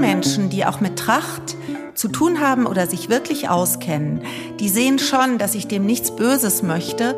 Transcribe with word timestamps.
Menschen, 0.00 0.50
die 0.50 0.64
auch 0.66 0.80
mit 0.80 0.98
Tracht 0.98 1.56
zu 1.94 2.08
tun 2.08 2.40
haben 2.40 2.66
oder 2.66 2.86
sich 2.86 3.08
wirklich 3.08 3.48
auskennen, 3.48 4.22
die 4.60 4.68
sehen 4.68 4.98
schon, 4.98 5.38
dass 5.38 5.54
ich 5.54 5.66
dem 5.66 5.86
nichts 5.86 6.14
Böses 6.14 6.62
möchte. 6.62 7.14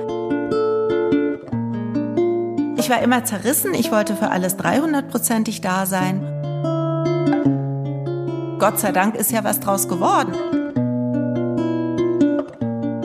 Ich 2.79 2.89
war 2.91 3.03
immer 3.03 3.25
zerrissen, 3.25 3.75
ich 3.75 3.93
wollte 3.93 4.17
für 4.17 4.31
alles 4.31 4.57
300-prozentig 4.57 5.61
da 5.61 5.85
sein. 5.85 6.23
Gott 8.59 8.79
sei 8.81 8.93
Dank 8.93 9.15
ist 9.15 9.31
ja 9.31 9.45
was 9.45 9.61
draus 9.61 9.89
geworden. 9.89 10.33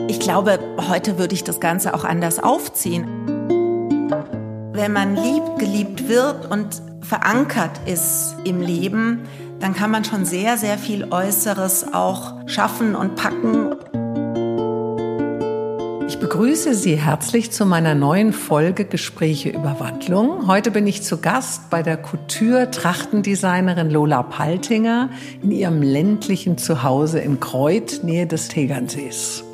Ich 0.08 0.20
glaube, 0.20 0.60
heute 0.90 1.18
würde 1.18 1.36
ich 1.36 1.44
das 1.44 1.60
Ganze 1.60 1.94
auch 1.94 2.06
anders 2.06 2.40
aufziehen. 2.40 3.08
Wenn 4.74 4.94
man 4.94 5.16
liebt, 5.16 5.60
geliebt 5.60 6.08
wird 6.08 6.50
und 6.50 6.82
verankert 7.02 7.80
ist 7.86 8.36
im 8.44 8.62
Leben, 8.62 9.28
dann 9.64 9.74
kann 9.74 9.92
man 9.92 10.04
schon 10.04 10.26
sehr, 10.26 10.58
sehr 10.58 10.78
viel 10.78 11.14
Äußeres 11.14 11.94
auch 11.94 12.34
schaffen 12.50 12.96
und 12.96 13.16
packen. 13.16 13.74
Ich 16.06 16.20
begrüße 16.20 16.74
Sie 16.74 16.98
herzlich 16.98 17.50
zu 17.54 17.66
meiner 17.66 17.96
neuen 17.96 18.34
Folge 18.34 18.84
Gespräche 18.84 19.52
über 19.52 19.80
Wandlung. 19.80 20.48
Heute 20.48 20.70
bin 20.70 20.86
ich 20.86 21.02
zu 21.02 21.22
Gast 21.22 21.70
bei 21.70 21.82
der 21.82 21.96
Couture-Trachtendesignerin 21.96 23.90
Lola 23.90 24.24
Paltinger 24.24 25.10
in 25.42 25.52
ihrem 25.52 25.82
ländlichen 25.82 26.58
Zuhause 26.58 27.20
in 27.20 27.40
Kreuth, 27.40 28.04
Nähe 28.04 28.28
des 28.28 28.50
Tegernsees. 28.50 29.46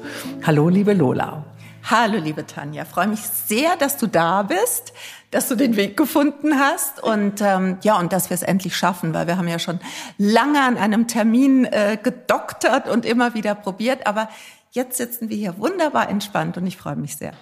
Hallo, 0.44 0.70
liebe 0.70 0.94
Lola. 0.94 1.46
Hallo, 1.84 2.18
liebe 2.18 2.46
Tanja. 2.46 2.86
Freue 2.86 3.08
mich 3.08 3.22
sehr, 3.22 3.76
dass 3.76 3.98
du 3.98 4.06
da 4.06 4.44
bist, 4.44 4.94
dass 5.32 5.48
du 5.48 5.56
den 5.56 5.76
Weg 5.76 5.96
gefunden 5.96 6.60
hast 6.60 7.02
und 7.04 7.42
ähm, 7.42 7.78
ja 7.84 8.00
und 8.00 8.12
dass 8.14 8.30
wir 8.30 8.36
es 8.36 8.42
endlich 8.42 8.76
schaffen, 8.76 9.14
weil 9.14 9.28
wir 9.28 9.38
haben 9.38 9.48
ja 9.48 9.60
schon 9.60 9.80
lange 10.18 10.62
an 10.62 10.78
einem 10.78 11.08
Termin 11.08 11.66
äh, 11.66 11.98
gedoktert 12.02 12.88
und 12.88 13.06
immer 13.06 13.34
wieder 13.34 13.56
probiert, 13.56 14.08
aber 14.08 14.30
jetzt 14.72 14.98
sitzen 14.98 15.30
wir 15.30 15.38
hier 15.38 15.58
wunderbar 15.58 16.10
entspannt 16.10 16.58
und 16.58 16.66
ich 16.66 16.78
freue 16.78 16.96
mich 16.96 17.16
sehr. 17.18 17.34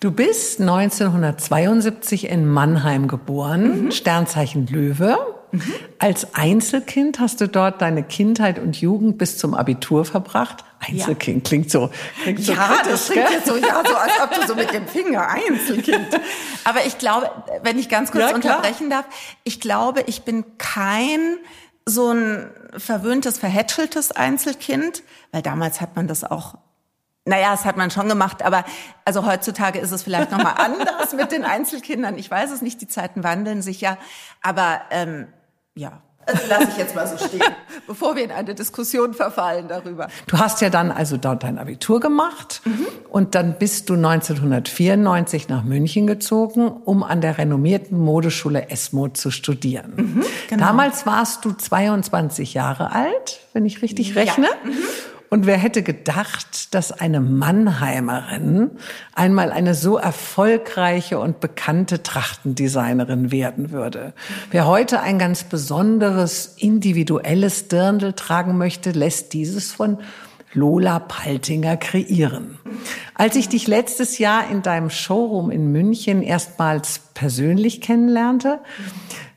Du 0.00 0.10
bist 0.10 0.60
1972 0.60 2.28
in 2.28 2.48
Mannheim 2.48 3.06
geboren, 3.06 3.84
mhm. 3.84 3.90
Sternzeichen 3.92 4.66
Löwe. 4.66 5.16
Mhm. 5.52 5.74
Als 5.98 6.34
Einzelkind 6.34 7.20
hast 7.20 7.40
du 7.40 7.46
dort 7.46 7.82
deine 7.82 8.02
Kindheit 8.02 8.58
und 8.58 8.80
Jugend 8.80 9.18
bis 9.18 9.38
zum 9.38 9.54
Abitur 9.54 10.04
verbracht. 10.04 10.64
Einzelkind 10.80 11.46
ja. 11.46 11.48
klingt 11.48 11.70
so, 11.70 11.90
klingt 12.22 12.42
so 12.42 12.52
ja, 12.52 12.66
kritisch, 12.66 12.90
das 12.90 13.08
klingt 13.10 13.30
jetzt 13.30 13.46
so, 13.46 13.56
ja, 13.56 13.82
so 13.86 13.94
als 13.94 14.12
ob 14.22 14.34
du 14.34 14.46
so 14.48 14.54
mit 14.54 14.72
dem 14.72 14.88
Finger 14.88 15.28
Einzelkind. 15.28 16.08
Aber 16.64 16.84
ich 16.86 16.98
glaube, 16.98 17.30
wenn 17.62 17.78
ich 17.78 17.88
ganz 17.88 18.10
kurz 18.10 18.30
ja, 18.30 18.34
unterbrechen 18.34 18.90
darf, 18.90 19.04
ich 19.44 19.60
glaube, 19.60 20.02
ich 20.06 20.22
bin 20.22 20.44
kein 20.58 21.36
so 21.84 22.10
ein 22.10 22.50
verwöhntes, 22.76 23.38
verhätscheltes 23.38 24.10
Einzelkind, 24.10 25.02
weil 25.30 25.42
damals 25.42 25.80
hat 25.80 25.94
man 25.96 26.08
das 26.08 26.24
auch 26.24 26.56
naja, 27.24 27.52
das 27.52 27.64
hat 27.64 27.76
man 27.76 27.90
schon 27.90 28.08
gemacht, 28.08 28.42
aber 28.42 28.64
also 29.04 29.24
heutzutage 29.24 29.78
ist 29.78 29.92
es 29.92 30.02
vielleicht 30.02 30.32
nochmal 30.32 30.54
anders 30.56 31.12
mit 31.12 31.30
den 31.30 31.44
Einzelkindern. 31.44 32.18
Ich 32.18 32.28
weiß 32.28 32.50
es 32.50 32.62
nicht, 32.62 32.80
die 32.80 32.88
Zeiten 32.88 33.22
wandeln 33.22 33.62
sich 33.62 33.80
ja. 33.80 33.96
Aber 34.42 34.80
ähm, 34.90 35.28
ja, 35.74 36.02
also 36.24 36.42
lasse 36.48 36.68
ich 36.70 36.76
jetzt 36.76 36.94
mal 36.94 37.06
so 37.06 37.16
stehen, 37.16 37.42
bevor 37.86 38.14
wir 38.14 38.24
in 38.24 38.30
eine 38.30 38.54
Diskussion 38.54 39.12
verfallen 39.12 39.66
darüber. 39.68 40.08
Du 40.26 40.38
hast 40.38 40.60
ja 40.60 40.70
dann 40.70 40.92
also 40.92 41.16
dort 41.16 41.42
dein 41.42 41.58
Abitur 41.58 42.00
gemacht 42.00 42.60
mhm. 42.64 42.86
und 43.10 43.34
dann 43.34 43.58
bist 43.58 43.88
du 43.88 43.94
1994 43.94 45.48
nach 45.48 45.64
München 45.64 46.06
gezogen, 46.06 46.68
um 46.68 47.02
an 47.02 47.20
der 47.20 47.38
renommierten 47.38 47.98
Modeschule 47.98 48.70
Esmo 48.70 49.08
zu 49.08 49.30
studieren. 49.30 49.94
Mhm, 49.96 50.24
genau. 50.48 50.64
Damals 50.64 51.06
warst 51.06 51.44
du 51.44 51.52
22 51.52 52.54
Jahre 52.54 52.92
alt, 52.92 53.40
wenn 53.52 53.66
ich 53.66 53.82
richtig 53.82 54.14
rechne. 54.14 54.46
Ja. 54.46 54.70
Mhm. 54.70 54.84
Und 55.32 55.46
wer 55.46 55.56
hätte 55.56 55.82
gedacht, 55.82 56.74
dass 56.74 56.92
eine 56.92 57.18
Mannheimerin 57.18 58.70
einmal 59.14 59.50
eine 59.50 59.72
so 59.72 59.96
erfolgreiche 59.96 61.18
und 61.18 61.40
bekannte 61.40 62.02
Trachtendesignerin 62.02 63.32
werden 63.32 63.70
würde? 63.70 64.12
Wer 64.50 64.66
heute 64.66 65.00
ein 65.00 65.18
ganz 65.18 65.44
besonderes, 65.44 66.56
individuelles 66.58 67.68
Dirndl 67.68 68.12
tragen 68.12 68.58
möchte, 68.58 68.90
lässt 68.90 69.32
dieses 69.32 69.72
von 69.72 70.00
Lola 70.52 70.98
Paltinger 70.98 71.78
kreieren. 71.78 72.58
Als 73.14 73.34
ich 73.34 73.48
dich 73.48 73.66
letztes 73.66 74.18
Jahr 74.18 74.50
in 74.50 74.60
deinem 74.60 74.90
Showroom 74.90 75.50
in 75.50 75.72
München 75.72 76.22
erstmals 76.22 77.00
persönlich 77.14 77.80
kennenlernte, 77.80 78.58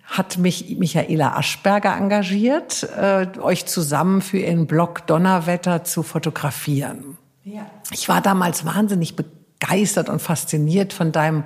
hat 0.06 0.38
mich 0.38 0.78
Michaela 0.78 1.36
Aschberger 1.36 1.96
engagiert, 1.96 2.88
äh, 2.98 3.28
euch 3.40 3.66
zusammen 3.66 4.22
für 4.22 4.38
ihren 4.38 4.68
Blog 4.68 5.08
Donnerwetter 5.08 5.84
zu 5.84 6.04
fotografieren. 6.04 7.18
Ja. 7.44 7.66
Ich 7.92 8.08
war 8.10 8.22
damals 8.22 8.66
wahnsinnig 8.66 9.16
begeistert 9.16 10.10
und 10.10 10.22
fasziniert 10.22 10.94
von 10.94 11.12
deinem 11.12 11.44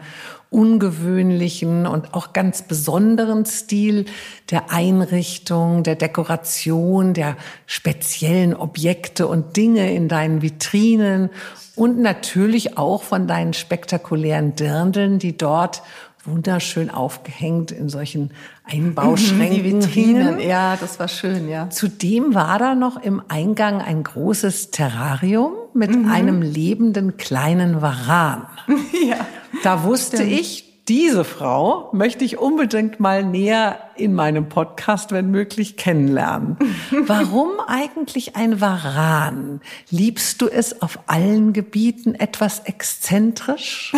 ungewöhnlichen 0.49 1.85
und 1.85 2.13
auch 2.13 2.33
ganz 2.33 2.63
besonderen 2.63 3.45
Stil 3.45 4.05
der 4.49 4.71
Einrichtung, 4.71 5.83
der 5.83 5.95
Dekoration, 5.95 7.13
der 7.13 7.37
speziellen 7.67 8.55
Objekte 8.55 9.27
und 9.27 9.57
Dinge 9.57 9.93
in 9.93 10.07
deinen 10.07 10.41
Vitrinen 10.41 11.29
und 11.75 11.99
natürlich 11.99 12.77
auch 12.77 13.03
von 13.03 13.27
deinen 13.27 13.53
spektakulären 13.53 14.55
Dirndeln, 14.55 15.19
die 15.19 15.37
dort 15.37 15.83
wunderschön 16.29 16.89
aufgehängt 16.89 17.71
in 17.71 17.89
solchen 17.89 18.31
Einbauschränken. 18.63 19.55
Die 19.55 19.63
Vitrinen, 19.63 20.39
ja, 20.39 20.75
das 20.75 20.99
war 20.99 21.07
schön, 21.07 21.49
ja. 21.49 21.69
Zudem 21.69 22.33
war 22.35 22.59
da 22.59 22.75
noch 22.75 23.01
im 23.01 23.21
Eingang 23.27 23.81
ein 23.81 24.03
großes 24.03 24.71
Terrarium 24.71 25.53
mit 25.73 25.95
mhm. 25.95 26.09
einem 26.09 26.41
lebenden 26.41 27.17
kleinen 27.17 27.81
Varan. 27.81 28.47
ja. 29.09 29.25
Da 29.63 29.83
wusste 29.83 30.17
Stimmt. 30.17 30.31
ich, 30.31 30.69
diese 30.89 31.23
Frau 31.23 31.91
möchte 31.93 32.25
ich 32.25 32.39
unbedingt 32.39 32.99
mal 32.99 33.23
näher 33.23 33.77
in 33.95 34.15
meinem 34.15 34.49
Podcast, 34.49 35.11
wenn 35.11 35.29
möglich, 35.29 35.77
kennenlernen. 35.77 36.57
Warum 37.05 37.59
eigentlich 37.67 38.35
ein 38.35 38.59
Varan? 38.59 39.61
Liebst 39.91 40.41
du 40.41 40.47
es 40.47 40.81
auf 40.81 40.97
allen 41.05 41.53
Gebieten 41.53 42.15
etwas 42.15 42.61
exzentrisch? 42.61 43.93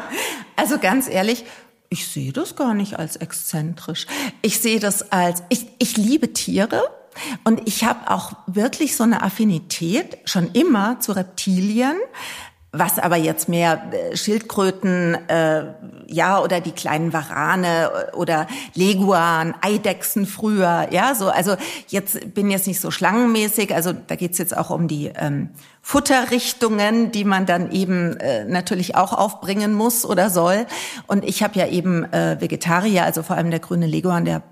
also 0.56 0.78
ganz 0.78 1.08
ehrlich, 1.08 1.44
ich 1.90 2.06
sehe 2.06 2.32
das 2.32 2.56
gar 2.56 2.74
nicht 2.74 2.98
als 2.98 3.16
exzentrisch. 3.16 4.06
Ich 4.42 4.60
sehe 4.60 4.80
das 4.80 5.10
als, 5.12 5.42
ich, 5.48 5.66
ich 5.78 5.96
liebe 5.96 6.32
Tiere. 6.32 6.82
Und 7.44 7.66
ich 7.66 7.84
habe 7.84 8.10
auch 8.10 8.32
wirklich 8.46 8.94
so 8.94 9.02
eine 9.02 9.22
Affinität 9.22 10.18
schon 10.24 10.52
immer 10.52 11.00
zu 11.00 11.12
Reptilien 11.12 11.96
was 12.70 12.98
aber 12.98 13.16
jetzt 13.16 13.48
mehr 13.48 13.82
äh, 13.92 14.16
Schildkröten, 14.16 15.14
äh, 15.28 15.64
ja, 16.06 16.42
oder 16.42 16.60
die 16.60 16.72
kleinen 16.72 17.14
Warane 17.14 17.90
äh, 18.12 18.16
oder 18.16 18.46
Leguan, 18.74 19.54
Eidechsen 19.62 20.26
früher, 20.26 20.88
ja, 20.90 21.14
so. 21.14 21.28
Also 21.28 21.56
jetzt 21.88 22.34
bin 22.34 22.50
jetzt 22.50 22.66
nicht 22.66 22.80
so 22.80 22.90
schlangenmäßig, 22.90 23.74
also 23.74 23.92
da 23.92 24.16
geht's 24.16 24.36
jetzt 24.36 24.56
auch 24.56 24.68
um 24.68 24.86
die 24.86 25.10
ähm, 25.14 25.48
Futterrichtungen, 25.80 27.10
die 27.10 27.24
man 27.24 27.46
dann 27.46 27.70
eben 27.72 28.18
äh, 28.18 28.44
natürlich 28.44 28.96
auch 28.96 29.14
aufbringen 29.14 29.72
muss 29.72 30.04
oder 30.04 30.28
soll. 30.28 30.66
Und 31.06 31.24
ich 31.24 31.42
habe 31.42 31.58
ja 31.58 31.66
eben 31.66 32.04
äh, 32.12 32.38
Vegetarier, 32.38 33.04
also 33.04 33.22
vor 33.22 33.36
allem 33.36 33.50
der 33.50 33.60
grüne 33.60 33.86
Leguan, 33.86 34.26
der 34.26 34.42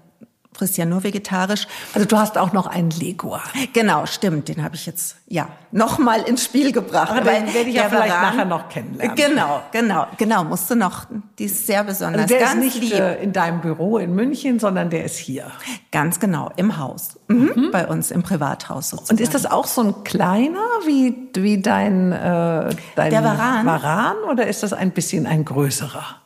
frisst 0.57 0.77
ja 0.77 0.85
nur 0.87 1.05
vegetarisch. 1.05 1.67
Also 1.95 2.07
du 2.07 2.17
hast 2.17 2.39
auch 2.39 2.53
noch 2.53 2.67
einen 2.67 2.91
Legua. 2.91 3.43
Genau, 3.73 4.07
stimmt. 4.07 4.49
Den 4.49 4.63
habe 4.65 4.75
ich 4.75 4.87
jetzt 4.87 5.17
ja 5.29 5.49
nochmal 5.71 6.23
ins 6.23 6.45
Spiel 6.45 6.73
gebracht. 6.73 7.11
Aber 7.11 7.31
den 7.31 7.53
werde 7.53 7.69
ich 7.69 7.77
ja 7.77 7.89
vielleicht 7.89 8.13
Varan, 8.13 8.37
nachher 8.37 8.45
noch 8.47 8.69
kennenlernen. 8.69 9.17
Genau, 9.17 9.63
genau, 9.73 10.07
genau. 10.17 10.45
Musst 10.45 10.71
du 10.71 10.75
noch. 10.75 11.07
Die 11.39 11.45
ist 11.45 11.67
sehr 11.67 11.85
besonders. 11.85 12.23
Also 12.23 12.35
der 12.35 12.43
Ganz 12.43 12.55
ist 12.55 12.81
nicht 12.81 12.93
lieb. 12.93 12.95
Äh, 12.95 13.23
in 13.23 13.33
deinem 13.33 13.61
Büro 13.61 13.99
in 13.99 14.15
München, 14.15 14.59
sondern 14.59 14.91
der 14.91 15.05
ist 15.05 15.19
hier. 15.19 15.51
Ganz 15.93 16.19
genau, 16.21 16.51
im 16.57 16.79
Haus. 16.79 17.19
Mhm. 17.29 17.53
Mhm. 17.55 17.71
Bei 17.71 17.87
uns 17.87 18.11
im 18.11 18.23
Privathaus 18.23 18.91
sozusagen. 18.91 19.19
Und 19.19 19.21
ist 19.21 19.35
das 19.35 19.47
auch 19.47 19.67
so 19.67 19.83
ein 19.83 20.05
kleiner 20.05 20.65
wie, 20.87 21.29
wie 21.35 21.61
dein, 21.61 22.13
äh, 22.13 22.71
dein 22.95 23.11
der 23.11 23.23
Varan? 23.23 23.67
Varan 23.67 24.17
oder 24.31 24.47
ist 24.47 24.63
das 24.63 24.73
ein 24.73 24.93
bisschen 24.93 25.27
ein 25.27 25.45
größerer? 25.45 26.26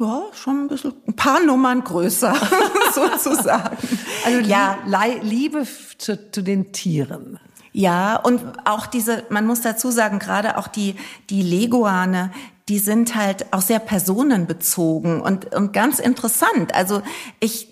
Ja, 0.00 0.22
schon 0.32 0.64
ein 0.64 0.68
bisschen, 0.68 0.94
ein 1.06 1.14
paar 1.14 1.40
Nummern 1.40 1.84
größer, 1.84 2.34
sozusagen. 2.94 3.76
Also 4.24 4.40
ja, 4.40 4.78
Liebe 5.22 5.66
zu, 5.98 6.30
zu 6.30 6.42
den 6.42 6.72
Tieren. 6.72 7.38
Ja, 7.72 8.16
und 8.16 8.40
auch 8.64 8.86
diese, 8.86 9.24
man 9.28 9.46
muss 9.46 9.60
dazu 9.60 9.90
sagen, 9.90 10.18
gerade 10.18 10.56
auch 10.56 10.66
die, 10.66 10.96
die 11.28 11.42
Leguane, 11.42 12.32
die 12.70 12.78
sind 12.78 13.16
halt 13.16 13.52
auch 13.52 13.62
sehr 13.62 13.80
personenbezogen 13.80 15.20
und, 15.20 15.52
und 15.52 15.72
ganz 15.72 15.98
interessant. 15.98 16.72
Also 16.72 17.02
ich, 17.40 17.66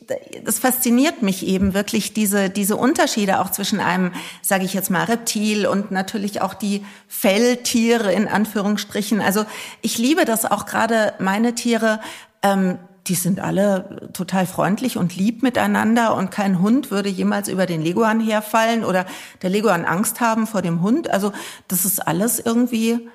das 0.45 0.59
fasziniert 0.59 1.23
mich 1.23 1.47
eben 1.47 1.73
wirklich 1.73 2.15
diese, 2.15 2.51
diese 2.51 2.75
Unterschiede 2.75 3.39
auch 3.39 3.53
zwischen 3.53 3.79
einem, 3.79 4.11
sage 4.43 4.65
ich 4.65 4.75
jetzt 4.75 4.91
mal, 4.91 5.05
Reptil 5.05 5.69
und 5.69 5.93
natürlich 5.93 6.43
auch 6.43 6.53
die 6.53 6.85
Felltiere 7.07 8.13
in 8.13 8.27
Anführungsstrichen. 8.27 9.21
Also 9.21 9.45
ich 9.83 9.99
liebe 9.99 10.25
das 10.25 10.45
auch 10.45 10.67
gerade 10.67 11.15
meine 11.21 11.55
Tiere, 11.55 12.01
ähm, 12.43 12.81
die 13.07 13.15
sind 13.15 13.39
alle 13.39 14.11
total 14.13 14.47
freundlich 14.47 14.97
und 14.97 15.15
lieb 15.15 15.45
miteinander 15.45 16.17
und 16.17 16.33
kein 16.33 16.61
Hund 16.61 16.91
würde 16.91 17.09
jemals 17.09 17.47
über 17.47 17.67
den 17.67 17.83
Leguan 17.83 18.19
herfallen 18.19 18.85
oder 18.85 19.07
der 19.43 19.51
Leguan 19.51 19.85
Angst 19.85 20.21
haben 20.21 20.49
vor 20.49 20.61
dem 20.61 20.83
Hund. 20.83 21.09
Also 21.09 21.31
das 21.69 21.85
ist 21.85 22.01
alles 22.05 22.41
irgendwie 22.41 23.09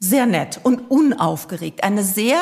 sehr 0.00 0.26
nett 0.26 0.60
und 0.62 0.90
unaufgeregt. 0.90 1.84
Eine 1.84 2.02
sehr 2.02 2.38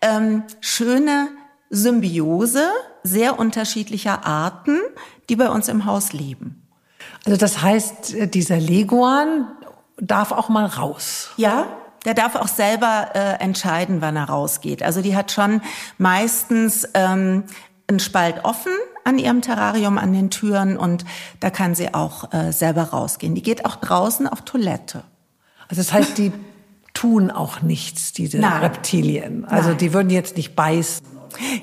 ähm, 0.00 0.42
schöne 0.60 1.28
Symbiose 1.70 2.70
sehr 3.04 3.38
unterschiedlicher 3.38 4.26
Arten, 4.26 4.80
die 5.28 5.36
bei 5.36 5.50
uns 5.50 5.68
im 5.68 5.84
Haus 5.84 6.12
leben. 6.12 6.66
Also 7.24 7.38
das 7.38 7.62
heißt, 7.62 8.34
dieser 8.34 8.58
Leguan 8.58 9.46
darf 9.98 10.32
auch 10.32 10.48
mal 10.48 10.66
raus. 10.66 11.30
Ja, 11.36 11.66
der 12.04 12.14
darf 12.14 12.34
auch 12.34 12.48
selber 12.48 13.10
äh, 13.14 13.42
entscheiden, 13.42 14.00
wann 14.00 14.16
er 14.16 14.24
rausgeht. 14.24 14.82
Also 14.82 15.00
die 15.00 15.14
hat 15.14 15.32
schon 15.32 15.60
meistens 15.98 16.88
ähm, 16.94 17.44
einen 17.86 18.00
Spalt 18.00 18.44
offen 18.44 18.72
an 19.04 19.18
ihrem 19.18 19.42
Terrarium 19.42 19.98
an 19.98 20.12
den 20.12 20.30
Türen 20.30 20.78
und 20.78 21.04
da 21.40 21.50
kann 21.50 21.74
sie 21.74 21.92
auch 21.92 22.32
äh, 22.32 22.52
selber 22.52 22.84
rausgehen. 22.84 23.34
Die 23.34 23.42
geht 23.42 23.66
auch 23.66 23.76
draußen 23.76 24.26
auf 24.26 24.42
Toilette. 24.42 25.04
Also 25.68 25.80
das 25.82 25.92
heißt, 25.92 26.16
die 26.18 26.32
tun 27.04 27.30
auch 27.30 27.60
nichts, 27.60 28.14
diese 28.14 28.38
Nein. 28.38 28.62
Reptilien. 28.62 29.44
Also 29.44 29.70
Nein. 29.70 29.78
die 29.78 29.92
würden 29.92 30.10
jetzt 30.10 30.38
nicht 30.38 30.56
beißen. 30.56 31.06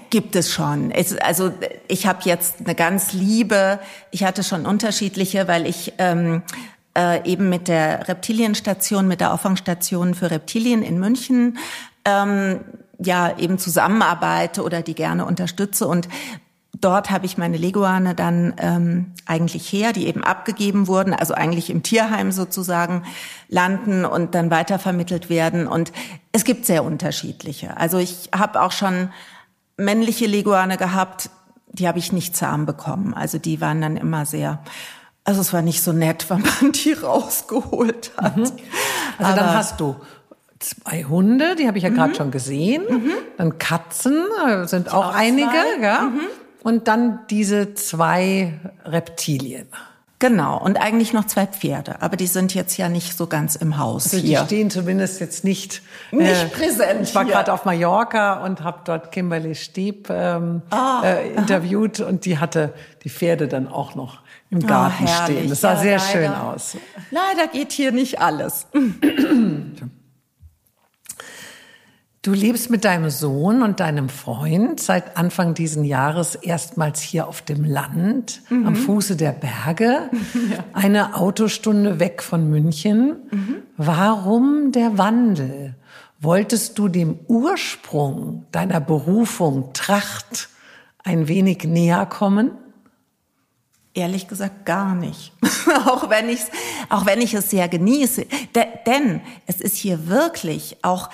Gibt 0.10 0.36
es 0.36 0.52
schon. 0.52 0.92
Es, 0.92 1.18
also 1.18 1.52
ich 1.88 2.06
habe 2.06 2.20
jetzt 2.26 2.58
eine 2.60 2.76
ganz 2.76 3.14
liebe, 3.14 3.80
ich 4.12 4.24
hatte 4.24 4.44
schon 4.44 4.66
unterschiedliche, 4.68 5.48
weil 5.48 5.66
ich 5.66 5.94
ähm, 5.98 6.44
äh, 6.96 7.28
eben 7.28 7.50
mit 7.50 7.68
der 7.68 8.08
Reptilienstation, 8.08 9.08
mit 9.08 9.22
der 9.22 9.34
Auffangstation 9.34 10.14
für 10.14 10.30
Reptilien 10.30 10.84
in 10.84 11.00
München 11.00 11.58
ähm, 12.06 12.60
ja 13.00 13.36
eben 13.38 13.58
zusammenarbeite 13.58 14.64
oder 14.64 14.84
die 14.84 14.94
gerne 14.94 15.26
unterstütze 15.26 15.88
und 15.88 16.08
dort 16.82 17.10
habe 17.12 17.26
ich 17.26 17.38
meine 17.38 17.58
Leguane 17.58 18.16
dann 18.16 18.54
ähm, 18.58 19.14
eigentlich 19.26 19.72
her, 19.72 19.94
die 19.94 20.08
eben 20.08 20.24
abgegeben 20.24 20.88
wurden, 20.88 21.14
also 21.14 21.34
eigentlich 21.34 21.70
im 21.70 21.84
Tierheim 21.84 22.32
sozusagen 22.32 23.04
landen 23.48 24.06
und 24.06 24.36
dann 24.36 24.52
weitervermittelt 24.52 25.30
werden. 25.30 25.68
Und 25.68 25.92
es 26.32 26.44
gibt 26.44 26.66
sehr 26.66 26.84
unterschiedliche. 26.84 27.78
Also 27.78 27.98
ich 27.98 28.30
habe 28.36 28.62
auch 28.62 28.72
schon 28.72 29.10
männliche 29.78 30.26
Leguane 30.26 30.78
gehabt, 30.78 31.30
die 31.72 31.88
habe 31.88 32.00
ich 32.00 32.12
nicht 32.12 32.36
zahm 32.36 32.66
bekommen. 32.66 33.14
Also 33.14 33.38
die 33.38 33.62
waren 33.62 33.80
dann 33.80 33.96
immer 33.96 34.26
sehr 34.26 34.60
also 35.24 35.42
es 35.42 35.54
war 35.54 35.62
nicht 35.62 35.84
so 35.84 35.94
nett, 35.94 36.26
wenn 36.30 36.42
man 36.42 36.72
die 36.72 36.94
rausgeholt 36.94 38.12
hat. 38.18 38.38
Mhm. 38.38 38.44
Also 38.44 38.54
Aber 39.20 39.36
dann 39.36 39.54
hast 39.54 39.80
du 39.80 39.96
zwei 40.60 41.04
Hunde, 41.04 41.56
die 41.56 41.68
habe 41.68 41.78
ich 41.78 41.84
ja 41.84 41.90
gerade 41.90 42.12
mhm. 42.14 42.16
schon 42.16 42.32
gesehen. 42.32 42.84
Mhm. 42.90 43.12
Dann 43.38 43.58
Katzen 43.58 44.26
äh, 44.48 44.68
sind 44.68 44.94
auch, 44.94 45.08
auch, 45.08 45.16
einige, 45.16 45.50
ja. 45.82 46.12
Und 46.64 46.88
dann 46.88 47.20
diese 47.30 47.74
zwei 47.74 48.60
Reptilien. 48.86 49.68
Genau, 50.22 50.60
und 50.60 50.80
eigentlich 50.80 51.14
noch 51.14 51.26
zwei 51.26 51.48
Pferde, 51.48 52.00
aber 52.04 52.16
die 52.16 52.28
sind 52.28 52.54
jetzt 52.54 52.78
ja 52.78 52.90
nicht 52.90 53.18
so 53.18 53.26
ganz 53.26 53.56
im 53.56 53.80
Haus 53.80 54.14
also 54.14 54.18
hier. 54.18 54.42
Die 54.42 54.46
stehen 54.46 54.70
zumindest 54.70 55.20
jetzt 55.20 55.44
nicht, 55.44 55.82
nicht 56.12 56.30
äh, 56.30 56.46
präsent. 56.46 57.02
Ich 57.02 57.16
war 57.16 57.26
gerade 57.26 57.52
auf 57.52 57.66
Mallorca 57.66 58.46
und 58.46 58.62
habe 58.64 58.82
dort 58.86 59.12
Kimberly 59.12 59.56
Stieb 59.56 60.12
ähm, 60.12 60.62
ah, 60.70 61.02
äh, 61.04 61.34
interviewt 61.34 62.00
aha. 62.00 62.10
und 62.10 62.26
die 62.26 62.38
hatte 62.38 62.72
die 63.04 63.10
Pferde 63.10 63.48
dann 63.48 63.68
auch 63.68 63.96
noch 63.96 64.22
im 64.52 64.64
ah, 64.66 64.68
Garten 64.68 65.06
oh, 65.06 65.24
stehen. 65.24 65.50
Das 65.50 65.62
sah 65.62 65.74
ja, 65.74 65.80
sehr 65.80 65.98
leider, 65.98 66.12
schön 66.12 66.34
aus. 66.36 66.78
Leider 67.10 67.48
geht 67.52 67.72
hier 67.72 67.92
nicht 67.92 68.22
alles. 68.22 68.68
Du 72.24 72.34
lebst 72.34 72.70
mit 72.70 72.86
deinem 72.86 73.10
Sohn 73.10 73.64
und 73.64 73.80
deinem 73.80 74.08
Freund 74.08 74.80
seit 74.80 75.18
Anfang 75.18 75.56
diesen 75.56 75.84
Jahres 75.84 76.36
erstmals 76.36 77.02
hier 77.02 77.28
auf 77.28 77.42
dem 77.42 77.64
Land, 77.64 78.44
mhm. 78.50 78.68
am 78.68 78.76
Fuße 78.76 79.16
der 79.16 79.32
Berge, 79.32 80.12
ja. 80.52 80.64
eine 80.74 81.16
Autostunde 81.16 82.00
weg 82.00 82.22
von 82.22 82.48
München. 82.48 83.16
Mhm. 83.32 83.56
Warum 83.76 84.72
der 84.72 85.00
Wandel? 85.00 85.76
Wolltest 86.20 86.78
du 86.78 86.90
dem 86.90 87.18
Ursprung 87.28 88.46
deiner 88.52 88.80
Berufung 88.80 89.74
Tracht 89.74 90.50
ein 91.04 91.28
wenig 91.28 91.64
näher 91.64 92.06
kommen? 92.06 92.52
Ehrlich 93.96 94.28
gesagt 94.28 94.68
gar 94.68 94.94
nicht. 94.94 95.34
auch 95.88 96.12
wenn 96.12 96.30
ich 96.30 96.42
auch 96.90 97.08
wenn 97.08 97.20
ich 97.20 97.34
es 97.34 97.50
sehr 97.50 97.68
genieße, 97.68 98.28
De 98.56 98.66
denn 98.86 99.22
es 99.48 99.60
ist 99.60 99.76
hier 99.76 100.08
wirklich 100.08 100.78
auch 100.84 101.10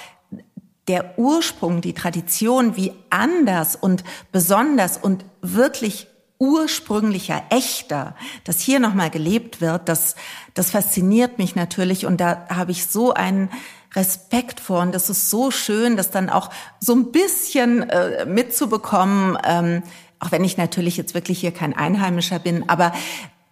der 0.87 1.17
Ursprung, 1.17 1.81
die 1.81 1.93
Tradition, 1.93 2.75
wie 2.77 2.93
anders 3.09 3.75
und 3.75 4.03
besonders 4.31 4.97
und 4.97 5.25
wirklich 5.41 6.07
ursprünglicher, 6.39 7.43
echter, 7.49 8.15
dass 8.43 8.59
hier 8.59 8.79
nochmal 8.79 9.09
gelebt 9.09 9.59
wird, 9.59 9.89
das, 9.89 10.15
das 10.53 10.71
fasziniert 10.71 11.39
mich 11.39 11.55
natürlich 11.55 12.05
und 12.05 12.21
da 12.21 12.45
habe 12.49 12.71
ich 12.71 12.85
so 12.85 13.13
einen 13.13 13.49
Respekt 13.95 14.59
vor 14.59 14.81
und 14.81 14.93
das 14.93 15.09
ist 15.09 15.29
so 15.29 15.49
schön, 15.49 15.97
das 15.97 16.11
dann 16.11 16.29
auch 16.29 16.51
so 16.79 16.93
ein 16.93 17.11
bisschen 17.11 17.89
äh, 17.89 18.25
mitzubekommen, 18.25 19.37
ähm, 19.43 19.81
auch 20.19 20.31
wenn 20.31 20.43
ich 20.43 20.57
natürlich 20.57 20.97
jetzt 20.97 21.15
wirklich 21.15 21.39
hier 21.39 21.51
kein 21.51 21.75
Einheimischer 21.75 22.39
bin, 22.39 22.69
aber 22.69 22.93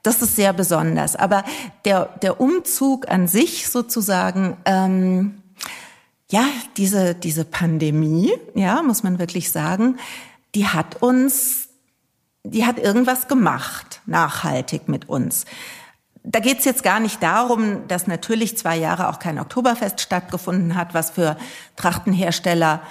das 0.04 0.22
ist 0.22 0.36
sehr 0.36 0.54
besonders. 0.54 1.16
Aber 1.16 1.44
der, 1.84 2.06
der 2.22 2.40
Umzug 2.40 3.10
an 3.10 3.28
sich 3.28 3.68
sozusagen, 3.68 4.56
ähm, 4.66 5.42
ja, 6.31 6.45
diese, 6.77 7.16
diese 7.16 7.45
Pandemie, 7.45 8.33
ja, 8.56 8.81
muss 8.81 9.04
man 9.04 9.19
wirklich 9.19 9.51
sagen, 9.51 9.98
die 10.56 10.68
hat 10.68 11.01
uns, 11.01 11.69
die 12.44 12.66
hat 12.66 12.80
irgendwas 12.80 13.27
gemacht, 13.27 14.01
nachhaltig 14.06 14.88
mit 14.88 15.07
uns. 15.07 15.45
Da 16.24 16.39
geht's 16.39 16.66
jetzt 16.66 16.81
gar 16.81 17.00
nicht 17.00 17.22
darum, 17.22 17.88
dass 17.88 18.07
natürlich 18.07 18.57
zwei 18.57 18.77
Jahre 18.77 19.10
auch 19.10 19.19
kein 19.19 19.38
Oktoberfest 19.38 20.01
stattgefunden 20.01 20.75
hat, 20.75 20.95
was 20.95 21.12
für 21.12 21.38
Trachtenhersteller 21.75 22.81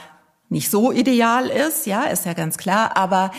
nicht 0.49 0.71
so 0.71 0.93
ideal 0.93 1.49
ist, 1.49 1.87
ja, 1.87 2.05
ist 2.05 2.27
ja 2.27 2.35
ganz 2.35 2.59
klar. 2.59 2.97
Aber 2.97 3.33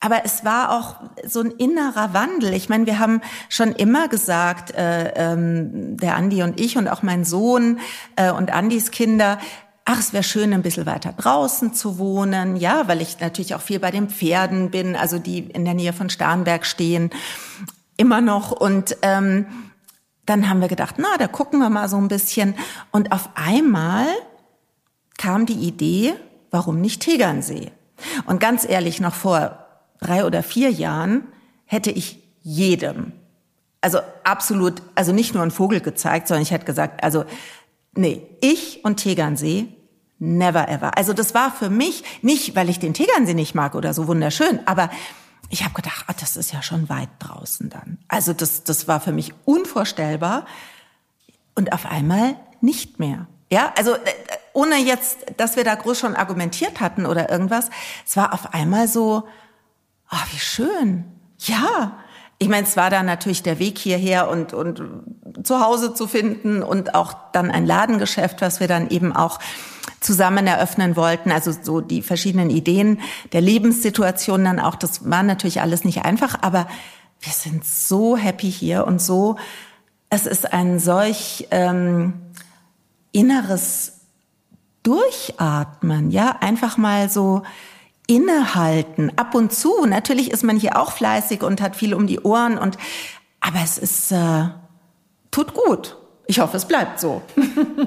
aber 0.00 0.24
es 0.24 0.44
war 0.46 0.72
auch 0.72 0.96
so 1.26 1.40
ein 1.40 1.50
innerer 1.50 2.14
Wandel. 2.14 2.54
Ich 2.54 2.70
meine, 2.70 2.86
wir 2.86 2.98
haben 2.98 3.20
schon 3.50 3.72
immer 3.72 4.08
gesagt, 4.08 4.74
äh, 4.74 5.12
ähm, 5.14 5.98
der 5.98 6.16
Andi 6.16 6.42
und 6.42 6.58
ich 6.58 6.78
und 6.78 6.88
auch 6.88 7.02
mein 7.02 7.24
Sohn 7.24 7.78
äh, 8.16 8.30
und 8.30 8.50
Andis 8.50 8.90
Kinder, 8.90 9.38
ach, 9.84 9.98
es 9.98 10.14
wäre 10.14 10.22
schön, 10.22 10.54
ein 10.54 10.62
bisschen 10.62 10.86
weiter 10.86 11.12
draußen 11.12 11.74
zu 11.74 11.98
wohnen, 11.98 12.56
ja, 12.56 12.88
weil 12.88 13.02
ich 13.02 13.20
natürlich 13.20 13.54
auch 13.54 13.60
viel 13.60 13.78
bei 13.78 13.90
den 13.90 14.08
Pferden 14.08 14.70
bin, 14.70 14.96
also 14.96 15.18
die 15.18 15.40
in 15.40 15.66
der 15.66 15.74
Nähe 15.74 15.92
von 15.92 16.08
Starnberg 16.08 16.64
stehen, 16.64 17.10
immer 17.98 18.22
noch. 18.22 18.52
Und 18.52 18.96
ähm, 19.02 19.46
dann 20.24 20.48
haben 20.48 20.62
wir 20.62 20.68
gedacht, 20.68 20.94
na, 20.96 21.18
da 21.18 21.26
gucken 21.26 21.58
wir 21.58 21.68
mal 21.68 21.88
so 21.88 21.98
ein 21.98 22.08
bisschen. 22.08 22.54
Und 22.90 23.12
auf 23.12 23.30
einmal 23.34 24.06
kam 25.18 25.44
die 25.44 25.54
Idee, 25.54 26.14
warum 26.50 26.80
nicht 26.80 27.02
Tegernsee? 27.02 27.70
Und 28.24 28.40
ganz 28.40 28.66
ehrlich, 28.66 29.00
noch 29.00 29.14
vor 29.14 29.59
drei 30.00 30.24
oder 30.24 30.42
vier 30.42 30.70
Jahren 30.70 31.24
hätte 31.66 31.90
ich 31.90 32.18
jedem, 32.42 33.12
also 33.80 33.98
absolut, 34.24 34.82
also 34.94 35.12
nicht 35.12 35.34
nur 35.34 35.42
einen 35.42 35.52
Vogel 35.52 35.80
gezeigt, 35.80 36.28
sondern 36.28 36.42
ich 36.42 36.50
hätte 36.50 36.64
gesagt, 36.64 37.02
also 37.02 37.24
nee, 37.94 38.26
ich 38.40 38.84
und 38.84 38.96
Tegernsee, 38.96 39.68
never 40.18 40.68
ever. 40.68 40.96
Also 40.98 41.12
das 41.12 41.34
war 41.34 41.50
für 41.50 41.70
mich 41.70 42.04
nicht, 42.22 42.54
weil 42.56 42.68
ich 42.68 42.78
den 42.78 42.94
Tegernsee 42.94 43.34
nicht 43.34 43.54
mag 43.54 43.74
oder 43.74 43.94
so 43.94 44.06
wunderschön, 44.06 44.60
aber 44.66 44.90
ich 45.48 45.64
habe 45.64 45.74
gedacht, 45.74 46.04
ah, 46.06 46.14
das 46.18 46.36
ist 46.36 46.52
ja 46.52 46.62
schon 46.62 46.88
weit 46.88 47.08
draußen 47.18 47.70
dann. 47.70 47.98
Also 48.06 48.32
das, 48.32 48.62
das 48.64 48.86
war 48.86 49.00
für 49.00 49.12
mich 49.12 49.32
unvorstellbar 49.44 50.46
und 51.54 51.72
auf 51.72 51.86
einmal 51.86 52.36
nicht 52.60 53.00
mehr. 53.00 53.26
Ja, 53.50 53.72
also 53.76 53.94
äh, 53.94 53.98
ohne 54.52 54.76
jetzt, 54.76 55.18
dass 55.38 55.56
wir 55.56 55.64
da 55.64 55.74
groß 55.74 55.98
schon 55.98 56.14
argumentiert 56.14 56.80
hatten 56.80 57.04
oder 57.04 57.30
irgendwas, 57.30 57.70
es 58.06 58.16
war 58.16 58.32
auf 58.32 58.54
einmal 58.54 58.86
so, 58.86 59.26
Ah, 60.10 60.24
wie 60.32 60.38
schön. 60.38 61.04
Ja. 61.38 61.98
Ich 62.38 62.48
meine, 62.48 62.66
es 62.66 62.76
war 62.76 62.90
dann 62.90 63.06
natürlich 63.06 63.42
der 63.42 63.58
Weg 63.58 63.78
hierher 63.78 64.28
und, 64.28 64.52
und 64.54 64.82
zu 65.44 65.60
Hause 65.60 65.94
zu 65.94 66.06
finden 66.06 66.62
und 66.62 66.94
auch 66.94 67.14
dann 67.32 67.50
ein 67.50 67.66
Ladengeschäft, 67.66 68.40
was 68.40 68.60
wir 68.60 68.68
dann 68.68 68.88
eben 68.90 69.14
auch 69.14 69.38
zusammen 70.00 70.46
eröffnen 70.46 70.96
wollten. 70.96 71.30
Also 71.30 71.52
so 71.52 71.80
die 71.80 72.02
verschiedenen 72.02 72.50
Ideen 72.50 73.00
der 73.32 73.40
Lebenssituation 73.42 74.44
dann 74.44 74.58
auch. 74.58 74.74
Das 74.74 75.08
war 75.08 75.22
natürlich 75.22 75.60
alles 75.60 75.84
nicht 75.84 76.04
einfach, 76.04 76.38
aber 76.40 76.66
wir 77.20 77.32
sind 77.32 77.64
so 77.64 78.16
happy 78.16 78.50
hier 78.50 78.86
und 78.86 79.00
so. 79.00 79.36
Es 80.08 80.26
ist 80.26 80.52
ein 80.52 80.78
solch 80.80 81.46
ähm, 81.50 82.14
inneres 83.12 84.00
Durchatmen, 84.82 86.10
ja, 86.10 86.36
einfach 86.40 86.78
mal 86.78 87.10
so 87.10 87.42
innehalten. 88.10 89.12
Ab 89.16 89.34
und 89.36 89.52
zu. 89.52 89.86
Natürlich 89.86 90.32
ist 90.32 90.42
man 90.42 90.58
hier 90.58 90.76
auch 90.78 90.90
fleißig 90.92 91.42
und 91.42 91.62
hat 91.62 91.76
viel 91.76 91.94
um 91.94 92.08
die 92.08 92.20
Ohren 92.20 92.58
und, 92.58 92.76
aber 93.38 93.60
es 93.62 93.78
ist, 93.78 94.10
äh, 94.10 94.48
tut 95.30 95.54
gut. 95.54 95.96
Ich 96.26 96.40
hoffe, 96.40 96.56
es 96.56 96.66
bleibt 96.66 96.98
so. 96.98 97.22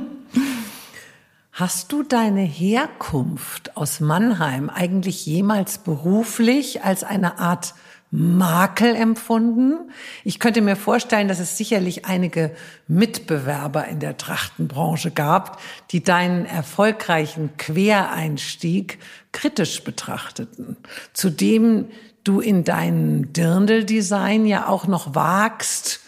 Hast 1.51 1.91
du 1.91 2.03
deine 2.03 2.41
Herkunft 2.41 3.75
aus 3.77 3.99
Mannheim 3.99 4.69
eigentlich 4.69 5.25
jemals 5.25 5.77
beruflich 5.77 6.83
als 6.83 7.03
eine 7.03 7.37
Art 7.37 7.75
Makel 8.15 8.95
empfunden? 8.95 9.91
Ich 10.23 10.39
könnte 10.39 10.61
mir 10.61 10.75
vorstellen, 10.75 11.27
dass 11.27 11.39
es 11.39 11.57
sicherlich 11.57 12.05
einige 12.05 12.51
Mitbewerber 12.87 13.87
in 13.87 13.99
der 13.99 14.17
Trachtenbranche 14.17 15.09
gab, 15.09 15.59
die 15.89 16.03
deinen 16.03 16.45
erfolgreichen 16.45 17.57
Quereinstieg 17.57 18.99
kritisch 19.31 19.83
betrachteten, 19.83 20.77
zudem 21.13 21.87
du 22.23 22.39
in 22.39 22.63
deinem 22.63 23.33
Dirndl-Design 23.33 24.45
ja 24.45 24.67
auch 24.67 24.85
noch 24.85 25.15
wagst, 25.15 26.01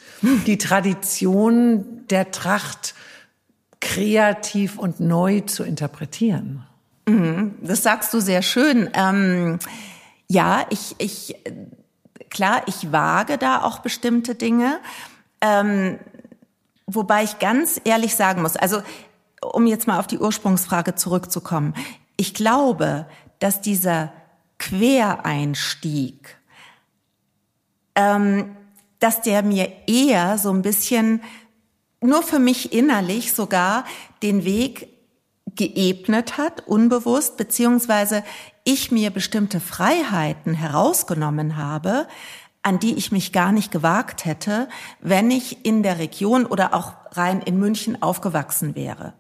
die 0.45 0.59
Tradition 0.59 2.05
der 2.11 2.29
Tracht 2.29 2.93
kreativ 3.79 4.77
und 4.77 4.99
neu 4.99 5.41
zu 5.41 5.63
interpretieren. 5.63 6.63
Mhm, 7.07 7.55
das 7.63 7.81
sagst 7.81 8.13
du 8.13 8.19
sehr 8.19 8.43
schön. 8.43 8.91
Ähm, 8.93 9.57
ja, 10.27 10.67
ich, 10.69 10.95
ich, 10.99 11.35
klar, 12.35 12.63
ich 12.67 12.91
wage 12.91 13.37
da 13.37 13.61
auch 13.61 13.79
bestimmte 13.79 14.35
Dinge. 14.35 14.79
Ähm, 15.39 15.97
wobei 16.85 17.23
ich 17.23 17.39
ganz 17.39 17.79
ehrlich 17.85 18.15
sagen 18.15 18.41
muss, 18.41 18.57
also 18.57 18.81
um 19.41 19.65
jetzt 19.65 19.87
mal 19.87 19.99
auf 19.99 20.07
die 20.07 20.19
Ursprungsfrage 20.19 20.95
zurückzukommen, 20.95 21.73
ich 22.17 22.33
glaube, 22.33 23.07
dass 23.39 23.61
dieser 23.61 24.11
Quereinstieg, 24.59 26.37
ähm, 27.95 28.55
dass 28.99 29.21
der 29.21 29.41
mir 29.41 29.71
eher 29.87 30.37
so 30.37 30.51
ein 30.51 30.61
bisschen 30.61 31.21
nur 32.01 32.21
für 32.21 32.39
mich 32.39 32.73
innerlich 32.73 33.33
sogar 33.33 33.85
den 34.21 34.43
Weg 34.43 34.89
geebnet 35.55 36.37
hat, 36.37 36.67
unbewusst, 36.67 37.37
beziehungsweise 37.37 38.23
ich 38.65 38.91
mir 38.91 39.11
bestimmte 39.11 39.61
Freiheiten 39.61 40.53
herausgenommen 40.53 41.55
habe, 41.55 42.07
an 42.61 42.79
die 42.79 42.95
ich 42.95 43.11
mich 43.11 43.31
gar 43.31 43.51
nicht 43.51 43.71
gewagt 43.71 44.25
hätte, 44.25 44.67
wenn 44.99 45.31
ich 45.31 45.65
in 45.65 45.83
der 45.83 45.99
Region 45.99 46.45
oder 46.45 46.73
auch 46.73 46.93
rein 47.11 47.41
in 47.41 47.59
München 47.59 48.01
aufgewachsen 48.01 48.75
wäre. 48.75 49.13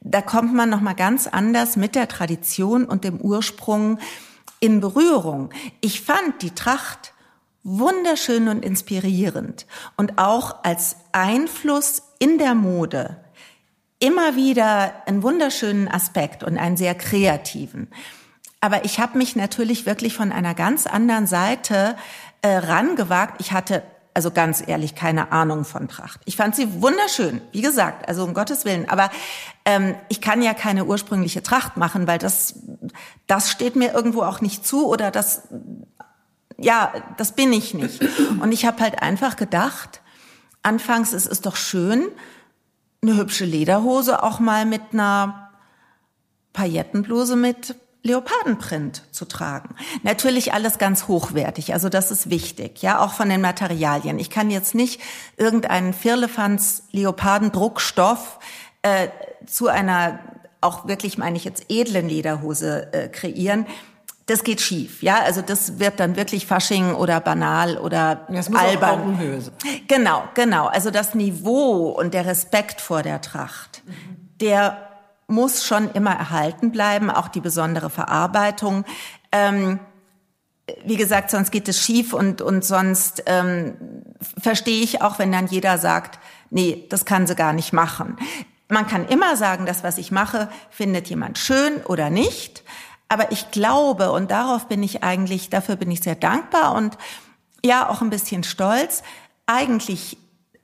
Da 0.00 0.20
kommt 0.20 0.54
man 0.54 0.68
noch 0.68 0.82
mal 0.82 0.94
ganz 0.94 1.26
anders 1.26 1.76
mit 1.76 1.94
der 1.94 2.06
Tradition 2.06 2.84
und 2.84 3.04
dem 3.04 3.18
Ursprung 3.18 3.98
in 4.60 4.80
Berührung. 4.80 5.50
Ich 5.80 6.02
fand 6.02 6.42
die 6.42 6.54
Tracht 6.54 7.14
wunderschön 7.62 8.48
und 8.48 8.64
inspirierend 8.64 9.66
und 9.96 10.18
auch 10.18 10.62
als 10.64 10.96
Einfluss 11.12 12.02
in 12.18 12.36
der 12.36 12.54
Mode 12.54 13.24
immer 14.00 14.36
wieder 14.36 14.92
einen 15.06 15.22
wunderschönen 15.22 15.88
Aspekt 15.88 16.42
und 16.42 16.58
einen 16.58 16.76
sehr 16.76 16.94
kreativen. 16.94 17.88
Aber 18.62 18.84
ich 18.84 19.00
habe 19.00 19.18
mich 19.18 19.34
natürlich 19.34 19.86
wirklich 19.86 20.14
von 20.14 20.30
einer 20.30 20.54
ganz 20.54 20.86
anderen 20.86 21.26
Seite 21.26 21.96
äh, 22.42 22.56
rangewagt. 22.56 23.40
Ich 23.40 23.50
hatte 23.50 23.82
also 24.14 24.30
ganz 24.30 24.62
ehrlich 24.64 24.94
keine 24.94 25.32
Ahnung 25.32 25.64
von 25.64 25.88
Tracht. 25.88 26.20
Ich 26.26 26.36
fand 26.36 26.54
sie 26.54 26.80
wunderschön, 26.80 27.40
wie 27.50 27.60
gesagt, 27.60 28.08
also 28.08 28.22
um 28.22 28.34
Gottes 28.34 28.64
Willen. 28.64 28.88
Aber 28.88 29.10
ähm, 29.64 29.96
ich 30.08 30.20
kann 30.20 30.42
ja 30.42 30.54
keine 30.54 30.84
ursprüngliche 30.84 31.42
Tracht 31.42 31.76
machen, 31.76 32.06
weil 32.06 32.18
das 32.18 32.54
das 33.26 33.50
steht 33.50 33.74
mir 33.74 33.92
irgendwo 33.92 34.22
auch 34.22 34.40
nicht 34.40 34.64
zu 34.64 34.86
oder 34.86 35.10
das 35.10 35.48
ja 36.56 36.92
das 37.16 37.32
bin 37.32 37.52
ich 37.52 37.74
nicht. 37.74 38.00
Und 38.40 38.52
ich 38.52 38.64
habe 38.64 38.80
halt 38.80 39.02
einfach 39.02 39.34
gedacht, 39.34 40.02
anfangs 40.62 41.12
ist 41.12 41.26
es 41.26 41.40
doch 41.40 41.56
schön, 41.56 42.04
eine 43.02 43.16
hübsche 43.16 43.44
Lederhose 43.44 44.22
auch 44.22 44.38
mal 44.38 44.66
mit 44.66 44.82
einer 44.92 45.50
Paillettenbluse 46.52 47.34
mit 47.34 47.74
Leopardenprint 48.02 49.02
zu 49.12 49.26
tragen. 49.26 49.74
Natürlich 50.02 50.52
alles 50.52 50.78
ganz 50.78 51.06
hochwertig, 51.08 51.72
also 51.72 51.88
das 51.88 52.10
ist 52.10 52.30
wichtig, 52.30 52.82
ja, 52.82 53.00
auch 53.00 53.12
von 53.12 53.28
den 53.28 53.40
Materialien. 53.40 54.18
Ich 54.18 54.30
kann 54.30 54.50
jetzt 54.50 54.74
nicht 54.74 55.00
irgendeinen 55.36 55.92
Firlefanz 55.92 56.84
Leopardendruckstoff 56.90 58.38
äh, 58.82 59.08
zu 59.46 59.68
einer 59.68 60.18
auch 60.60 60.86
wirklich 60.86 61.18
meine 61.18 61.36
ich 61.36 61.44
jetzt 61.44 61.66
edlen 61.68 62.08
Lederhose 62.08 62.92
äh, 62.92 63.08
kreieren 63.08 63.66
das 64.26 64.44
geht 64.44 64.60
schief, 64.60 65.02
ja. 65.02 65.20
Also 65.20 65.42
das 65.42 65.78
wird 65.78 65.98
dann 65.98 66.16
wirklich 66.16 66.46
Fasching 66.46 66.94
oder 66.94 67.20
banal 67.20 67.76
oder 67.76 68.26
das 68.28 68.48
muss 68.48 68.60
albern. 68.60 68.90
Auch 68.90 68.98
Augenhöhe 69.04 69.40
sein. 69.40 69.54
Genau, 69.88 70.22
genau. 70.34 70.66
Also 70.66 70.90
das 70.90 71.14
Niveau 71.14 71.88
und 71.90 72.14
der 72.14 72.26
Respekt 72.26 72.80
vor 72.80 73.02
der 73.02 73.20
Tracht, 73.20 73.82
mhm. 73.84 74.38
der 74.40 74.91
muss 75.32 75.64
schon 75.64 75.90
immer 75.92 76.12
erhalten 76.12 76.70
bleiben, 76.70 77.10
auch 77.10 77.28
die 77.28 77.40
besondere 77.40 77.90
Verarbeitung. 77.90 78.84
Ähm, 79.32 79.80
wie 80.84 80.96
gesagt, 80.96 81.30
sonst 81.30 81.50
geht 81.50 81.68
es 81.68 81.80
schief 81.80 82.12
und, 82.12 82.40
und 82.40 82.64
sonst 82.64 83.24
ähm, 83.26 83.74
verstehe 84.38 84.82
ich 84.82 85.02
auch, 85.02 85.18
wenn 85.18 85.32
dann 85.32 85.46
jeder 85.46 85.78
sagt, 85.78 86.20
nee, 86.50 86.86
das 86.90 87.04
kann 87.04 87.26
sie 87.26 87.34
gar 87.34 87.52
nicht 87.52 87.72
machen. 87.72 88.16
Man 88.68 88.86
kann 88.86 89.08
immer 89.08 89.36
sagen, 89.36 89.66
das, 89.66 89.82
was 89.82 89.98
ich 89.98 90.12
mache, 90.12 90.48
findet 90.70 91.08
jemand 91.08 91.38
schön 91.38 91.82
oder 91.84 92.10
nicht. 92.10 92.62
Aber 93.08 93.32
ich 93.32 93.50
glaube, 93.50 94.12
und 94.12 94.30
darauf 94.30 94.68
bin 94.68 94.82
ich 94.82 95.02
eigentlich, 95.02 95.50
dafür 95.50 95.76
bin 95.76 95.90
ich 95.90 96.02
sehr 96.02 96.14
dankbar 96.14 96.74
und 96.74 96.96
ja, 97.64 97.88
auch 97.88 98.02
ein 98.02 98.10
bisschen 98.10 98.44
stolz, 98.44 99.02
eigentlich 99.46 100.18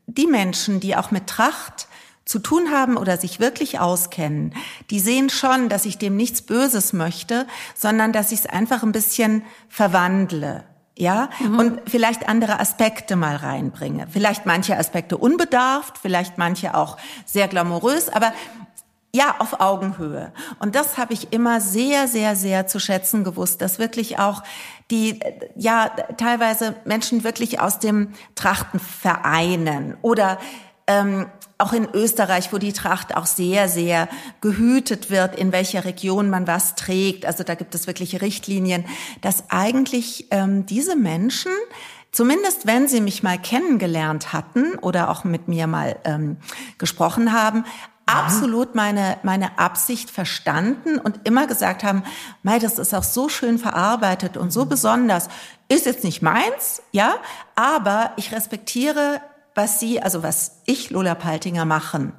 die 0.07 0.27
Menschen, 0.27 0.81
die 0.81 0.97
auch 0.97 1.11
mit 1.11 1.27
Tracht 1.27 1.89
zu 2.29 2.39
tun 2.39 2.71
haben 2.71 2.97
oder 2.97 3.17
sich 3.17 3.41
wirklich 3.41 3.81
auskennen, 3.81 4.55
die 4.91 5.01
sehen 5.01 5.31
schon, 5.31 5.69
dass 5.69 5.87
ich 5.87 5.97
dem 5.97 6.15
nichts 6.17 6.43
Böses 6.43 6.93
möchte, 6.93 7.47
sondern 7.75 8.13
dass 8.13 8.33
ich 8.33 8.41
es 8.41 8.47
einfach 8.47 8.83
ein 8.83 8.93
bisschen 8.93 9.43
verwandle. 9.69 10.65
Ja, 11.01 11.31
mhm. 11.39 11.59
und 11.61 11.81
vielleicht 11.87 12.29
andere 12.29 12.59
Aspekte 12.59 13.15
mal 13.15 13.37
reinbringe. 13.37 14.09
Vielleicht 14.11 14.47
manche 14.47 14.77
Aspekte 14.77 15.17
unbedarft, 15.17 15.97
vielleicht 15.97 16.39
manche 16.39 16.75
auch 16.75 16.97
sehr 17.25 17.47
glamourös, 17.47 18.09
aber 18.09 18.33
ja, 19.15 19.37
auf 19.39 19.61
Augenhöhe. 19.61 20.33
Und 20.59 20.75
das 20.75 20.99
habe 20.99 21.15
ich 21.15 21.33
immer 21.33 21.61
sehr, 21.61 22.09
sehr, 22.09 22.35
sehr 22.35 22.67
zu 22.67 22.81
schätzen 22.81 23.23
gewusst, 23.23 23.63
dass 23.63 23.79
wirklich 23.79 24.19
auch 24.19 24.43
die, 24.91 25.21
ja, 25.55 25.89
teilweise 26.17 26.75
Menschen 26.85 27.23
wirklich 27.23 27.61
aus 27.61 27.79
dem 27.79 28.13
Trachtenvereinen 28.35 29.97
oder 30.03 30.39
ähm, 30.89 31.27
auch 31.59 31.73
in 31.73 31.89
Österreich, 31.93 32.53
wo 32.53 32.59
die 32.59 32.73
Tracht 32.73 33.17
auch 33.17 33.27
sehr, 33.27 33.69
sehr 33.69 34.09
gehütet 34.41 35.11
wird, 35.11 35.37
in 35.37 35.53
welcher 35.53 35.85
Region 35.85 36.31
man 36.31 36.47
was 36.47 36.77
trägt. 36.77 37.27
Also 37.27 37.43
da 37.43 37.55
gibt 37.57 37.75
es 37.75 37.87
wirklich 37.87 38.21
Richtlinien, 38.21 38.85
dass 39.21 39.51
eigentlich 39.51 40.29
ähm, 40.31 40.67
diese 40.67 40.97
Menschen 40.97 41.53
Zumindest 42.11 42.67
wenn 42.67 42.89
sie 42.89 43.03
mich 43.03 43.23
mal 43.23 43.39
kennengelernt 43.39 44.33
hatten 44.33 44.77
oder 44.79 45.11
auch 45.11 45.25
mit 45.25 45.47
mir 45.47 45.67
mal 45.67 45.97
ähm, 46.05 46.39
gesprochen 46.79 47.33
haben, 47.33 47.65
absolut 48.07 48.75
meine, 48.75 49.19
meine 49.23 49.59
Absicht 49.59 50.11
verstanden 50.11 50.99
und 50.99 51.21
immer 51.25 51.47
gesagt 51.47 51.85
haben, 51.85 52.03
Mei, 52.43 52.59
das 52.59 52.79
ist 52.79 52.95
auch 52.95 53.03
so 53.03 53.29
schön 53.29 53.59
verarbeitet 53.59 54.39
und 54.39 54.53
so 54.53 54.65
besonders. 54.65 55.29
Ist 55.69 55.85
jetzt 55.85 56.03
nicht 56.03 56.23
meins, 56.23 56.83
ja, 56.93 57.17
aber 57.55 58.13
ich 58.17 58.33
respektiere, 58.33 59.21
was 59.59 59.79
Sie, 59.81 60.01
also 60.01 60.23
was 60.23 60.63
ich, 60.65 60.89
Lola 60.89 61.15
Paltinger, 61.15 61.67
machen. 61.67 62.15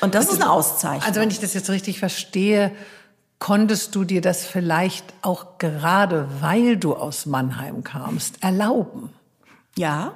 Und 0.00 0.14
das 0.14 0.26
also, 0.26 0.36
ist 0.36 0.42
eine 0.42 0.50
Auszeichnung. 0.50 1.02
Also 1.02 1.20
wenn 1.20 1.30
ich 1.30 1.40
das 1.40 1.52
jetzt 1.52 1.68
richtig 1.68 1.98
verstehe, 1.98 2.74
konntest 3.38 3.94
du 3.94 4.04
dir 4.04 4.22
das 4.22 4.46
vielleicht 4.46 5.12
auch 5.20 5.58
gerade, 5.58 6.28
weil 6.40 6.78
du 6.78 6.94
aus 6.94 7.26
Mannheim 7.26 7.84
kamst, 7.84 8.42
erlauben? 8.42 9.12
Ja, 9.76 10.14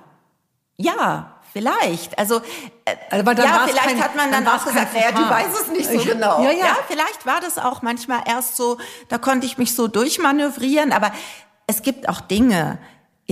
ja, 0.78 1.28
Vielleicht. 1.52 2.18
Also, 2.18 2.40
äh, 2.86 2.96
Aber 3.10 3.34
dann 3.34 3.44
ja, 3.44 3.66
vielleicht 3.66 3.84
kein, 3.84 4.02
hat 4.02 4.16
man 4.16 4.32
dann, 4.32 4.46
dann 4.46 4.58
auch 4.58 4.64
gesagt, 4.64 4.94
naja, 4.94 5.12
du 5.12 5.28
weißt 5.28 5.60
es 5.60 5.68
nicht 5.68 5.90
so 5.90 5.98
genau. 5.98 6.42
Ja, 6.42 6.50
ja. 6.50 6.64
ja, 6.64 6.76
vielleicht 6.88 7.26
war 7.26 7.40
das 7.40 7.58
auch 7.58 7.82
manchmal 7.82 8.22
erst 8.26 8.56
so, 8.56 8.78
da 9.10 9.18
konnte 9.18 9.44
ich 9.44 9.58
mich 9.58 9.74
so 9.74 9.86
durchmanövrieren. 9.86 10.92
Aber 10.92 11.12
es 11.66 11.82
gibt 11.82 12.08
auch 12.08 12.22
Dinge 12.22 12.78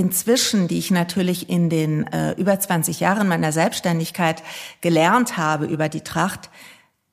inzwischen, 0.00 0.66
die 0.66 0.78
ich 0.78 0.90
natürlich 0.90 1.50
in 1.50 1.68
den 1.68 2.06
äh, 2.06 2.32
über 2.32 2.58
20 2.58 3.00
Jahren 3.00 3.28
meiner 3.28 3.52
Selbstständigkeit 3.52 4.42
gelernt 4.80 5.36
habe 5.36 5.66
über 5.66 5.90
die 5.90 6.00
Tracht, 6.00 6.48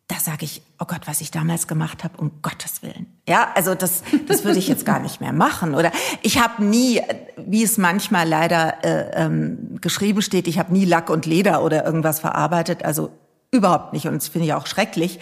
da 0.08 0.15
sage 0.15 0.46
ich, 0.46 0.62
oh 0.79 0.86
Gott, 0.86 1.01
was 1.03 1.20
ich 1.20 1.32
damals 1.32 1.67
gemacht 1.67 2.06
habe, 2.06 2.17
um 2.17 2.32
Gottes 2.41 2.82
Willen. 2.82 3.08
Ja, 3.27 3.50
also 3.56 3.75
das, 3.75 4.03
das 4.25 4.46
würde 4.46 4.58
ich 4.58 4.70
jetzt 4.70 4.86
gar 4.86 5.01
nicht 5.01 5.20
mehr 5.20 5.34
machen. 5.34 5.75
Oder 5.75 5.91
ich 6.22 6.39
habe 6.41 6.63
nie, 6.63 7.01
wie 7.36 7.62
es 7.62 7.77
manchmal 7.77 8.25
leider 8.25 8.86
äh, 8.86 9.25
ähm, 9.25 9.79
geschrieben 9.82 10.22
steht, 10.22 10.48
ich 10.48 10.58
habe 10.58 10.72
nie 10.72 10.86
Lack 10.86 11.10
und 11.10 11.25
Leder 11.25 11.62
oder 11.62 11.84
irgendwas 11.86 12.22
verarbeitet. 12.22 12.86
Also 12.86 13.12
überhaupt 13.51 13.91
nicht. 13.91 14.08
Und 14.08 14.15
das 14.15 14.29
finde 14.29 14.48
ich 14.48 14.53
auch 14.53 14.65
schrecklich. 14.65 15.20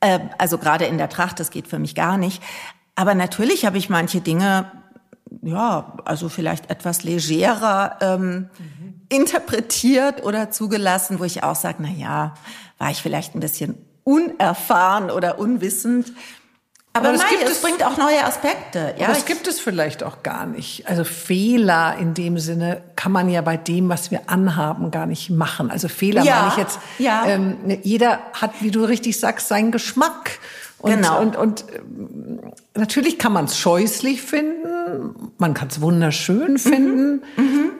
Äh, 0.00 0.18
also 0.38 0.58
gerade 0.58 0.86
in 0.86 0.98
der 0.98 1.08
Tracht, 1.08 1.38
das 1.38 1.52
geht 1.52 1.68
für 1.68 1.78
mich 1.78 1.94
gar 1.94 2.16
nicht. 2.16 2.42
Aber 2.96 3.14
natürlich 3.14 3.64
habe 3.64 3.78
ich 3.78 3.90
manche 3.90 4.20
Dinge, 4.20 4.72
ja, 5.42 5.96
also 6.04 6.28
vielleicht 6.28 6.70
etwas 6.70 7.02
legerer 7.02 7.96
ähm, 8.00 8.50
mhm. 8.58 8.94
interpretiert 9.08 10.24
oder 10.24 10.50
zugelassen, 10.50 11.18
wo 11.18 11.24
ich 11.24 11.42
auch 11.42 11.56
sage, 11.56 11.78
na 11.80 11.88
ja, 11.88 12.34
war 12.78 12.90
ich 12.90 13.02
vielleicht 13.02 13.34
ein 13.34 13.40
bisschen 13.40 13.76
unerfahren 14.04 15.10
oder 15.10 15.38
unwissend. 15.38 16.12
Aber, 16.92 17.10
Aber 17.10 17.18
das 17.18 17.28
gibt 17.28 17.44
es, 17.44 17.50
es 17.52 17.62
bringt 17.62 17.84
auch 17.84 17.96
neue 17.96 18.24
Aspekte. 18.24 18.96
Ja, 18.98 19.06
das 19.06 19.24
gibt 19.24 19.46
es 19.46 19.60
vielleicht 19.60 20.02
auch 20.02 20.24
gar 20.24 20.46
nicht. 20.46 20.88
Also 20.88 21.04
Fehler 21.04 21.96
in 22.00 22.14
dem 22.14 22.38
Sinne 22.38 22.82
kann 22.96 23.12
man 23.12 23.28
ja 23.28 23.42
bei 23.42 23.56
dem, 23.56 23.88
was 23.88 24.10
wir 24.10 24.28
anhaben, 24.28 24.90
gar 24.90 25.06
nicht 25.06 25.30
machen. 25.30 25.70
Also 25.70 25.86
Fehler 25.86 26.24
ja, 26.24 26.36
meine 26.36 26.48
ich 26.48 26.56
jetzt. 26.56 26.80
Ja. 26.98 27.26
Ähm, 27.26 27.58
jeder 27.84 28.18
hat, 28.32 28.54
wie 28.60 28.72
du 28.72 28.82
richtig 28.82 29.20
sagst, 29.20 29.46
seinen 29.46 29.70
Geschmack. 29.70 30.40
Und, 30.80 30.94
genau. 30.94 31.20
und, 31.20 31.36
und 31.36 31.64
natürlich 32.74 33.18
kann 33.18 33.32
man 33.32 33.44
es 33.44 33.58
scheußlich 33.58 34.22
finden, 34.22 35.32
man 35.38 35.54
kann 35.54 35.68
es 35.68 35.80
wunderschön 35.80 36.58
finden. 36.58 37.22
Mhm. 37.36 37.42
Mhm. 37.44 37.70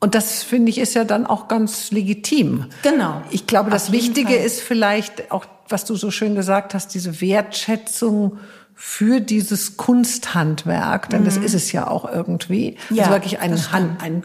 Und 0.00 0.14
das 0.14 0.42
finde 0.42 0.70
ich 0.70 0.78
ist 0.78 0.94
ja 0.94 1.04
dann 1.04 1.26
auch 1.26 1.46
ganz 1.46 1.92
legitim. 1.92 2.66
Genau. 2.82 3.22
Ich 3.30 3.46
glaube, 3.46 3.70
das 3.70 3.92
Wichtige 3.92 4.34
Fall. 4.34 4.44
ist 4.44 4.60
vielleicht 4.60 5.30
auch 5.30 5.46
was 5.72 5.84
du 5.84 5.96
so 5.96 6.12
schön 6.12 6.36
gesagt 6.36 6.74
hast, 6.74 6.94
diese 6.94 7.20
Wertschätzung 7.20 8.38
für 8.74 9.20
dieses 9.20 9.76
Kunsthandwerk, 9.76 11.10
denn 11.10 11.22
mhm. 11.22 11.24
das 11.24 11.36
ist 11.38 11.54
es 11.54 11.72
ja 11.72 11.88
auch 11.88 12.10
irgendwie. 12.10 12.76
Ja, 12.90 13.04
also 13.04 13.14
wirklich 13.14 13.40
ein, 13.40 13.72
Hand, 13.72 14.02
ein 14.02 14.22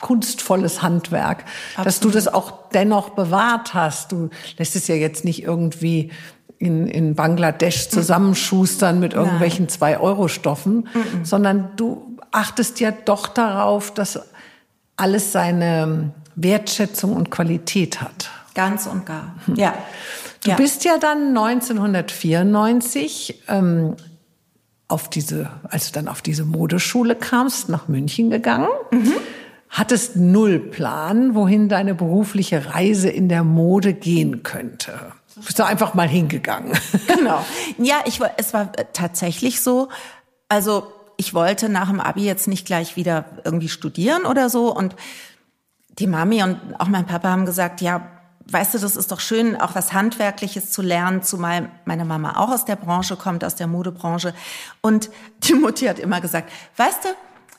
kunstvolles 0.00 0.82
Handwerk, 0.82 1.44
Absolut. 1.76 1.86
dass 1.86 2.00
du 2.00 2.10
das 2.10 2.28
auch 2.28 2.68
dennoch 2.70 3.10
bewahrt 3.10 3.74
hast. 3.74 4.12
Du 4.12 4.30
lässt 4.58 4.74
es 4.74 4.88
ja 4.88 4.94
jetzt 4.94 5.24
nicht 5.24 5.42
irgendwie 5.42 6.10
in, 6.58 6.86
in 6.86 7.14
Bangladesch 7.14 7.88
zusammenschustern 7.88 8.98
mit 8.98 9.14
irgendwelchen 9.14 9.68
Zwei-Euro-Stoffen, 9.68 10.88
mhm. 10.92 11.24
sondern 11.24 11.70
du 11.76 12.16
achtest 12.32 12.80
ja 12.80 12.92
doch 12.92 13.28
darauf, 13.28 13.92
dass 13.92 14.20
alles 14.96 15.32
seine 15.32 16.12
Wertschätzung 16.34 17.14
und 17.14 17.30
Qualität 17.30 18.00
hat. 18.00 18.30
Ganz 18.54 18.86
und 18.86 19.04
gar, 19.04 19.34
ja. 19.54 19.74
Du 20.42 20.50
ja. 20.50 20.56
bist 20.56 20.84
ja 20.84 20.98
dann 20.98 21.36
1994 21.36 23.42
ähm, 23.48 23.96
auf 24.88 25.10
diese, 25.10 25.50
als 25.64 25.88
du 25.88 25.92
dann 25.92 26.08
auf 26.08 26.22
diese 26.22 26.44
Modeschule 26.44 27.16
kamst, 27.16 27.68
nach 27.68 27.88
München 27.88 28.30
gegangen. 28.30 28.68
Mhm. 28.92 29.12
Hattest 29.68 30.16
null 30.16 30.60
Plan, 30.60 31.34
wohin 31.34 31.68
deine 31.68 31.94
berufliche 31.94 32.72
Reise 32.72 33.10
in 33.10 33.28
der 33.28 33.42
Mode 33.42 33.92
gehen 33.92 34.44
könnte. 34.44 35.12
Bist 35.36 35.58
du 35.58 35.64
einfach 35.64 35.94
mal 35.94 36.08
hingegangen? 36.08 36.72
Genau. 37.06 37.44
Ja, 37.78 38.00
ich 38.04 38.20
war, 38.20 38.32
es 38.36 38.52
war 38.52 38.72
tatsächlich 38.92 39.60
so. 39.60 39.88
Also 40.48 40.92
ich 41.16 41.34
wollte 41.34 41.68
nach 41.68 41.88
dem 41.88 42.00
Abi 42.00 42.24
jetzt 42.24 42.46
nicht 42.46 42.66
gleich 42.66 42.96
wieder 42.96 43.24
irgendwie 43.44 43.68
studieren 43.68 44.26
oder 44.26 44.50
so 44.50 44.74
und 44.74 44.94
die 45.98 46.06
Mami 46.06 46.42
und 46.42 46.58
auch 46.78 46.88
mein 46.88 47.06
Papa 47.06 47.30
haben 47.30 47.46
gesagt, 47.46 47.80
ja, 47.80 48.06
weißt 48.50 48.74
du, 48.74 48.78
das 48.78 48.96
ist 48.96 49.10
doch 49.10 49.20
schön, 49.20 49.60
auch 49.60 49.74
was 49.74 49.92
Handwerkliches 49.92 50.70
zu 50.70 50.82
lernen, 50.82 51.22
zumal 51.22 51.70
meine 51.84 52.04
Mama 52.04 52.36
auch 52.36 52.50
aus 52.50 52.64
der 52.64 52.76
Branche 52.76 53.16
kommt, 53.16 53.44
aus 53.44 53.56
der 53.56 53.66
Modebranche. 53.66 54.34
Und 54.82 55.10
die 55.44 55.54
Mutti 55.54 55.86
hat 55.86 55.98
immer 55.98 56.20
gesagt, 56.20 56.52
weißt 56.76 57.04
du, 57.04 57.08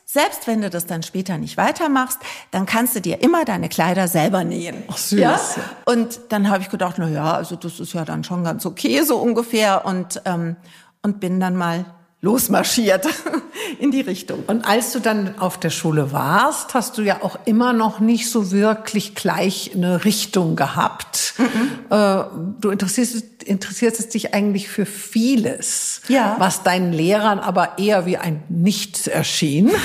selbst 0.09 0.47
wenn 0.47 0.61
du 0.61 0.69
das 0.69 0.85
dann 0.85 1.03
später 1.03 1.37
nicht 1.37 1.57
weitermachst, 1.57 2.17
dann 2.51 2.65
kannst 2.65 2.95
du 2.95 3.01
dir 3.01 3.21
immer 3.21 3.43
deine 3.43 3.67
Kleider 3.67 4.07
selber 4.07 4.45
nähen. 4.45 4.83
Ach, 4.87 4.97
süß. 4.97 5.19
Ja? 5.19 5.39
Und 5.85 6.21
dann 6.29 6.49
habe 6.49 6.63
ich 6.63 6.69
gedacht, 6.69 6.95
na 6.97 7.09
ja, 7.09 7.33
also 7.33 7.57
das 7.57 7.81
ist 7.81 7.91
ja 7.91 8.05
dann 8.05 8.23
schon 8.23 8.45
ganz 8.45 8.65
okay 8.65 9.01
so 9.01 9.17
ungefähr 9.17 9.85
und 9.85 10.21
ähm, 10.23 10.55
und 11.01 11.19
bin 11.19 11.41
dann 11.41 11.57
mal 11.57 11.85
losmarschiert 12.21 13.05
in 13.79 13.91
die 13.91 14.01
Richtung. 14.01 14.43
Und 14.47 14.67
als 14.67 14.91
du 14.91 14.99
dann 14.99 15.37
auf 15.39 15.59
der 15.59 15.69
Schule 15.69 16.11
warst, 16.11 16.73
hast 16.73 16.97
du 16.97 17.01
ja 17.01 17.21
auch 17.21 17.39
immer 17.45 17.73
noch 17.73 17.99
nicht 17.99 18.29
so 18.29 18.51
wirklich 18.51 19.15
gleich 19.15 19.71
eine 19.73 20.05
Richtung 20.05 20.55
gehabt. 20.55 21.33
Mhm. 21.37 21.45
Äh, 21.89 22.23
du 22.59 22.69
interessierst, 22.69 23.43
interessierst 23.43 24.13
dich 24.13 24.33
eigentlich 24.33 24.67
für 24.69 24.85
vieles, 24.85 26.01
ja. 26.07 26.35
was 26.39 26.63
deinen 26.63 26.93
Lehrern 26.93 27.39
aber 27.39 27.77
eher 27.77 28.05
wie 28.05 28.17
ein 28.17 28.43
Nichts 28.49 29.07
erschien. 29.07 29.71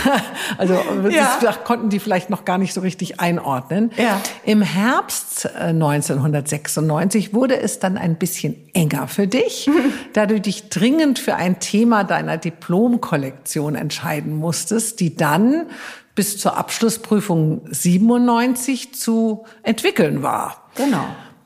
Also 0.58 0.74
ja. 1.08 1.38
das 1.40 1.64
konnten 1.64 1.88
die 1.88 1.98
vielleicht 1.98 2.30
noch 2.30 2.44
gar 2.44 2.58
nicht 2.58 2.74
so 2.74 2.80
richtig 2.80 3.20
einordnen. 3.20 3.90
Ja. 3.96 4.20
Im 4.44 4.62
Herbst 4.62 5.46
1996 5.56 7.28
äh, 7.28 7.34
wurde 7.34 7.58
es 7.58 7.78
dann 7.78 7.96
ein 7.96 8.16
bisschen 8.16 8.56
enger 8.74 9.08
für 9.08 9.26
dich, 9.26 9.70
da 10.12 10.26
du 10.26 10.40
dich 10.40 10.68
dringend 10.68 11.18
für 11.18 11.36
ein 11.36 11.60
Thema 11.60 12.04
deiner 12.04 12.36
Diplomkollektion 12.36 13.71
entscheiden 13.74 14.36
musstest, 14.36 15.00
die 15.00 15.16
dann 15.16 15.66
bis 16.14 16.38
zur 16.38 16.56
Abschlussprüfung 16.56 17.62
97 17.70 18.94
zu 18.94 19.44
entwickeln 19.62 20.22
war. 20.22 20.68
Genau. 20.74 21.04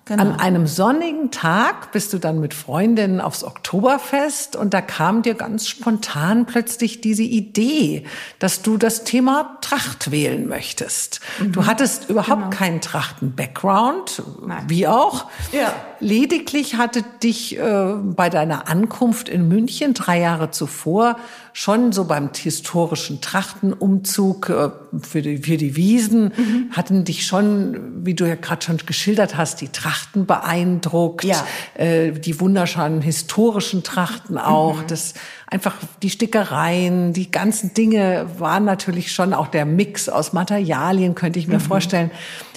Genau. 0.08 0.22
An 0.22 0.38
einem 0.38 0.68
sonnigen 0.68 1.32
Tag 1.32 1.90
bist 1.90 2.12
du 2.12 2.18
dann 2.18 2.38
mit 2.38 2.54
Freundinnen 2.54 3.20
aufs 3.20 3.42
Oktoberfest 3.42 4.54
und 4.54 4.72
da 4.72 4.80
kam 4.80 5.22
dir 5.22 5.34
ganz 5.34 5.66
spontan 5.66 6.46
plötzlich 6.46 7.00
diese 7.00 7.24
Idee, 7.24 8.04
dass 8.38 8.62
du 8.62 8.76
das 8.76 9.02
Thema 9.02 9.58
Tracht 9.62 10.12
wählen 10.12 10.46
möchtest. 10.46 11.18
Mhm. 11.40 11.50
Du 11.50 11.66
hattest 11.66 12.08
überhaupt 12.08 12.42
genau. 12.42 12.50
keinen 12.50 12.80
Trachten-Background, 12.80 14.22
wie 14.68 14.86
auch. 14.86 15.26
Ja. 15.50 15.74
Lediglich 16.00 16.76
hatte 16.76 17.02
dich 17.22 17.58
äh, 17.58 17.94
bei 18.02 18.28
deiner 18.28 18.68
Ankunft 18.68 19.28
in 19.28 19.48
München 19.48 19.94
drei 19.94 20.20
Jahre 20.20 20.50
zuvor 20.50 21.16
schon 21.52 21.90
so 21.90 22.04
beim 22.04 22.28
historischen 22.36 23.22
Trachtenumzug 23.22 24.50
äh, 24.50 24.68
für, 25.00 25.22
die, 25.22 25.38
für 25.38 25.56
die 25.56 25.74
Wiesen, 25.74 26.32
mhm. 26.36 26.68
hatten 26.72 27.04
dich 27.04 27.26
schon, 27.26 28.04
wie 28.04 28.12
du 28.12 28.28
ja 28.28 28.34
gerade 28.34 28.62
schon 28.62 28.76
geschildert 28.84 29.38
hast, 29.38 29.62
die 29.62 29.68
Trachten 29.68 30.26
beeindruckt, 30.26 31.24
ja. 31.24 31.46
äh, 31.74 32.12
die 32.12 32.38
wunderschönen 32.40 33.00
historischen 33.00 33.82
Trachten 33.82 34.36
auch, 34.36 34.82
mhm. 34.82 34.86
das 34.88 35.14
einfach 35.46 35.76
die 36.02 36.10
Stickereien, 36.10 37.14
die 37.14 37.30
ganzen 37.30 37.72
Dinge 37.72 38.26
waren 38.38 38.64
natürlich 38.64 39.12
schon 39.12 39.32
auch 39.32 39.46
der 39.46 39.64
Mix 39.64 40.10
aus 40.10 40.34
Materialien, 40.34 41.14
könnte 41.14 41.38
ich 41.38 41.48
mir 41.48 41.54
mhm. 41.54 41.60
vorstellen 41.60 42.10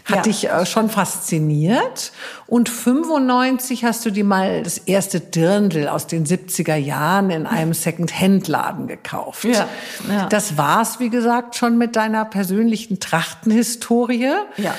hat 0.10 0.26
dich 0.26 0.50
äh, 0.50 0.66
schon 0.66 0.90
fasziniert. 0.90 2.12
Und 2.48 2.70
95 2.70 3.84
hast 3.84 4.06
du 4.06 4.12
dir 4.12 4.24
mal 4.24 4.64
das 4.64 4.78
erste 4.78 5.20
Dirndl 5.20 5.88
aus 5.88 6.08
den 6.08 6.26
70er 6.26 6.76
Jahren 6.76 7.30
in 7.30 7.46
einem 7.46 7.74
Second-Hand-Laden 7.74 8.88
gekauft. 8.88 9.46
Ja. 9.46 9.68
ja. 10.10 10.26
Das 10.28 10.58
war's, 10.58 11.00
wie 11.00 11.10
gesagt, 11.10 11.56
schon 11.56 11.78
mit 11.78 11.96
deiner 11.96 12.26
persönlichen 12.26 13.00
Trachtenhistorie. 13.00 14.34
Ja. 14.58 14.76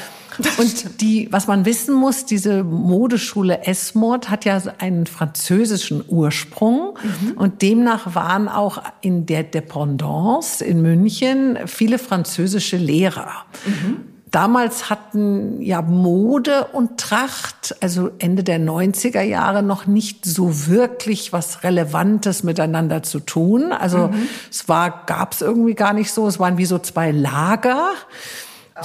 Und 0.58 1.00
die, 1.00 1.28
was 1.30 1.46
man 1.46 1.64
wissen 1.64 1.94
muss, 1.94 2.24
diese 2.24 2.64
Modeschule 2.64 3.66
Esmod 3.66 4.30
hat 4.30 4.44
ja 4.44 4.60
einen 4.78 5.06
französischen 5.06 6.04
Ursprung 6.06 6.98
mhm. 7.02 7.32
und 7.32 7.62
demnach 7.62 8.14
waren 8.14 8.48
auch 8.48 8.82
in 9.00 9.26
der 9.26 9.42
Dependance 9.42 10.64
in 10.64 10.82
München 10.82 11.58
viele 11.66 11.98
französische 11.98 12.76
Lehrer. 12.76 13.44
Mhm. 13.66 13.96
Damals 14.30 14.90
hatten 14.90 15.60
ja 15.60 15.82
Mode 15.82 16.66
und 16.72 17.00
Tracht, 17.00 17.74
also 17.80 18.10
Ende 18.18 18.44
der 18.44 18.60
90er 18.60 19.22
Jahre, 19.22 19.62
noch 19.62 19.86
nicht 19.86 20.24
so 20.24 20.68
wirklich 20.68 21.32
was 21.32 21.64
Relevantes 21.64 22.44
miteinander 22.44 23.02
zu 23.02 23.18
tun. 23.18 23.72
Also 23.72 24.08
mhm. 24.08 24.28
es 24.48 24.68
war, 24.68 25.04
gab 25.06 25.32
es 25.32 25.40
irgendwie 25.40 25.74
gar 25.74 25.94
nicht 25.94 26.12
so. 26.12 26.28
Es 26.28 26.38
waren 26.38 26.58
wie 26.58 26.66
so 26.66 26.78
zwei 26.78 27.10
Lager. 27.10 27.90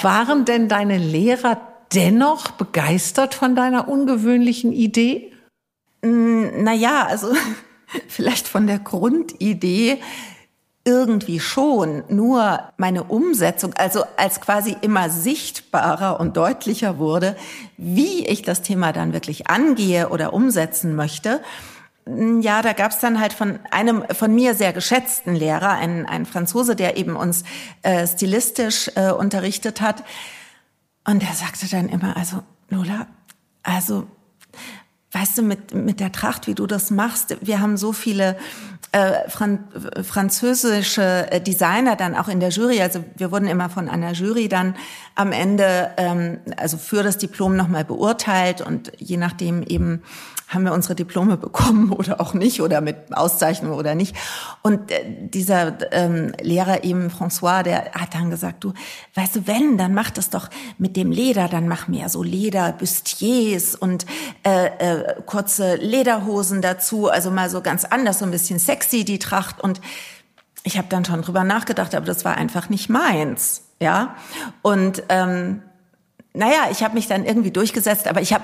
Waren 0.01 0.45
denn 0.45 0.67
deine 0.67 0.97
Lehrer 0.97 1.61
dennoch 1.93 2.51
begeistert 2.51 3.35
von 3.35 3.55
deiner 3.55 3.87
ungewöhnlichen 3.87 4.71
Idee? 4.71 5.31
Mm, 6.01 6.63
naja, 6.63 7.05
also 7.07 7.27
vielleicht 8.07 8.47
von 8.47 8.65
der 8.65 8.79
Grundidee 8.79 9.99
irgendwie 10.85 11.39
schon, 11.39 12.03
nur 12.09 12.59
meine 12.77 13.03
Umsetzung, 13.03 13.73
also 13.73 14.03
als 14.17 14.39
quasi 14.39 14.77
immer 14.81 15.09
sichtbarer 15.09 16.19
und 16.19 16.37
deutlicher 16.37 16.99
wurde, 16.99 17.35
wie 17.75 18.25
ich 18.25 18.43
das 18.43 18.61
Thema 18.61 18.93
dann 18.93 19.11
wirklich 19.11 19.49
angehe 19.49 20.09
oder 20.09 20.31
umsetzen 20.31 20.95
möchte, 20.95 21.41
ja, 22.07 22.61
da 22.61 22.73
gab's 22.73 22.99
dann 22.99 23.19
halt 23.19 23.33
von 23.33 23.57
einem 23.71 24.03
von 24.11 24.33
mir 24.33 24.53
sehr 24.53 24.73
geschätzten 24.73 25.35
Lehrer, 25.35 25.71
ein, 25.71 26.05
ein 26.05 26.27
Franzose, 26.27 26.75
der 26.75 26.97
eben 26.97 27.15
uns 27.15 27.43
äh, 27.81 28.05
stilistisch 28.05 28.91
äh, 28.95 29.09
unterrichtet 29.09 29.81
hat. 29.81 30.03
Und 31.07 31.23
der 31.23 31.33
sagte 31.33 31.67
dann 31.67 31.89
immer, 31.89 32.15
also 32.15 32.43
Lola, 32.69 33.07
also 33.63 34.05
weißt 35.15 35.37
du, 35.37 35.41
mit, 35.43 35.73
mit 35.73 35.99
der 35.99 36.11
Tracht, 36.11 36.45
wie 36.45 36.55
du 36.55 36.67
das 36.67 36.91
machst, 36.91 37.37
wir 37.41 37.61
haben 37.61 37.77
so 37.77 37.93
viele 37.93 38.37
äh, 38.95 39.29
Fran 39.29 39.67
französische 40.03 41.29
äh, 41.29 41.41
Designer 41.41 41.97
dann 41.97 42.15
auch 42.15 42.29
in 42.29 42.39
der 42.39 42.49
Jury, 42.49 42.81
also 42.81 43.03
wir 43.17 43.29
wurden 43.29 43.47
immer 43.47 43.69
von 43.69 43.89
einer 43.89 44.13
Jury 44.13 44.47
dann 44.47 44.75
am 45.15 45.33
Ende, 45.33 45.91
ähm, 45.97 46.39
also 46.55 46.77
für 46.77 47.03
das 47.03 47.17
Diplom 47.17 47.57
nochmal 47.57 47.83
beurteilt 47.83 48.61
und 48.61 48.93
je 48.97 49.17
nachdem 49.17 49.63
eben 49.63 50.01
haben 50.47 50.63
wir 50.63 50.73
unsere 50.73 50.95
Diplome 50.95 51.37
bekommen 51.37 51.91
oder 51.91 52.21
auch 52.21 52.33
nicht 52.33 52.61
oder 52.61 52.81
mit 52.81 52.95
Auszeichnung 53.11 53.73
oder 53.73 53.95
nicht. 53.95 54.15
Und 54.61 54.91
äh, 54.91 55.03
dieser 55.05 55.77
ähm, 55.91 56.33
Lehrer 56.41 56.83
eben, 56.83 57.09
François, 57.09 57.63
der 57.63 57.91
hat 57.93 58.13
dann 58.13 58.29
gesagt, 58.29 58.63
du, 58.63 58.73
weißt 59.15 59.37
du, 59.37 59.47
wenn, 59.47 59.77
dann 59.77 59.93
mach 59.93 60.11
das 60.11 60.29
doch 60.29 60.49
mit 60.77 60.95
dem 60.95 61.11
Leder, 61.11 61.47
dann 61.47 61.67
mach 61.67 61.87
mehr 61.87 62.09
so 62.09 62.21
Lederbustiers 62.21 63.75
und 63.75 64.05
äh, 64.43 64.65
äh, 64.65 65.21
kurze 65.25 65.75
Lederhosen 65.75 66.61
dazu, 66.61 67.09
also 67.09 67.31
mal 67.31 67.49
so 67.49 67.61
ganz 67.61 67.85
anders, 67.85 68.19
so 68.19 68.25
ein 68.25 68.31
bisschen 68.31 68.59
sexy 68.59 69.03
die 69.03 69.19
Tracht 69.19 69.61
und 69.61 69.81
ich 70.63 70.77
habe 70.77 70.87
dann 70.89 71.05
schon 71.05 71.21
drüber 71.21 71.43
nachgedacht, 71.43 71.93
aber 71.93 72.05
das 72.05 72.25
war 72.25 72.37
einfach 72.37 72.69
nicht 72.69 72.89
meins, 72.89 73.61
ja. 73.79 74.15
Und 74.63 75.03
ähm, 75.09 75.61
naja, 76.33 76.67
ich 76.71 76.83
habe 76.83 76.95
mich 76.95 77.07
dann 77.07 77.23
irgendwie 77.23 77.51
durchgesetzt, 77.51 78.07
aber 78.07 78.21
ich 78.21 78.33
habe 78.33 78.43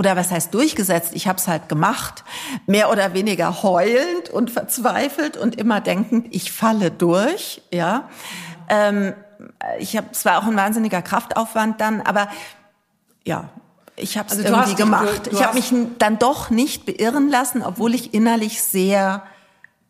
oder 0.00 0.16
was 0.16 0.30
heißt 0.30 0.54
durchgesetzt? 0.54 1.10
Ich 1.12 1.28
habe 1.28 1.36
es 1.38 1.46
halt 1.46 1.68
gemacht, 1.68 2.24
mehr 2.66 2.90
oder 2.90 3.12
weniger 3.12 3.62
heulend 3.62 4.30
und 4.32 4.50
verzweifelt 4.50 5.36
und 5.36 5.56
immer 5.56 5.82
denkend, 5.82 6.28
ich 6.30 6.52
falle 6.52 6.90
durch. 6.90 7.60
Ja, 7.70 8.08
ähm, 8.70 9.12
ich 9.78 9.98
habe 9.98 10.06
es 10.10 10.24
war 10.24 10.38
auch 10.38 10.46
ein 10.46 10.56
wahnsinniger 10.56 11.02
Kraftaufwand 11.02 11.82
dann, 11.82 12.00
aber 12.00 12.28
ja, 13.26 13.50
ich 13.94 14.16
habe 14.16 14.28
es 14.30 14.38
also 14.38 14.48
irgendwie 14.48 14.74
gemacht. 14.74 15.26
Du, 15.26 15.30
du 15.30 15.36
ich 15.36 15.44
habe 15.44 15.54
mich 15.54 15.70
dann 15.98 16.18
doch 16.18 16.48
nicht 16.48 16.86
beirren 16.86 17.28
lassen, 17.28 17.62
obwohl 17.62 17.94
ich 17.94 18.14
innerlich 18.14 18.62
sehr 18.62 19.22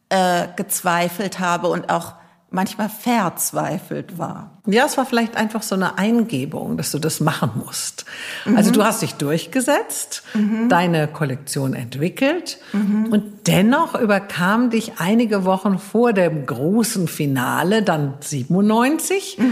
äh, 0.08 0.48
gezweifelt 0.56 1.38
habe 1.38 1.68
und 1.68 1.88
auch 1.88 2.14
manchmal 2.50 2.88
verzweifelt 2.88 4.18
war. 4.18 4.58
Ja, 4.66 4.84
es 4.84 4.96
war 4.96 5.06
vielleicht 5.06 5.36
einfach 5.36 5.62
so 5.62 5.76
eine 5.76 5.98
Eingebung, 5.98 6.76
dass 6.76 6.90
du 6.90 6.98
das 6.98 7.20
machen 7.20 7.50
musst. 7.64 8.04
Mhm. 8.44 8.56
Also 8.56 8.72
du 8.72 8.82
hast 8.82 9.02
dich 9.02 9.14
durchgesetzt, 9.14 10.24
mhm. 10.34 10.68
deine 10.68 11.06
Kollektion 11.06 11.74
entwickelt 11.74 12.58
mhm. 12.72 13.06
und 13.12 13.46
dennoch 13.46 13.94
überkam 13.94 14.70
dich 14.70 14.94
einige 14.98 15.44
Wochen 15.44 15.78
vor 15.78 16.12
dem 16.12 16.44
großen 16.44 17.06
Finale, 17.06 17.82
dann 17.82 18.14
97, 18.18 19.38
mhm. 19.38 19.46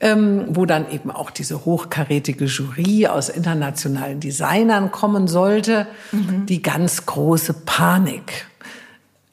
ähm, 0.00 0.44
wo 0.50 0.66
dann 0.66 0.88
eben 0.90 1.10
auch 1.10 1.30
diese 1.30 1.64
hochkarätige 1.64 2.44
Jury 2.44 3.08
aus 3.08 3.28
internationalen 3.28 4.20
Designern 4.20 4.92
kommen 4.92 5.26
sollte, 5.26 5.88
die 6.12 6.62
ganz 6.62 7.06
große 7.06 7.54
Panik. 7.64 8.46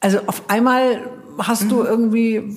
Also 0.00 0.18
auf 0.26 0.50
einmal 0.50 1.00
hast 1.38 1.70
du 1.70 1.80
mhm. 1.80 1.86
irgendwie 1.86 2.56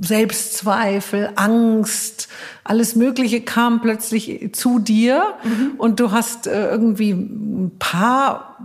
Selbstzweifel, 0.00 1.30
Angst, 1.36 2.28
alles 2.64 2.96
Mögliche 2.96 3.40
kam 3.40 3.80
plötzlich 3.80 4.50
zu 4.52 4.78
dir 4.78 5.34
mhm. 5.44 5.72
und 5.78 6.00
du 6.00 6.12
hast 6.12 6.46
äh, 6.46 6.68
irgendwie 6.68 7.10
ein 7.10 7.72
paar, 7.78 8.56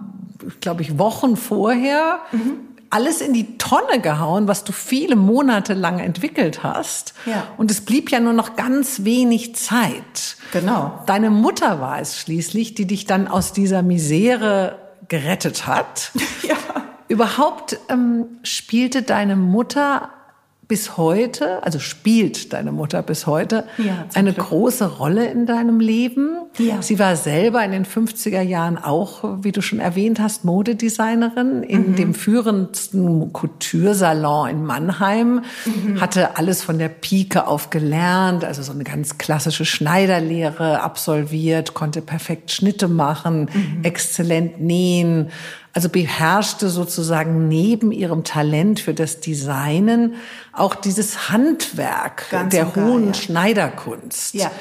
glaube 0.60 0.82
ich, 0.82 0.98
Wochen 0.98 1.38
vorher 1.38 2.20
mhm. 2.32 2.60
alles 2.90 3.22
in 3.22 3.34
die 3.34 3.58
Tonne 3.58 4.02
gehauen, 4.02 4.48
was 4.48 4.64
du 4.64 4.72
viele 4.72 5.16
Monate 5.16 5.74
lang 5.74 6.00
entwickelt 6.00 6.64
hast. 6.64 7.14
Ja. 7.26 7.48
Und 7.58 7.72
es 7.72 7.82
blieb 7.82 8.12
ja 8.12 8.20
nur 8.20 8.34
noch 8.34 8.56
ganz 8.56 9.04
wenig 9.04 9.56
Zeit. 9.56 10.38
Genau. 10.52 11.04
Deine 11.06 11.30
Mutter 11.30 11.80
war 11.80 12.00
es 12.00 12.20
schließlich, 12.20 12.76
die 12.76 12.86
dich 12.86 13.06
dann 13.06 13.28
aus 13.28 13.54
dieser 13.54 13.82
Misere 13.82 14.78
gerettet 15.08 15.68
hat. 15.68 16.12
ja. 16.42 16.56
Überhaupt 17.12 17.78
ähm, 17.90 18.26
spielte 18.44 19.02
deine 19.02 19.36
Mutter 19.36 20.12
bis 20.72 20.96
heute, 20.96 21.62
also 21.64 21.80
spielt 21.80 22.54
deine 22.54 22.72
Mutter 22.72 23.02
bis 23.02 23.28
heute, 23.28 23.66
ja, 23.78 24.06
eine 24.14 24.32
Glück. 24.32 24.48
große 24.48 25.00
Rolle 25.00 25.26
in 25.26 25.46
deinem 25.46 25.82
Leben. 25.82 26.38
Ja. 26.58 26.82
Sie 26.82 26.98
war 26.98 27.18
selber 27.18 27.62
in 27.66 27.72
den 27.72 27.86
50er 27.86 28.40
Jahren 28.40 28.78
auch, 28.78 29.44
wie 29.44 29.52
du 29.52 29.62
schon 29.62 29.80
erwähnt 29.82 30.22
hast, 30.22 30.46
Modedesignerin 30.46 31.64
in 31.64 31.92
mhm. 31.92 31.96
dem 31.98 32.14
führendsten 32.14 33.34
Couture-Salon 33.34 34.50
in 34.50 34.64
Mannheim, 34.64 35.42
mhm. 35.66 36.00
hatte 36.00 36.38
alles 36.38 36.64
von 36.64 36.80
der 36.80 36.88
Pike 36.88 37.48
auf 37.48 37.70
gelernt, 37.70 38.46
also 38.46 38.64
so 38.64 38.72
eine 38.72 38.86
ganz 38.86 39.18
klassische 39.18 39.66
Schneiderlehre 39.66 40.80
absolviert, 40.80 41.74
konnte 41.74 42.02
perfekt 42.02 42.50
Schnitte 42.50 42.88
machen, 42.88 43.50
mhm. 43.54 43.84
exzellent 43.84 44.62
nähen, 44.62 45.32
also 45.74 45.90
beherrschte 45.90 46.70
sozusagen 46.70 47.48
neben 47.48 47.92
ihrem 47.92 48.24
Talent 48.24 48.80
für 48.80 48.94
das 48.94 49.20
Designen 49.20 50.16
auch 50.52 50.76
dieses 50.76 51.30
Handwerk 51.30 52.30
Ganz 52.30 52.54
der 52.54 52.76
hohen 52.76 53.08
ja. 53.08 53.14
Schneiderkunst. 53.14 54.36
Ja. 54.36 54.52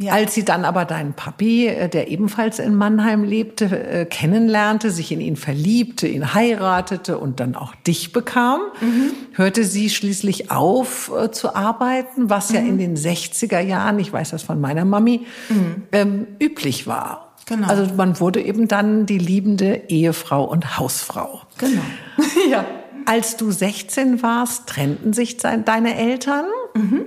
Ja. 0.00 0.12
Als 0.12 0.34
sie 0.34 0.44
dann 0.44 0.64
aber 0.64 0.84
deinen 0.84 1.12
Papi, 1.12 1.68
äh, 1.68 1.88
der 1.88 2.08
ebenfalls 2.08 2.58
in 2.58 2.74
Mannheim 2.74 3.22
lebte, 3.22 3.66
äh, 3.66 4.04
kennenlernte, 4.06 4.90
sich 4.90 5.12
in 5.12 5.20
ihn 5.20 5.36
verliebte, 5.36 6.08
ihn 6.08 6.34
heiratete 6.34 7.18
und 7.18 7.38
dann 7.38 7.54
auch 7.54 7.74
dich 7.86 8.12
bekam, 8.12 8.60
mhm. 8.80 9.12
hörte 9.34 9.64
sie 9.64 9.90
schließlich 9.90 10.50
auf 10.50 11.12
äh, 11.16 11.30
zu 11.30 11.54
arbeiten, 11.54 12.28
was 12.28 12.50
mhm. 12.50 12.56
ja 12.56 12.60
in 12.62 12.78
den 12.78 12.96
60er 12.96 13.60
Jahren, 13.60 13.98
ich 13.98 14.12
weiß 14.12 14.30
das 14.30 14.42
von 14.42 14.60
meiner 14.60 14.84
Mami, 14.84 15.26
mhm. 15.48 15.84
ähm, 15.92 16.26
üblich 16.40 16.86
war. 16.86 17.33
Genau. 17.46 17.68
Also 17.68 17.92
man 17.94 18.20
wurde 18.20 18.42
eben 18.42 18.68
dann 18.68 19.06
die 19.06 19.18
liebende 19.18 19.82
Ehefrau 19.88 20.44
und 20.44 20.78
Hausfrau. 20.78 21.42
Genau. 21.58 21.82
ja. 22.50 22.64
Als 23.06 23.36
du 23.36 23.50
16 23.50 24.22
warst, 24.22 24.66
trennten 24.66 25.12
sich 25.12 25.36
deine 25.36 25.96
Eltern. 25.96 26.46
Mhm. 26.74 27.04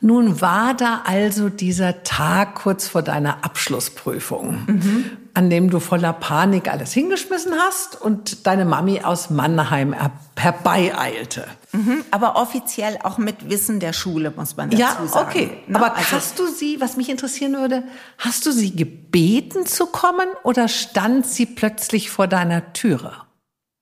Nun 0.00 0.40
war 0.40 0.74
da 0.74 1.02
also 1.04 1.48
dieser 1.48 2.02
Tag 2.04 2.56
kurz 2.56 2.88
vor 2.88 3.02
deiner 3.02 3.44
Abschlussprüfung, 3.44 4.64
mhm. 4.66 5.04
An 5.34 5.50
dem 5.50 5.68
du 5.68 5.80
voller 5.80 6.12
Panik 6.12 6.70
alles 6.70 6.92
hingeschmissen 6.92 7.52
hast 7.58 8.00
und 8.00 8.46
deine 8.46 8.64
Mami 8.64 9.02
aus 9.02 9.30
Mannheim 9.30 9.94
herbeieilte. 10.38 11.46
Mhm. 11.72 12.04
Aber 12.12 12.36
offiziell 12.36 12.98
auch 13.02 13.18
mit 13.18 13.50
Wissen 13.50 13.80
der 13.80 13.92
Schule, 13.92 14.32
muss 14.34 14.56
man 14.56 14.70
dazu 14.70 14.80
ja, 14.80 14.90
sagen. 14.90 15.10
Ja, 15.12 15.22
okay. 15.22 15.58
Na, 15.66 15.80
Aber 15.80 15.96
also 15.96 16.12
hast 16.12 16.38
du 16.38 16.46
sie, 16.46 16.80
was 16.80 16.96
mich 16.96 17.08
interessieren 17.08 17.54
würde, 17.54 17.82
hast 18.18 18.46
du 18.46 18.52
sie 18.52 18.76
gebeten 18.76 19.66
zu 19.66 19.86
kommen 19.86 20.28
oder 20.44 20.68
stand 20.68 21.26
sie 21.26 21.46
plötzlich 21.46 22.10
vor 22.10 22.28
deiner 22.28 22.72
Türe? 22.72 23.12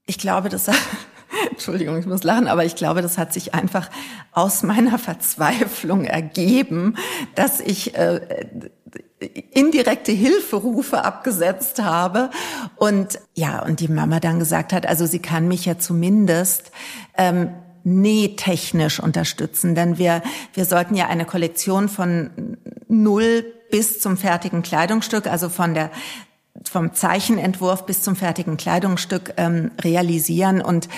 Ich 0.06 0.18
glaube, 0.18 0.48
das 0.48 0.68
Entschuldigung, 1.50 1.98
ich 1.98 2.06
muss 2.06 2.22
lachen, 2.22 2.48
aber 2.48 2.64
ich 2.64 2.76
glaube, 2.76 3.02
das 3.02 3.18
hat 3.18 3.32
sich 3.32 3.54
einfach 3.54 3.90
aus 4.32 4.62
meiner 4.62 4.98
Verzweiflung 4.98 6.04
ergeben, 6.04 6.96
dass 7.34 7.60
ich 7.60 7.94
äh, 7.94 8.20
indirekte 9.50 10.12
Hilferufe 10.12 11.04
abgesetzt 11.04 11.82
habe. 11.82 12.30
Und 12.76 13.18
ja 13.34 13.62
und 13.62 13.80
die 13.80 13.88
Mama 13.88 14.20
dann 14.20 14.38
gesagt 14.38 14.72
hat, 14.72 14.86
also 14.86 15.06
sie 15.06 15.20
kann 15.20 15.48
mich 15.48 15.64
ja 15.64 15.78
zumindest 15.78 16.72
ähm, 17.16 17.50
nähtechnisch 17.84 19.00
unterstützen, 19.00 19.74
denn 19.74 19.98
wir 19.98 20.22
wir 20.54 20.64
sollten 20.64 20.94
ja 20.94 21.08
eine 21.08 21.24
Kollektion 21.24 21.88
von 21.88 22.56
null 22.88 23.44
bis 23.70 24.00
zum 24.00 24.16
fertigen 24.16 24.62
Kleidungsstück, 24.62 25.26
also 25.26 25.48
von 25.48 25.74
der 25.74 25.90
vom 26.68 26.94
Zeichenentwurf 26.94 27.86
bis 27.86 28.02
zum 28.02 28.16
fertigen 28.16 28.56
Kleidungsstück 28.56 29.34
ähm, 29.36 29.70
realisieren 29.80 30.60
und 30.60 30.88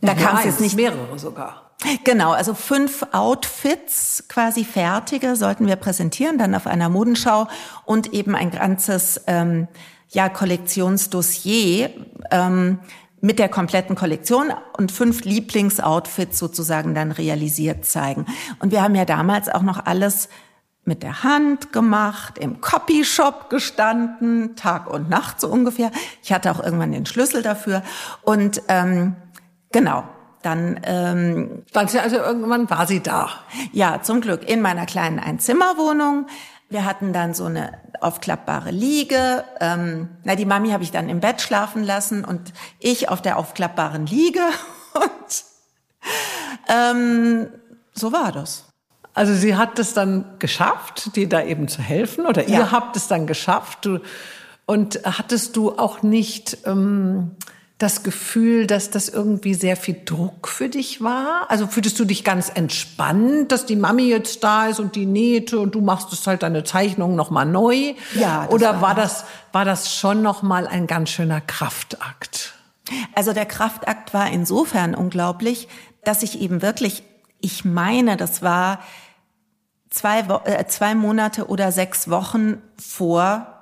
da 0.00 0.12
ja, 0.12 0.14
kam 0.14 0.38
es 0.38 0.44
jetzt 0.44 0.60
nicht 0.60 0.76
mehrere 0.76 1.18
sogar. 1.18 1.72
Genau, 2.04 2.32
also 2.32 2.54
fünf 2.54 3.06
Outfits 3.12 4.24
quasi 4.28 4.64
fertige 4.64 5.36
sollten 5.36 5.66
wir 5.66 5.76
präsentieren, 5.76 6.36
dann 6.38 6.54
auf 6.54 6.66
einer 6.66 6.88
Modenschau 6.88 7.46
und 7.84 8.12
eben 8.12 8.34
ein 8.34 8.50
ganzes 8.50 9.20
ähm, 9.28 9.68
ja 10.10 10.28
Kollektionsdossier 10.28 11.90
ähm, 12.30 12.80
mit 13.20 13.38
der 13.38 13.48
kompletten 13.48 13.96
Kollektion 13.96 14.52
und 14.76 14.92
fünf 14.92 15.24
Lieblingsoutfits 15.24 16.38
sozusagen 16.38 16.94
dann 16.94 17.12
realisiert 17.12 17.84
zeigen. 17.84 18.26
Und 18.60 18.72
wir 18.72 18.82
haben 18.82 18.94
ja 18.94 19.04
damals 19.04 19.48
auch 19.48 19.62
noch 19.62 19.86
alles 19.86 20.28
mit 20.88 21.04
der 21.04 21.22
Hand 21.22 21.72
gemacht, 21.72 22.38
im 22.38 22.60
Copyshop 22.60 23.48
gestanden, 23.50 24.56
Tag 24.56 24.90
und 24.90 25.08
Nacht 25.08 25.40
so 25.40 25.48
ungefähr. 25.48 25.92
Ich 26.24 26.32
hatte 26.32 26.50
auch 26.50 26.62
irgendwann 26.62 26.90
den 26.90 27.06
Schlüssel 27.06 27.42
dafür 27.42 27.82
und 28.24 28.62
ähm, 28.66 29.14
Genau. 29.72 30.04
Dann, 30.42 30.80
ähm, 30.84 31.64
also 31.74 31.98
irgendwann 32.16 32.70
war 32.70 32.86
sie 32.86 33.02
da. 33.02 33.28
Ja, 33.72 34.02
zum 34.02 34.20
Glück 34.20 34.48
in 34.48 34.60
meiner 34.60 34.86
kleinen 34.86 35.18
Einzimmerwohnung. 35.18 36.26
Wir 36.70 36.84
hatten 36.84 37.12
dann 37.12 37.34
so 37.34 37.46
eine 37.46 37.72
aufklappbare 38.00 38.70
Liege. 38.70 39.44
Ähm, 39.60 40.08
na, 40.22 40.36
die 40.36 40.44
Mami 40.44 40.70
habe 40.70 40.84
ich 40.84 40.92
dann 40.92 41.08
im 41.08 41.20
Bett 41.20 41.40
schlafen 41.40 41.82
lassen 41.82 42.24
und 42.24 42.52
ich 42.78 43.08
auf 43.08 43.20
der 43.20 43.36
aufklappbaren 43.36 44.06
Liege. 44.06 44.42
Und 44.94 45.44
ähm, 46.68 47.48
so 47.92 48.12
war 48.12 48.32
das. 48.32 48.67
Also 49.18 49.34
sie 49.34 49.56
hat 49.56 49.78
es 49.80 49.94
dann 49.94 50.24
geschafft, 50.38 51.16
dir 51.16 51.28
da 51.28 51.42
eben 51.42 51.66
zu 51.66 51.82
helfen, 51.82 52.24
oder 52.26 52.48
ja. 52.48 52.58
ihr 52.58 52.72
habt 52.72 52.96
es 52.96 53.08
dann 53.08 53.26
geschafft. 53.26 53.84
Du, 53.84 53.98
und 54.64 55.00
hattest 55.04 55.56
du 55.56 55.72
auch 55.76 56.02
nicht 56.02 56.58
ähm, 56.66 57.32
das 57.78 58.04
Gefühl, 58.04 58.66
dass 58.66 58.90
das 58.90 59.08
irgendwie 59.08 59.54
sehr 59.54 59.76
viel 59.76 59.96
Druck 60.04 60.46
für 60.46 60.68
dich 60.68 61.02
war? 61.02 61.46
Also 61.48 61.66
fühltest 61.66 61.98
du 61.98 62.04
dich 62.04 62.22
ganz 62.22 62.48
entspannt, 62.52 63.50
dass 63.50 63.66
die 63.66 63.74
Mami 63.74 64.04
jetzt 64.04 64.44
da 64.44 64.66
ist 64.66 64.78
und 64.78 64.94
die 64.94 65.06
nähte 65.06 65.58
und 65.58 65.74
du 65.74 65.80
machst 65.80 66.12
es 66.12 66.26
halt 66.26 66.44
deine 66.44 66.62
Zeichnung 66.62 67.16
noch 67.16 67.30
mal 67.30 67.44
neu? 67.44 67.94
Ja. 68.14 68.46
Oder 68.50 68.74
war, 68.74 68.82
war 68.82 68.94
das 68.94 69.24
war 69.52 69.64
das 69.64 69.94
schon 69.96 70.22
noch 70.22 70.42
mal 70.42 70.68
ein 70.68 70.86
ganz 70.86 71.10
schöner 71.10 71.40
Kraftakt? 71.40 72.54
Also 73.16 73.32
der 73.32 73.46
Kraftakt 73.46 74.14
war 74.14 74.30
insofern 74.30 74.94
unglaublich, 74.94 75.66
dass 76.04 76.22
ich 76.22 76.40
eben 76.40 76.62
wirklich, 76.62 77.02
ich 77.40 77.64
meine, 77.64 78.16
das 78.16 78.42
war 78.42 78.78
zwei, 79.90 80.20
äh, 80.44 80.66
zwei 80.66 80.94
Monate 80.94 81.48
oder 81.48 81.72
sechs 81.72 82.10
Wochen 82.10 82.62
vor 82.78 83.58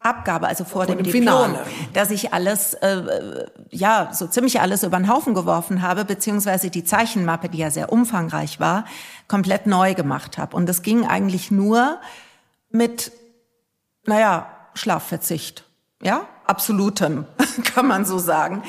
Abgabe, 0.00 0.46
also 0.46 0.64
vor, 0.64 0.84
vor 0.84 0.86
dem, 0.86 1.02
dem 1.02 1.12
Diplom, 1.12 1.22
Finale. 1.22 1.66
dass 1.92 2.10
ich 2.10 2.32
alles, 2.32 2.74
äh, 2.74 3.46
ja, 3.70 4.10
so 4.12 4.28
ziemlich 4.28 4.60
alles 4.60 4.84
über 4.84 4.96
den 4.96 5.12
Haufen 5.12 5.34
geworfen 5.34 5.82
habe, 5.82 6.04
beziehungsweise 6.04 6.70
die 6.70 6.84
Zeichenmappe, 6.84 7.48
die 7.48 7.58
ja 7.58 7.70
sehr 7.70 7.92
umfangreich 7.92 8.60
war, 8.60 8.84
komplett 9.26 9.66
neu 9.66 9.94
gemacht 9.94 10.38
habe. 10.38 10.54
Und 10.56 10.66
das 10.66 10.82
ging 10.82 11.04
eigentlich 11.04 11.50
nur 11.50 11.98
mit, 12.70 13.10
naja, 14.06 14.46
Schlafverzicht, 14.74 15.64
ja, 16.00 16.26
absolutem, 16.46 17.24
kann 17.74 17.86
man 17.86 18.04
so 18.04 18.18
sagen. 18.18 18.62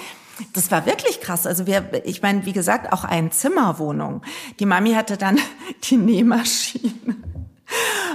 Das 0.54 0.71
war 0.71 0.86
wirklich 0.86 1.21
krass. 1.21 1.45
Also 1.45 1.67
wir, 1.67 2.06
ich 2.06 2.21
meine, 2.21 2.45
wie 2.45 2.54
gesagt, 2.54 2.93
auch 2.93 3.04
eine 3.04 3.30
Zimmerwohnung. 3.30 4.21
Die 4.60 4.65
Mami 4.65 4.93
hatte 4.93 5.17
dann 5.17 5.39
die 5.84 5.97
Nähmaschine 5.97 7.15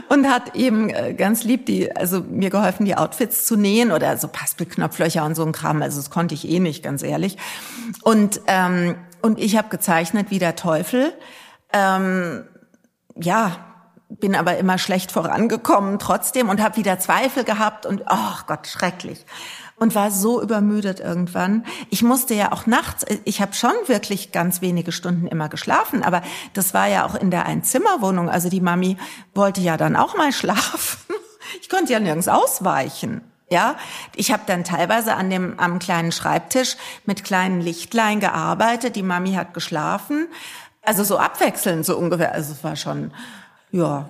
und 0.09 0.29
hat 0.29 0.57
eben 0.57 0.91
äh, 0.91 1.15
ganz 1.15 1.45
lieb 1.45 1.67
die, 1.67 1.95
also 1.95 2.21
mir 2.21 2.51
geholfen, 2.51 2.87
die 2.87 2.97
Outfits 2.97 3.47
zu 3.47 3.57
nähen 3.57 3.93
oder 3.93 4.17
so 4.17 4.29
Paspelknopflöcher 4.29 5.25
und 5.25 5.35
so 5.35 5.45
ein 5.45 5.53
Kram. 5.53 5.83
Also 5.83 5.99
das 5.99 6.11
konnte 6.11 6.35
ich 6.35 6.49
eh 6.49 6.61
nicht, 6.61 6.83
ganz 6.83 7.03
ehrlich. 7.03 7.37
Und 8.03 8.41
ähm, 8.47 8.97
und 9.25 9.41
ich 9.41 9.57
habe 9.57 9.71
gezeichnet 9.71 10.31
wie 10.31 10.39
der 10.39 10.55
Teufel. 10.55 11.15
Ähm, 11.73 12.45
ja, 13.17 13.57
bin 14.11 14.35
aber 14.35 14.59
immer 14.59 14.77
schlecht 14.77 15.13
vorangekommen 15.13 15.99
trotzdem 15.99 16.51
und 16.51 16.63
habe 16.63 16.77
wieder 16.77 16.99
Zweifel 16.99 17.43
gehabt 17.43 17.87
und 17.87 18.03
oh 18.11 18.37
Gott, 18.47 18.67
schrecklich 18.67 19.25
und 19.77 19.95
war 19.95 20.11
so 20.11 20.41
übermüdet 20.41 21.01
irgendwann. 21.01 21.65
Ich 21.91 22.03
musste 22.03 22.35
ja 22.35 22.53
auch 22.53 22.67
nachts, 22.67 23.05
ich 23.25 23.41
habe 23.41 23.55
schon 23.55 23.73
wirklich 23.87 24.33
ganz 24.33 24.61
wenige 24.61 24.93
Stunden 24.93 25.27
immer 25.27 25.49
geschlafen, 25.49 26.03
aber 26.03 26.23
das 26.53 26.75
war 26.75 26.87
ja 26.89 27.07
auch 27.07 27.15
in 27.15 27.31
der 27.31 27.47
Einzimmerwohnung. 27.47 28.29
Also 28.29 28.49
die 28.49 28.61
Mami 28.61 28.97
wollte 29.35 29.61
ja 29.61 29.77
dann 29.77 29.97
auch 29.97 30.17
mal 30.17 30.33
schlafen. 30.33 31.15
Ich 31.61 31.69
konnte 31.69 31.93
ja 31.93 32.01
nirgends 32.01 32.29
ausweichen. 32.29 33.23
Ja, 33.51 33.77
ich 34.17 34.33
habe 34.33 34.43
dann 34.47 34.65
teilweise 34.65 35.15
an 35.15 35.29
dem 35.29 35.61
am 35.61 35.79
kleinen 35.79 36.13
Schreibtisch 36.13 36.77
mit 37.05 37.25
kleinen 37.25 37.61
Lichtlein 37.61 38.19
gearbeitet. 38.19 38.97
Die 38.97 39.03
Mami 39.03 39.35
hat 39.35 39.55
geschlafen, 39.55 40.29
also 40.83 41.05
so 41.05 41.19
abwechselnd 41.19 41.85
so 41.85 41.97
ungefähr. 41.97 42.33
Also 42.33 42.53
es 42.53 42.65
war 42.65 42.77
schon, 42.77 43.13
ja, 43.71 44.09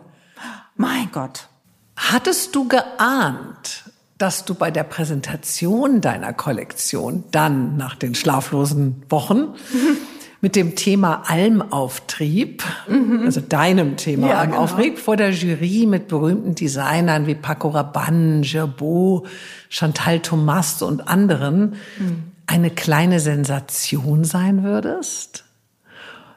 mein 0.77 1.11
Gott. 1.12 1.48
Hattest 1.96 2.55
du 2.55 2.68
geahnt, 2.68 3.85
dass 4.18 4.44
du 4.44 4.55
bei 4.55 4.70
der 4.70 4.85
Präsentation 4.85 6.00
deiner 6.00 6.33
Kollektion 6.33 7.24
dann 7.31 7.77
nach 7.77 7.96
den 7.96 8.14
schlaflosen 8.14 9.03
Wochen 9.09 9.55
mit 10.40 10.57
dem 10.57 10.77
Thema 10.77 11.22
Almauftrieb, 11.27 12.62
mhm. 12.87 13.22
also 13.24 13.40
deinem 13.40 13.96
Thema 13.96 14.29
ja, 14.29 14.38
Almauftrieb, 14.40 14.94
genau. 14.94 15.05
vor 15.05 15.16
der 15.16 15.31
Jury 15.31 15.87
mit 15.87 16.07
berühmten 16.07 16.55
Designern 16.55 17.27
wie 17.27 17.35
Paco 17.35 17.70
Rabanne, 17.70 18.42
Gerbeau, 18.42 19.24
Chantal 19.70 20.20
Thomas 20.20 20.83
und 20.83 21.09
anderen 21.09 21.77
mhm. 21.98 22.24
eine 22.46 22.70
kleine 22.70 23.20
Sensation 23.20 24.24
sein 24.24 24.62
würdest? 24.62 25.44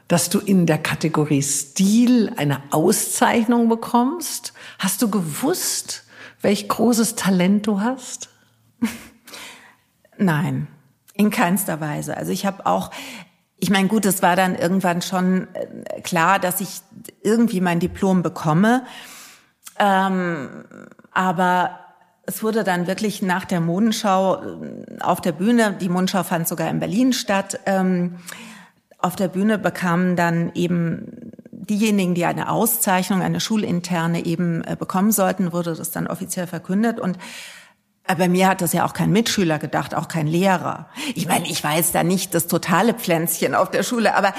Dass 0.08 0.30
du 0.30 0.40
in 0.40 0.66
der 0.66 0.78
Kategorie 0.78 1.44
Stil 1.44 2.32
eine 2.38 2.62
Auszeichnung 2.72 3.68
bekommst? 3.68 4.54
Hast 4.80 5.02
du 5.02 5.10
gewusst, 5.10 6.07
welch 6.41 6.67
großes 6.67 7.15
Talent 7.15 7.67
du 7.67 7.82
hast? 7.82 8.30
Nein, 10.17 10.67
in 11.13 11.30
keinster 11.30 11.80
Weise. 11.80 12.17
Also 12.17 12.32
ich 12.32 12.45
habe 12.45 12.65
auch, 12.65 12.91
ich 13.58 13.69
meine, 13.69 13.88
gut, 13.88 14.06
es 14.06 14.21
war 14.21 14.36
dann 14.36 14.56
irgendwann 14.56 15.02
schon 15.02 15.47
äh, 15.54 16.02
klar, 16.02 16.39
dass 16.39 16.62
ich 16.62 16.82
irgendwie 17.21 17.62
mein 17.62 17.80
Diplom 17.80 18.23
bekomme. 18.23 18.86
Ähm, 19.80 20.65
aber 21.12 21.80
es 22.26 22.43
wurde 22.43 22.63
dann 22.63 22.88
wirklich 22.88 23.21
nach 23.21 23.45
der 23.45 23.62
Modenschau 23.62 24.43
äh, 24.43 25.02
auf 25.02 25.21
der 25.21 25.32
Bühne, 25.32 25.78
die 25.80 25.89
Modenschau 25.89 26.23
fand 26.23 26.47
sogar 26.47 26.69
in 26.69 26.80
Berlin 26.80 27.13
statt, 27.13 27.60
ähm, 27.65 28.17
auf 29.00 29.15
der 29.15 29.28
Bühne 29.28 29.58
bekamen 29.58 30.15
dann 30.15 30.52
eben 30.56 31.32
diejenigen, 31.69 32.15
die 32.15 32.25
eine 32.25 32.49
Auszeichnung, 32.49 33.21
eine 33.21 33.39
schulinterne 33.39 34.25
eben 34.25 34.63
äh, 34.63 34.75
bekommen 34.77 35.12
sollten, 35.12 35.53
wurde 35.53 35.75
das 35.75 35.91
dann 35.91 36.08
offiziell 36.08 36.47
verkündet 36.47 36.99
und 36.99 37.17
äh, 38.08 38.15
bei 38.15 38.27
mir 38.27 38.47
hat 38.47 38.62
das 38.62 38.73
ja 38.73 38.86
auch 38.86 38.93
kein 38.93 39.12
Mitschüler 39.12 39.60
gedacht, 39.60 39.93
auch 39.93 40.08
kein 40.08 40.27
Lehrer. 40.27 40.88
Ich 41.15 41.27
meine, 41.27 41.47
ich 41.47 41.63
weiß 41.63 41.91
da 41.91 42.03
nicht 42.03 42.34
das 42.34 42.47
totale 42.47 42.93
Pflänzchen 42.93 43.53
auf 43.53 43.69
der 43.69 43.84
Schule, 43.84 44.15
aber 44.15 44.34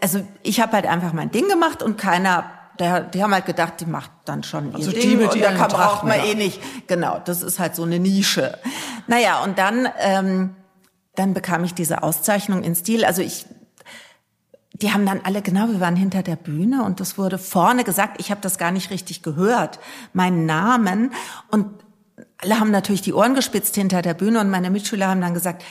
also 0.00 0.20
ich 0.42 0.60
habe 0.60 0.72
halt 0.72 0.86
einfach 0.86 1.12
mein 1.12 1.30
Ding 1.30 1.48
gemacht 1.48 1.82
und 1.82 1.96
keiner, 1.96 2.50
der, 2.78 3.00
die 3.00 3.22
haben 3.22 3.32
halt 3.32 3.46
gedacht, 3.46 3.74
die 3.80 3.86
macht 3.86 4.10
dann 4.24 4.42
schon 4.42 4.74
also 4.74 4.90
ihr 4.90 5.00
Ding 5.00 5.18
mit 5.18 5.32
und 5.32 5.40
da 5.40 5.52
kann, 5.52 5.68
braucht 5.68 6.04
man 6.04 6.18
eh 6.20 6.34
nicht. 6.34 6.60
Genau, 6.88 7.20
das 7.24 7.42
ist 7.42 7.60
halt 7.60 7.76
so 7.76 7.84
eine 7.84 8.00
Nische. 8.00 8.58
Naja, 9.06 9.42
und 9.44 9.58
dann, 9.58 9.88
ähm, 10.00 10.56
dann 11.14 11.34
bekam 11.34 11.62
ich 11.62 11.74
diese 11.74 12.02
Auszeichnung 12.02 12.64
in 12.64 12.74
Stil. 12.74 13.04
Also 13.04 13.22
ich 13.22 13.46
die 14.82 14.92
haben 14.92 15.06
dann 15.06 15.20
alle, 15.22 15.42
genau, 15.42 15.68
wir 15.68 15.80
waren 15.80 15.96
hinter 15.96 16.22
der 16.22 16.36
Bühne 16.36 16.82
und 16.82 16.98
das 16.98 17.16
wurde 17.16 17.38
vorne 17.38 17.84
gesagt, 17.84 18.20
ich 18.20 18.30
habe 18.30 18.40
das 18.40 18.58
gar 18.58 18.72
nicht 18.72 18.90
richtig 18.90 19.22
gehört, 19.22 19.78
meinen 20.12 20.44
Namen. 20.44 21.12
Und 21.50 21.66
alle 22.38 22.58
haben 22.58 22.72
natürlich 22.72 23.00
die 23.02 23.14
Ohren 23.14 23.34
gespitzt 23.34 23.76
hinter 23.76 24.02
der 24.02 24.14
Bühne 24.14 24.40
und 24.40 24.50
meine 24.50 24.70
Mitschüler 24.70 25.06
haben 25.06 25.20
dann 25.20 25.34
gesagt, 25.34 25.62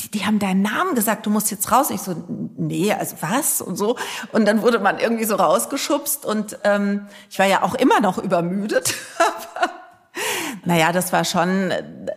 die, 0.00 0.10
die 0.10 0.24
haben 0.24 0.38
deinen 0.38 0.62
Namen 0.62 0.94
gesagt, 0.94 1.26
du 1.26 1.30
musst 1.30 1.50
jetzt 1.50 1.72
raus. 1.72 1.90
Ich 1.90 2.00
so, 2.00 2.14
nee, 2.56 2.92
also 2.92 3.16
was 3.20 3.60
und 3.60 3.76
so. 3.76 3.96
Und 4.30 4.46
dann 4.46 4.62
wurde 4.62 4.78
man 4.78 4.98
irgendwie 4.98 5.24
so 5.24 5.34
rausgeschubst 5.34 6.24
und 6.24 6.58
ähm, 6.62 7.06
ich 7.30 7.38
war 7.38 7.46
ja 7.46 7.62
auch 7.62 7.74
immer 7.74 8.00
noch 8.00 8.18
übermüdet. 8.18 8.94
naja, 10.64 10.92
das 10.92 11.12
war 11.12 11.24
schon 11.24 11.72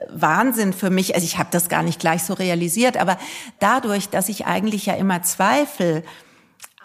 Wahnsinn 0.09 0.73
für 0.73 0.91
mich. 0.91 1.15
Also 1.15 1.25
ich 1.25 1.37
habe 1.37 1.49
das 1.51 1.69
gar 1.69 1.81
nicht 1.81 1.99
gleich 1.99 2.23
so 2.23 2.33
realisiert, 2.33 2.97
aber 2.97 3.17
dadurch, 3.59 4.09
dass 4.09 4.29
ich 4.29 4.45
eigentlich 4.45 4.85
ja 4.85 4.93
immer 4.93 5.23
Zweifel 5.23 6.03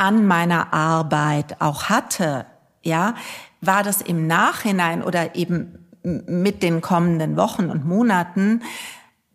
an 0.01 0.27
meiner 0.27 0.73
Arbeit 0.73 1.61
auch 1.61 1.85
hatte, 1.85 2.47
ja, 2.83 3.15
war 3.61 3.83
das 3.83 4.01
im 4.01 4.27
Nachhinein 4.27 5.03
oder 5.03 5.35
eben 5.35 5.87
mit 6.03 6.63
den 6.63 6.81
kommenden 6.81 7.37
Wochen 7.37 7.69
und 7.69 7.85
Monaten 7.85 8.63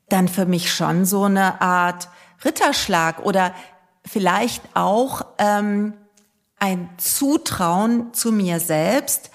dann 0.10 0.28
für 0.28 0.48
mich 0.48 0.74
schon 0.74 1.06
so 1.06 1.26
eine 1.26 1.62
Art 1.62 2.10
Ritterschlag 2.44 3.20
oder 3.20 3.54
vielleicht 4.04 4.64
auch 4.74 5.26
ähm, 5.38 5.94
ein 6.58 6.90
Zutrauen 6.98 8.12
zu 8.14 8.32
mir 8.32 8.60
selbst, 8.60 9.30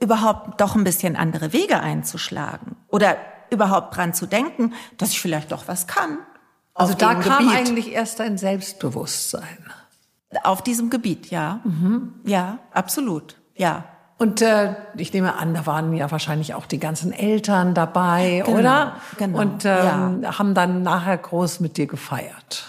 überhaupt 0.00 0.60
doch 0.60 0.76
ein 0.76 0.84
bisschen 0.84 1.16
andere 1.16 1.52
Wege 1.52 1.80
einzuschlagen 1.80 2.76
oder 2.86 3.16
überhaupt 3.50 3.96
dran 3.96 4.14
zu 4.14 4.26
denken, 4.26 4.72
dass 4.98 5.10
ich 5.10 5.20
vielleicht 5.20 5.50
doch 5.50 5.66
was 5.66 5.88
kann. 5.88 6.18
Also 6.74 6.94
da 6.94 7.16
kam 7.16 7.48
Gebiet. 7.48 7.56
eigentlich 7.56 7.92
erst 7.92 8.20
ein 8.20 8.38
Selbstbewusstsein. 8.38 9.72
Auf 10.42 10.62
diesem 10.62 10.90
Gebiet, 10.90 11.30
ja. 11.30 11.60
Mhm. 11.64 12.14
Ja, 12.24 12.58
absolut, 12.72 13.36
ja. 13.54 13.84
Und 14.16 14.42
äh, 14.42 14.74
ich 14.96 15.12
nehme 15.12 15.36
an, 15.36 15.54
da 15.54 15.66
waren 15.66 15.92
ja 15.92 16.10
wahrscheinlich 16.10 16.54
auch 16.54 16.66
die 16.66 16.78
ganzen 16.78 17.12
Eltern 17.12 17.74
dabei, 17.74 18.42
genau, 18.46 18.58
oder? 18.58 18.92
Genau. 19.18 19.40
Und 19.40 19.64
ähm, 19.64 20.22
ja. 20.22 20.38
haben 20.38 20.54
dann 20.54 20.82
nachher 20.82 21.18
groß 21.18 21.60
mit 21.60 21.76
dir 21.76 21.86
gefeiert. 21.86 22.64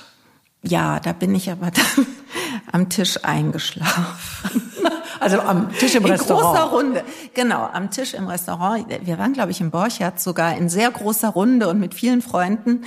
Ja, 0.64 1.00
da 1.00 1.14
bin 1.14 1.36
ich 1.36 1.52
aber 1.52 1.70
dann 1.70 2.08
am 2.72 2.90
Tisch 2.90 3.24
eingeschlafen. 3.24 4.62
Also 5.18 5.40
am 5.40 5.72
Tisch 5.72 5.96
im 5.96 6.06
in 6.06 6.12
Restaurant. 6.12 6.46
In 6.46 6.62
großer 6.62 6.76
Runde. 6.76 7.04
Genau, 7.34 7.68
am 7.72 7.90
Tisch 7.90 8.14
im 8.14 8.28
Restaurant. 8.28 8.86
Wir 9.02 9.18
waren, 9.18 9.34
glaube 9.34 9.50
ich, 9.52 9.62
im 9.62 9.72
Borchardt 9.72 10.20
sogar 10.20 10.56
in 10.56 10.70
sehr 10.70 10.92
großer 10.92 11.30
Runde 11.30 11.68
und 11.70 11.80
mit 11.80 11.96
vielen 11.96 12.22
Freunden. 12.22 12.84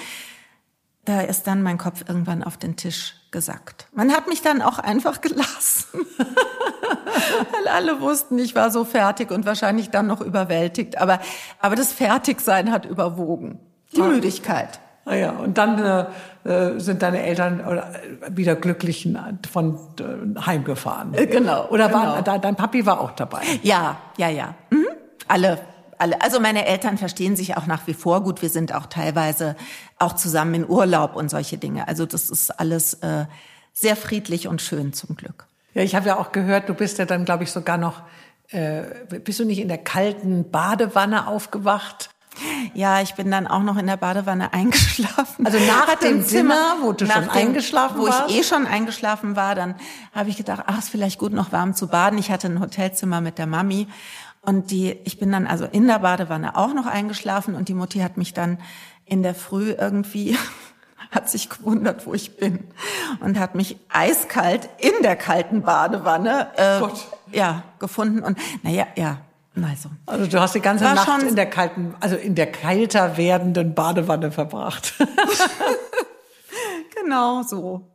Da 1.08 1.22
ist 1.22 1.46
dann 1.46 1.62
mein 1.62 1.78
Kopf 1.78 2.04
irgendwann 2.06 2.44
auf 2.44 2.58
den 2.58 2.76
Tisch 2.76 3.14
gesackt. 3.30 3.86
Man 3.94 4.12
hat 4.12 4.28
mich 4.28 4.42
dann 4.42 4.60
auch 4.60 4.78
einfach 4.78 5.20
gelassen. 5.22 5.86
Weil 6.18 7.68
alle 7.74 8.02
wussten, 8.02 8.38
ich 8.38 8.54
war 8.54 8.70
so 8.70 8.84
fertig 8.84 9.30
und 9.30 9.46
wahrscheinlich 9.46 9.88
dann 9.88 10.06
noch 10.06 10.20
überwältigt. 10.20 10.98
Aber, 10.98 11.18
aber 11.60 11.76
das 11.76 11.94
Fertigsein 11.94 12.70
hat 12.70 12.84
überwogen. 12.84 13.58
Die 13.96 14.02
ah. 14.02 14.08
Müdigkeit. 14.08 14.80
Ah 15.06 15.14
ja, 15.14 15.30
und 15.30 15.56
dann 15.56 15.78
äh, 16.44 16.74
äh 16.74 16.78
sind 16.78 17.00
deine 17.00 17.22
Eltern 17.22 17.62
wieder 18.28 18.54
glücklich 18.54 19.08
von 19.50 19.78
äh, 20.00 20.38
heimgefahren. 20.38 21.14
Äh, 21.14 21.26
genau. 21.26 21.68
Oder 21.68 21.88
genau. 21.88 22.00
War, 22.00 22.38
dein 22.38 22.54
Papi 22.54 22.84
war 22.84 23.00
auch 23.00 23.12
dabei? 23.12 23.40
Ja, 23.62 23.96
ja, 24.18 24.28
ja. 24.28 24.54
Mhm. 24.68 24.84
Alle 25.26 25.58
alle, 25.98 26.20
also 26.20 26.40
meine 26.40 26.66
Eltern 26.66 26.98
verstehen 26.98 27.36
sich 27.36 27.56
auch 27.56 27.66
nach 27.66 27.86
wie 27.86 27.94
vor 27.94 28.22
gut. 28.22 28.42
Wir 28.42 28.50
sind 28.50 28.74
auch 28.74 28.86
teilweise 28.86 29.56
auch 29.98 30.14
zusammen 30.14 30.54
in 30.54 30.68
Urlaub 30.68 31.16
und 31.16 31.30
solche 31.30 31.58
Dinge. 31.58 31.88
Also 31.88 32.06
das 32.06 32.30
ist 32.30 32.50
alles 32.58 32.94
äh, 32.94 33.26
sehr 33.72 33.96
friedlich 33.96 34.48
und 34.48 34.62
schön 34.62 34.92
zum 34.92 35.16
Glück. 35.16 35.46
Ja, 35.74 35.82
ich 35.82 35.94
habe 35.94 36.08
ja 36.08 36.18
auch 36.18 36.32
gehört, 36.32 36.68
du 36.68 36.74
bist 36.74 36.98
ja 36.98 37.04
dann, 37.04 37.24
glaube 37.24 37.44
ich, 37.44 37.52
sogar 37.52 37.78
noch, 37.78 38.02
äh, 38.48 38.82
bist 39.22 39.38
du 39.38 39.44
nicht 39.44 39.60
in 39.60 39.68
der 39.68 39.78
kalten 39.78 40.50
Badewanne 40.50 41.28
aufgewacht? 41.28 42.10
Ja, 42.74 43.00
ich 43.00 43.14
bin 43.14 43.30
dann 43.30 43.46
auch 43.46 43.62
noch 43.62 43.76
in 43.76 43.86
der 43.86 43.96
Badewanne 43.96 44.52
eingeschlafen. 44.52 45.46
Also 45.46 45.58
nach 45.58 45.94
dem 45.96 46.24
Zimmer, 46.24 46.76
wo 46.82 46.92
du 46.92 47.06
schon 47.06 47.22
dem, 47.22 47.30
eingeschlafen 47.30 47.98
wo 47.98 48.06
warst? 48.06 48.24
Wo 48.24 48.26
ich 48.28 48.38
eh 48.38 48.42
schon 48.44 48.66
eingeschlafen 48.66 49.36
war, 49.36 49.54
dann 49.54 49.74
habe 50.12 50.30
ich 50.30 50.36
gedacht, 50.36 50.64
ach, 50.66 50.78
ist 50.78 50.88
vielleicht 50.88 51.18
gut, 51.18 51.32
noch 51.32 51.52
warm 51.52 51.74
zu 51.74 51.88
baden. 51.88 52.18
Ich 52.18 52.30
hatte 52.30 52.48
ein 52.48 52.60
Hotelzimmer 52.60 53.20
mit 53.20 53.38
der 53.38 53.46
Mami 53.46 53.88
und 54.48 54.70
die, 54.70 54.96
ich 55.04 55.18
bin 55.18 55.30
dann 55.30 55.46
also 55.46 55.66
in 55.66 55.86
der 55.86 55.98
Badewanne 55.98 56.56
auch 56.56 56.72
noch 56.72 56.86
eingeschlafen 56.86 57.54
und 57.54 57.68
die 57.68 57.74
Mutti 57.74 57.98
hat 57.98 58.16
mich 58.16 58.32
dann 58.32 58.58
in 59.04 59.22
der 59.22 59.34
Früh 59.34 59.72
irgendwie 59.72 60.38
hat 61.10 61.28
sich 61.28 61.50
gewundert, 61.50 62.06
wo 62.06 62.14
ich 62.14 62.38
bin 62.38 62.64
und 63.20 63.38
hat 63.38 63.54
mich 63.54 63.76
eiskalt 63.90 64.70
in 64.78 65.02
der 65.02 65.16
kalten 65.16 65.60
Badewanne 65.60 66.48
äh, 66.56 67.36
ja 67.36 67.62
gefunden 67.78 68.20
und 68.20 68.38
naja 68.62 68.86
ja 68.96 69.18
also, 69.54 69.90
also 70.06 70.26
du 70.26 70.40
hast 70.40 70.54
die 70.54 70.60
ganze 70.60 70.84
Nacht 70.84 71.22
in 71.24 71.36
der 71.36 71.50
kalten, 71.50 71.94
also 72.00 72.16
in 72.16 72.34
der 72.34 72.50
kalter 72.50 73.16
werdenden 73.16 73.74
Badewanne 73.74 74.30
verbracht. 74.30 74.94
genau 77.02 77.42
so. 77.42 77.90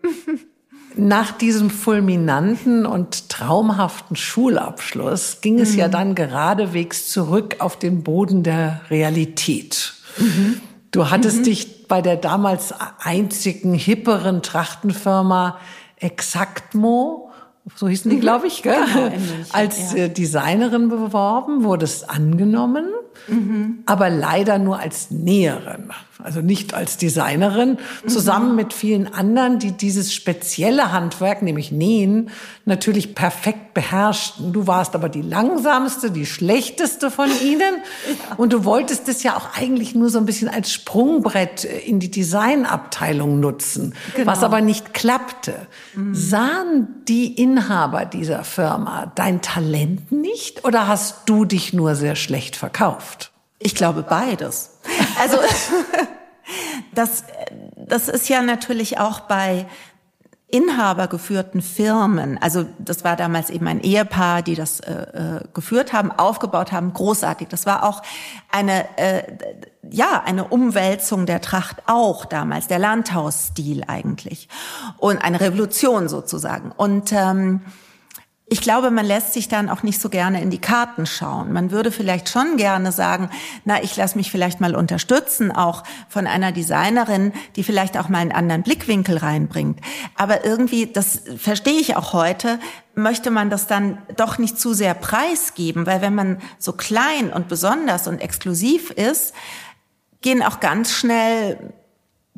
Nach 0.95 1.31
diesem 1.31 1.69
fulminanten 1.69 2.85
und 2.85 3.29
traumhaften 3.29 4.15
Schulabschluss 4.15 5.39
ging 5.41 5.59
es 5.59 5.73
mhm. 5.73 5.79
ja 5.79 5.87
dann 5.87 6.15
geradewegs 6.15 7.09
zurück 7.09 7.57
auf 7.59 7.77
den 7.77 8.03
Boden 8.03 8.43
der 8.43 8.81
Realität. 8.89 9.93
Mhm. 10.17 10.61
Du 10.91 11.09
hattest 11.09 11.39
mhm. 11.39 11.43
dich 11.43 11.87
bei 11.87 12.01
der 12.01 12.17
damals 12.17 12.73
einzigen 12.99 13.73
hipperen 13.73 14.41
Trachtenfirma 14.41 15.57
Exactmo 15.97 17.31
so 17.75 17.87
hießen 17.87 18.09
die, 18.09 18.17
mhm. 18.17 18.21
glaube 18.21 18.47
ich, 18.47 18.61
gell? 18.61 18.75
Genau, 18.93 19.11
als 19.53 19.93
ja. 19.93 20.05
Äh, 20.05 20.09
Designerin 20.09 20.89
beworben, 20.89 21.63
wurde 21.63 21.85
es 21.85 22.07
angenommen, 22.07 22.87
mhm. 23.27 23.79
aber 23.85 24.09
leider 24.09 24.59
nur 24.59 24.79
als 24.79 25.11
Näherin 25.11 25.89
also 26.23 26.41
nicht 26.41 26.73
als 26.73 26.97
Designerin, 26.97 27.77
zusammen 28.07 28.51
mhm. 28.51 28.55
mit 28.55 28.73
vielen 28.73 29.13
anderen, 29.13 29.59
die 29.59 29.71
dieses 29.71 30.13
spezielle 30.13 30.91
Handwerk, 30.91 31.41
nämlich 31.41 31.71
Nähen, 31.71 32.29
natürlich 32.65 33.15
perfekt 33.15 33.73
beherrschten. 33.73 34.53
Du 34.53 34.67
warst 34.67 34.95
aber 34.95 35.09
die 35.09 35.21
langsamste, 35.21 36.11
die 36.11 36.25
schlechteste 36.25 37.11
von 37.11 37.29
ihnen 37.43 37.75
und 38.37 38.53
du 38.53 38.65
wolltest 38.65 39.07
es 39.09 39.23
ja 39.23 39.35
auch 39.35 39.57
eigentlich 39.57 39.95
nur 39.95 40.09
so 40.09 40.17
ein 40.17 40.25
bisschen 40.25 40.49
als 40.49 40.71
Sprungbrett 40.71 41.63
in 41.63 41.99
die 41.99 42.11
Designabteilung 42.11 43.39
nutzen, 43.39 43.93
genau. 44.15 44.31
was 44.31 44.43
aber 44.43 44.61
nicht 44.61 44.93
klappte. 44.93 45.67
Mhm. 45.95 46.15
Sahen 46.15 46.87
die 47.07 47.33
Inhaber 47.33 48.05
dieser 48.05 48.43
Firma 48.43 49.11
dein 49.15 49.41
Talent 49.41 50.11
nicht 50.11 50.65
oder 50.65 50.87
hast 50.87 51.23
du 51.25 51.45
dich 51.45 51.73
nur 51.73 51.95
sehr 51.95 52.15
schlecht 52.15 52.55
verkauft? 52.55 53.31
Ich 53.59 53.75
glaube 53.75 54.03
beides. 54.03 54.71
Also 55.19 55.37
das, 56.93 57.23
das 57.75 58.09
ist 58.09 58.29
ja 58.29 58.41
natürlich 58.41 58.99
auch 58.99 59.21
bei 59.21 59.65
inhabergeführten 60.53 61.63
Firmen, 61.63 62.37
also 62.39 62.67
das 62.77 63.03
war 63.03 63.15
damals 63.15 63.49
eben 63.49 63.67
ein 63.67 63.81
Ehepaar, 63.81 64.43
die 64.43 64.53
das 64.53 64.81
äh, 64.81 64.91
äh, 64.93 65.41
geführt 65.51 65.93
haben, 65.93 66.11
aufgebaut 66.11 66.71
haben, 66.71 66.93
großartig. 66.93 67.47
Das 67.47 67.65
war 67.65 67.81
auch 67.83 68.03
eine 68.51 68.85
äh, 68.99 69.23
ja 69.89 70.21
eine 70.23 70.47
Umwälzung 70.47 71.25
der 71.25 71.41
Tracht 71.41 71.77
auch 71.87 72.25
damals, 72.25 72.67
der 72.67 72.77
Landhausstil 72.77 73.83
eigentlich 73.87 74.47
und 74.97 75.17
eine 75.23 75.41
Revolution 75.41 76.07
sozusagen. 76.07 76.71
Und 76.71 77.11
ähm, 77.13 77.61
ich 78.45 78.61
glaube, 78.61 78.91
man 78.91 79.05
lässt 79.05 79.33
sich 79.33 79.47
dann 79.47 79.69
auch 79.69 79.83
nicht 79.83 80.01
so 80.01 80.09
gerne 80.09 80.41
in 80.41 80.49
die 80.49 80.59
Karten 80.59 81.05
schauen. 81.05 81.53
Man 81.53 81.71
würde 81.71 81.91
vielleicht 81.91 82.29
schon 82.29 82.57
gerne 82.57 82.91
sagen, 82.91 83.29
na, 83.63 83.81
ich 83.81 83.95
lasse 83.95 84.17
mich 84.17 84.31
vielleicht 84.31 84.59
mal 84.59 84.75
unterstützen, 84.75 85.51
auch 85.51 85.83
von 86.09 86.27
einer 86.27 86.51
Designerin, 86.51 87.31
die 87.55 87.63
vielleicht 87.63 87.97
auch 87.97 88.09
mal 88.09 88.19
einen 88.19 88.33
anderen 88.33 88.61
Blickwinkel 88.61 89.17
reinbringt. 89.17 89.79
Aber 90.15 90.45
irgendwie, 90.45 90.87
das 90.87 91.21
verstehe 91.37 91.79
ich 91.79 91.95
auch 91.95 92.11
heute, 92.11 92.59
möchte 92.95 93.31
man 93.31 93.49
das 93.49 93.65
dann 93.65 93.97
doch 94.17 94.37
nicht 94.37 94.59
zu 94.59 94.73
sehr 94.73 94.93
preisgeben, 94.93 95.85
weil 95.85 96.01
wenn 96.01 96.13
man 96.13 96.37
so 96.59 96.73
klein 96.73 97.31
und 97.31 97.47
besonders 97.47 98.07
und 98.07 98.19
exklusiv 98.19 98.91
ist, 98.91 99.33
gehen 100.21 100.43
auch 100.43 100.59
ganz 100.59 100.91
schnell 100.91 101.73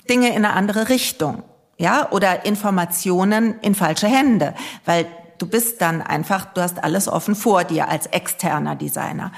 Dinge 0.07 0.29
in 0.29 0.45
eine 0.45 0.53
andere 0.53 0.87
Richtung. 0.87 1.43
Ja, 1.77 2.09
oder 2.11 2.45
Informationen 2.45 3.59
in 3.59 3.75
falsche 3.75 4.07
Hände, 4.07 4.53
weil 4.85 5.07
du 5.37 5.47
bist 5.47 5.81
dann 5.81 6.01
einfach, 6.01 6.45
du 6.45 6.61
hast 6.61 6.83
alles 6.83 7.07
offen 7.07 7.35
vor 7.35 7.63
dir 7.63 7.89
als 7.89 8.07
externer 8.07 8.75
Designer. 8.75 9.31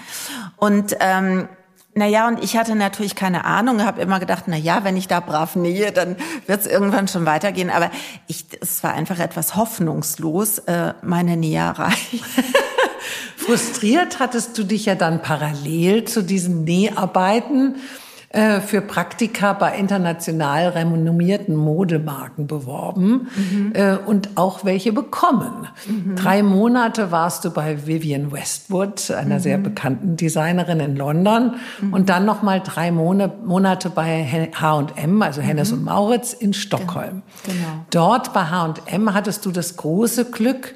Und 0.58 0.96
ähm, 1.00 1.50
naja, 1.98 2.28
und 2.28 2.44
ich 2.44 2.56
hatte 2.56 2.76
natürlich 2.76 3.16
keine 3.16 3.44
Ahnung, 3.46 3.84
habe 3.84 4.02
immer 4.02 4.20
gedacht, 4.20 4.44
na 4.46 4.56
ja, 4.56 4.84
wenn 4.84 4.96
ich 4.96 5.08
da 5.08 5.20
brav 5.20 5.56
nähe, 5.56 5.92
dann 5.92 6.16
wird 6.46 6.62
es 6.62 6.68
irgendwann 6.68 7.08
schon 7.08 7.26
weitergehen. 7.26 7.72
Aber 7.72 7.90
ich, 8.28 8.46
es 8.62 8.84
war 8.84 8.94
einfach 8.94 9.18
etwas 9.18 9.56
hoffnungslos, 9.56 10.60
äh, 10.60 10.94
meine 11.02 11.38
Näherei. 11.38 11.94
Frustriert 13.36 14.20
hattest 14.20 14.58
du 14.60 14.64
dich 14.64 14.86
ja 14.86 14.94
dann 14.94 15.24
parallel 15.24 16.06
zu 16.06 16.22
diesen 16.22 16.66
Näharbeiten 16.66 17.78
äh, 18.38 18.62
für 18.62 18.82
Praktika 18.82 19.54
bei 19.54 19.76
international 19.80 20.68
renommierten 20.68 21.56
Modemarken 21.56 22.46
beworben 22.46 23.30
mhm. 23.36 23.72
äh, 23.74 23.98
und 23.98 24.30
auch 24.36 24.64
welche 24.64 24.94
bekommen. 24.94 25.68
Mhm. 25.88 26.16
Drei 26.16 26.44
Monate 26.44 27.10
warst 27.10 27.46
du 27.46 27.50
bei 27.50 27.88
Vivian 27.88 28.32
Westwood, 28.32 29.10
einer 29.10 29.36
mhm. 29.36 29.40
sehr 29.40 29.58
bekannten 29.58 30.18
Designerin 30.18 30.80
in 30.80 30.96
London, 30.96 31.56
mhm. 31.82 31.94
und 31.94 32.10
dann 32.10 32.26
noch 32.26 32.44
mal 32.44 32.62
drei 32.64 32.92
Monate 32.92 33.90
bei 33.90 34.24
H&M, 34.54 35.22
also 35.24 35.42
Hennes 35.42 35.72
und 35.72 35.84
Mauritz 35.84 36.34
in 36.34 36.54
Stockholm. 36.54 37.24
Genau. 37.44 37.86
Dort 37.90 38.34
bei 38.34 38.44
H&M 38.44 39.16
hattest 39.16 39.48
du 39.48 39.52
das 39.52 39.78
große 39.78 40.26
Glück, 40.26 40.76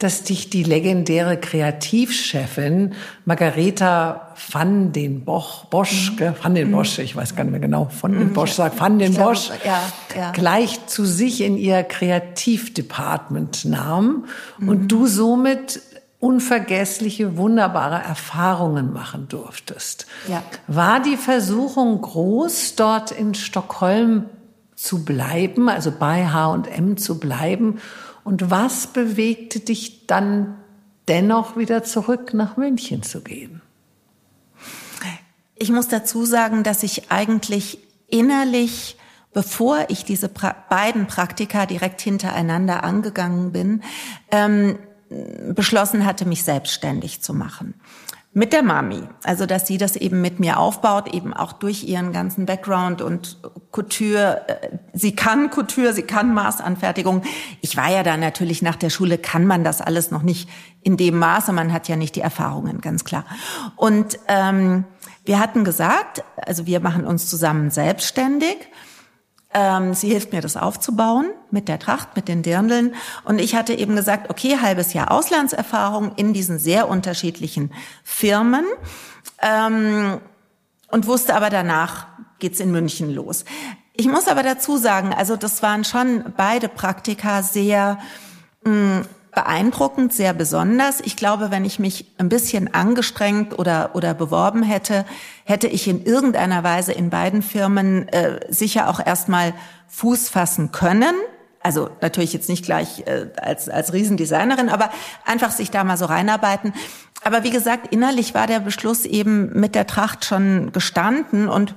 dass 0.00 0.22
dich 0.22 0.48
die 0.48 0.62
legendäre 0.62 1.36
Kreativchefin 1.36 2.94
Margareta 3.26 4.32
van 4.50 4.92
den 4.92 5.26
Bosch, 5.26 5.64
Bosch, 5.68 6.12
mhm. 6.18 6.34
van 6.42 6.54
den 6.54 6.72
Bosch, 6.72 6.98
ich 6.98 7.14
weiß 7.14 7.36
gar 7.36 7.44
nicht 7.44 7.50
mehr 7.50 7.60
genau, 7.60 7.84
von 7.90 8.12
den 8.12 8.28
mhm. 8.28 8.32
Bosch 8.32 8.52
sagt, 8.52 8.80
van 8.80 8.98
den 8.98 9.14
Bosch, 9.14 9.48
glaube, 9.48 9.60
ja, 9.64 9.82
ja. 10.16 10.30
gleich 10.32 10.86
zu 10.86 11.04
sich 11.04 11.42
in 11.42 11.58
ihr 11.58 11.82
Kreativdepartment 11.82 13.66
nahm 13.66 14.24
mhm. 14.58 14.68
und 14.68 14.88
du 14.88 15.06
somit 15.06 15.82
unvergessliche, 16.18 17.36
wunderbare 17.36 18.02
Erfahrungen 18.02 18.94
machen 18.94 19.28
durftest. 19.28 20.06
Ja. 20.28 20.42
War 20.66 21.00
die 21.00 21.18
Versuchung 21.18 22.00
groß, 22.00 22.74
dort 22.76 23.10
in 23.10 23.34
Stockholm 23.34 24.24
zu 24.76 25.04
bleiben, 25.04 25.68
also 25.68 25.92
bei 25.92 26.26
H&M 26.26 26.96
zu 26.96 27.20
bleiben 27.20 27.80
und 28.30 28.48
was 28.48 28.86
bewegte 28.86 29.58
dich 29.58 30.06
dann 30.06 30.56
dennoch 31.08 31.56
wieder 31.56 31.82
zurück 31.82 32.32
nach 32.32 32.56
München 32.56 33.02
zu 33.02 33.22
gehen? 33.22 33.60
Ich 35.56 35.72
muss 35.72 35.88
dazu 35.88 36.24
sagen, 36.24 36.62
dass 36.62 36.84
ich 36.84 37.10
eigentlich 37.10 37.80
innerlich, 38.06 38.96
bevor 39.32 39.86
ich 39.88 40.04
diese 40.04 40.28
pra 40.28 40.54
beiden 40.70 41.08
Praktika 41.08 41.66
direkt 41.66 42.00
hintereinander 42.00 42.84
angegangen 42.84 43.50
bin, 43.50 43.82
ähm, 44.30 44.78
beschlossen 45.52 46.06
hatte, 46.06 46.24
mich 46.24 46.44
selbstständig 46.44 47.22
zu 47.22 47.34
machen 47.34 47.74
mit 48.32 48.52
der 48.52 48.62
Mami. 48.62 49.02
Also, 49.24 49.44
dass 49.44 49.66
sie 49.66 49.76
das 49.76 49.96
eben 49.96 50.20
mit 50.20 50.38
mir 50.38 50.58
aufbaut, 50.58 51.12
eben 51.12 51.34
auch 51.34 51.52
durch 51.52 51.82
ihren 51.84 52.12
ganzen 52.12 52.46
Background 52.46 53.02
und 53.02 53.38
Couture. 53.72 54.42
Äh, 54.46 54.78
sie 54.92 55.16
kann 55.16 55.50
Couture, 55.50 55.92
sie 55.92 56.02
kann 56.02 56.32
Maßanfertigung. 56.32 57.22
Ich 57.60 57.76
war 57.76 57.90
ja 57.90 58.02
da 58.02 58.16
natürlich 58.16 58.62
nach 58.62 58.76
der 58.76 58.90
Schule, 58.90 59.18
kann 59.18 59.46
man 59.46 59.64
das 59.64 59.80
alles 59.80 60.12
noch 60.12 60.22
nicht 60.22 60.48
in 60.82 60.96
dem 60.96 61.18
Maße. 61.18 61.52
Man 61.52 61.72
hat 61.72 61.88
ja 61.88 61.96
nicht 61.96 62.14
die 62.14 62.20
Erfahrungen, 62.20 62.80
ganz 62.80 63.04
klar. 63.04 63.24
Und 63.74 64.18
ähm, 64.28 64.84
wir 65.24 65.40
hatten 65.40 65.64
gesagt, 65.64 66.22
also 66.36 66.66
wir 66.66 66.80
machen 66.80 67.04
uns 67.04 67.28
zusammen 67.28 67.70
selbstständig. 67.70 68.56
Ähm, 69.52 69.94
sie 69.94 70.08
hilft 70.08 70.32
mir, 70.32 70.40
das 70.40 70.56
aufzubauen 70.56 71.30
mit 71.50 71.68
der 71.68 71.78
Tracht, 71.78 72.14
mit 72.14 72.28
den 72.28 72.42
Dirndeln. 72.42 72.94
Und 73.24 73.40
ich 73.40 73.54
hatte 73.54 73.74
eben 73.74 73.96
gesagt, 73.96 74.30
okay, 74.30 74.58
halbes 74.60 74.92
Jahr 74.92 75.10
Auslandserfahrung 75.10 76.12
in 76.16 76.32
diesen 76.32 76.58
sehr 76.58 76.88
unterschiedlichen 76.88 77.72
Firmen. 78.04 78.64
Ähm, 79.42 80.20
und 80.88 81.06
wusste 81.06 81.34
aber 81.34 81.50
danach 81.50 82.06
geht's 82.38 82.60
in 82.60 82.70
München 82.70 83.12
los. 83.14 83.44
Ich 83.94 84.06
muss 84.06 84.28
aber 84.28 84.42
dazu 84.42 84.76
sagen, 84.76 85.12
also 85.12 85.36
das 85.36 85.62
waren 85.62 85.84
schon 85.84 86.32
beide 86.36 86.68
Praktika 86.68 87.42
sehr 87.42 87.98
mh, 88.64 89.00
mm, 89.00 89.04
beeindruckend, 89.34 90.12
sehr 90.12 90.32
besonders. 90.32 91.00
Ich 91.00 91.16
glaube, 91.16 91.50
wenn 91.50 91.64
ich 91.64 91.78
mich 91.78 92.06
ein 92.18 92.28
bisschen 92.28 92.74
angestrengt 92.74 93.58
oder, 93.58 93.90
oder 93.94 94.14
beworben 94.14 94.62
hätte, 94.62 95.04
hätte 95.44 95.68
ich 95.68 95.86
in 95.88 96.04
irgendeiner 96.04 96.64
Weise 96.64 96.92
in 96.92 97.10
beiden 97.10 97.42
Firmen 97.42 98.08
äh, 98.08 98.40
sicher 98.48 98.88
auch 98.88 99.04
erstmal 99.04 99.54
Fuß 99.88 100.28
fassen 100.28 100.72
können. 100.72 101.14
Also 101.62 101.90
natürlich 102.00 102.32
jetzt 102.32 102.48
nicht 102.48 102.64
gleich 102.64 103.06
äh, 103.06 103.26
als, 103.40 103.68
als 103.68 103.92
Riesendesignerin, 103.92 104.68
aber 104.68 104.90
einfach 105.24 105.50
sich 105.50 105.70
da 105.70 105.84
mal 105.84 105.96
so 105.96 106.06
reinarbeiten. 106.06 106.72
Aber 107.22 107.44
wie 107.44 107.50
gesagt, 107.50 107.92
innerlich 107.92 108.34
war 108.34 108.46
der 108.46 108.60
Beschluss 108.60 109.04
eben 109.04 109.58
mit 109.58 109.74
der 109.74 109.86
Tracht 109.86 110.24
schon 110.24 110.72
gestanden 110.72 111.48
und 111.48 111.74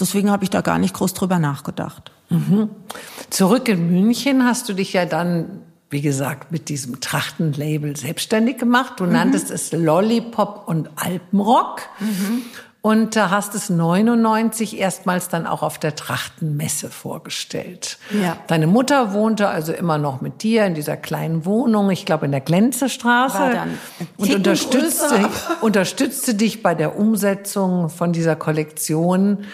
deswegen 0.00 0.30
habe 0.30 0.44
ich 0.44 0.50
da 0.50 0.62
gar 0.62 0.78
nicht 0.78 0.94
groß 0.94 1.12
drüber 1.12 1.38
nachgedacht. 1.38 2.10
Mhm. 2.30 2.70
Zurück 3.30 3.68
in 3.68 3.90
München 3.90 4.44
hast 4.44 4.68
du 4.68 4.72
dich 4.72 4.94
ja 4.94 5.04
dann 5.04 5.62
wie 5.90 6.02
gesagt, 6.02 6.52
mit 6.52 6.68
diesem 6.68 7.00
Trachtenlabel 7.00 7.96
selbstständig 7.96 8.58
gemacht. 8.58 8.94
Du 8.98 9.04
mhm. 9.04 9.12
nanntest 9.12 9.50
es 9.50 9.72
Lollipop 9.72 10.68
und 10.68 10.90
Alpenrock. 10.96 11.82
Mhm. 12.00 12.42
Und 12.80 13.16
da 13.16 13.30
hast 13.30 13.54
es 13.54 13.70
99 13.70 14.78
erstmals 14.78 15.28
dann 15.28 15.46
auch 15.46 15.62
auf 15.62 15.78
der 15.78 15.96
Trachtenmesse 15.96 16.90
vorgestellt. 16.90 17.98
Ja. 18.22 18.36
Deine 18.46 18.68
Mutter 18.68 19.12
wohnte 19.12 19.48
also 19.48 19.72
immer 19.72 19.98
noch 19.98 20.20
mit 20.20 20.42
dir 20.42 20.64
in 20.64 20.74
dieser 20.74 20.96
kleinen 20.96 21.44
Wohnung, 21.44 21.90
ich 21.90 22.06
glaube 22.06 22.26
in 22.26 22.32
der 22.32 22.40
dann 23.52 23.78
und 24.16 24.32
unterstützte, 24.32 25.28
unterstützte 25.60 26.34
dich 26.34 26.62
bei 26.62 26.74
der 26.74 26.96
Umsetzung 26.96 27.88
von 27.88 28.12
dieser 28.12 28.36
Kollektion. 28.36 29.44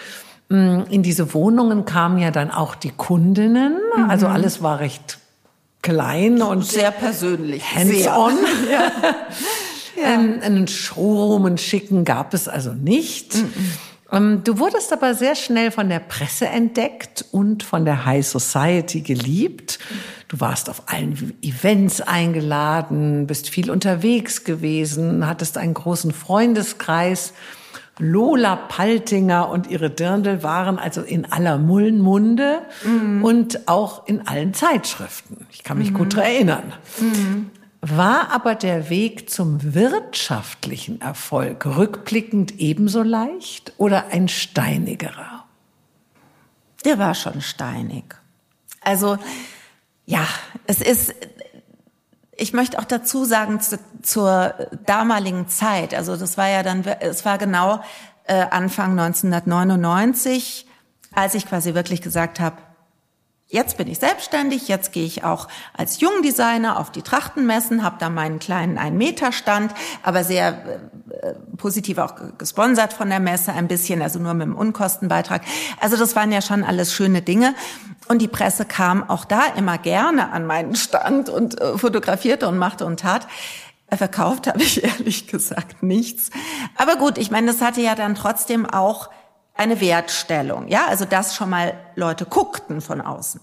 Mm, 0.49 0.81
in 0.89 1.01
diese 1.01 1.33
Wohnungen 1.33 1.85
kamen 1.85 2.19
ja 2.19 2.29
dann 2.29 2.51
auch 2.51 2.75
die 2.75 2.91
Kundinnen. 2.91 3.79
Mhm. 3.97 4.09
Also 4.09 4.27
alles 4.27 4.61
war 4.61 4.79
recht 4.79 5.17
klein 5.85 6.41
und 6.41 6.65
sehr 6.65 6.91
persönlich, 6.91 7.63
hands-on. 7.75 8.33
Ja. 8.71 8.91
ja. 9.95 10.13
Ähm, 10.13 10.39
einen 10.41 10.67
Showroom, 10.67 11.45
einen 11.45 11.57
schicken 11.57 12.03
gab 12.03 12.33
es 12.33 12.47
also 12.47 12.73
nicht. 12.73 13.35
Mhm. 13.35 14.43
Du 14.43 14.59
wurdest 14.59 14.93
aber 14.93 15.13
sehr 15.13 15.35
schnell 15.35 15.71
von 15.71 15.89
der 15.89 15.99
Presse 15.99 16.47
entdeckt 16.47 17.25
und 17.31 17.63
von 17.63 17.85
der 17.85 18.05
High 18.05 18.25
Society 18.25 19.01
geliebt. 19.01 19.79
Du 20.27 20.39
warst 20.39 20.69
auf 20.69 20.83
allen 20.87 21.33
Events 21.41 22.01
eingeladen, 22.01 23.27
bist 23.27 23.49
viel 23.49 23.69
unterwegs 23.69 24.43
gewesen, 24.43 25.27
hattest 25.27 25.57
einen 25.57 25.73
großen 25.73 26.13
Freundeskreis. 26.13 27.33
Lola 27.97 28.55
Paltinger 28.55 29.49
und 29.49 29.67
ihre 29.67 29.89
Dirndl 29.89 30.43
waren 30.43 30.77
also 30.77 31.01
in 31.01 31.31
aller 31.31 31.57
Mullenmunde 31.57 32.61
mhm. 32.83 33.23
und 33.23 33.67
auch 33.67 34.07
in 34.07 34.27
allen 34.27 34.53
Zeitschriften. 34.53 35.47
Ich 35.51 35.63
kann 35.63 35.77
mich 35.77 35.91
mhm. 35.91 35.97
gut 35.97 36.13
erinnern. 36.15 36.73
Mhm. 36.99 37.51
War 37.81 38.31
aber 38.31 38.55
der 38.55 38.89
Weg 38.89 39.29
zum 39.29 39.75
wirtschaftlichen 39.75 41.01
Erfolg 41.01 41.65
rückblickend 41.65 42.59
ebenso 42.59 43.03
leicht 43.03 43.73
oder 43.77 44.07
ein 44.07 44.27
steinigerer? 44.27 45.45
Der 46.83 46.97
war 46.97 47.13
schon 47.13 47.41
steinig. 47.41 48.15
Also, 48.81 49.17
ja, 50.05 50.27
es 50.67 50.81
ist, 50.81 51.13
ich 52.37 52.53
möchte 52.53 52.79
auch 52.79 52.85
dazu 52.85 53.25
sagen, 53.25 53.59
zu, 53.61 53.79
zur 54.01 54.53
damaligen 54.85 55.47
Zeit, 55.47 55.93
also 55.93 56.15
das 56.17 56.37
war 56.37 56.49
ja 56.49 56.63
dann, 56.63 56.83
es 56.99 57.25
war 57.25 57.37
genau 57.37 57.81
äh, 58.25 58.45
Anfang 58.49 58.91
1999, 58.99 60.67
als 61.13 61.35
ich 61.35 61.47
quasi 61.47 61.73
wirklich 61.73 62.01
gesagt 62.01 62.39
habe, 62.39 62.57
Jetzt 63.47 63.77
bin 63.77 63.87
ich 63.87 63.99
selbstständig, 63.99 64.67
jetzt 64.67 64.91
gehe 64.91 65.05
ich 65.05 65.23
auch 65.23 65.47
als 65.77 65.99
Jungdesigner 65.99 66.79
auf 66.79 66.91
die 66.91 67.03
Trachtenmessen, 67.03 67.83
habe 67.83 67.97
da 67.99 68.09
meinen 68.09 68.39
kleinen 68.39 68.79
Ein-Meter-Stand, 68.79 69.71
aber 70.01 70.23
sehr 70.23 70.79
äh, 71.21 71.33
positiv 71.55 71.99
auch 71.99 72.15
gesponsert 72.39 72.91
von 72.91 73.09
der 73.09 73.19
Messe 73.19 73.53
ein 73.53 73.67
bisschen, 73.67 74.01
also 74.01 74.17
nur 74.17 74.33
mit 74.33 74.47
dem 74.47 74.55
Unkostenbeitrag. 74.55 75.43
Also 75.79 75.95
das 75.95 76.15
waren 76.15 76.31
ja 76.31 76.41
schon 76.41 76.63
alles 76.63 76.91
schöne 76.91 77.21
Dinge. 77.21 77.53
Und 78.07 78.23
die 78.23 78.27
Presse 78.27 78.65
kam 78.65 79.07
auch 79.07 79.25
da 79.25 79.41
immer 79.55 79.77
gerne 79.77 80.31
an 80.31 80.47
meinen 80.47 80.75
Stand 80.75 81.29
und 81.29 81.61
äh, 81.61 81.77
fotografierte 81.77 82.47
und 82.47 82.57
machte 82.57 82.83
und 82.85 82.99
tat. 82.99 83.27
Verkauft 83.95 84.47
habe 84.47 84.63
ich 84.63 84.83
ehrlich 84.83 85.27
gesagt 85.27 85.83
nichts. 85.83 86.31
Aber 86.77 86.95
gut, 86.95 87.19
ich 87.19 87.29
meine, 87.29 87.45
das 87.47 87.61
hatte 87.61 87.81
ja 87.81 87.93
dann 87.93 88.15
trotzdem 88.15 88.65
auch 88.65 89.09
eine 89.55 89.79
Wertstellung. 89.79 90.67
Ja, 90.67 90.85
also 90.87 91.05
dass 91.05 91.35
schon 91.35 91.49
mal 91.49 91.73
Leute 91.95 92.25
guckten 92.25 92.81
von 92.81 93.01
außen. 93.01 93.41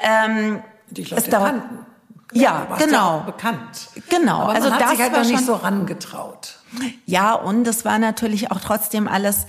Ähm, 0.00 0.62
Die 0.90 1.04
Leute 1.04 1.30
kannten. 1.30 1.86
Ja, 2.32 2.66
ja 2.70 2.76
genau. 2.76 3.18
Ja 3.18 3.22
bekannt. 3.26 3.88
Genau. 4.08 4.40
Aber 4.40 4.54
also 4.54 4.70
man 4.70 4.78
hat 4.78 4.82
das 4.82 4.90
sich 4.92 5.00
halt 5.00 5.12
noch 5.12 5.24
nicht 5.24 5.46
so 5.46 5.54
rangetraut. 5.54 6.58
Ja, 7.04 7.34
und 7.34 7.66
es 7.66 7.84
war 7.84 7.98
natürlich 7.98 8.50
auch 8.50 8.60
trotzdem 8.60 9.06
alles 9.06 9.46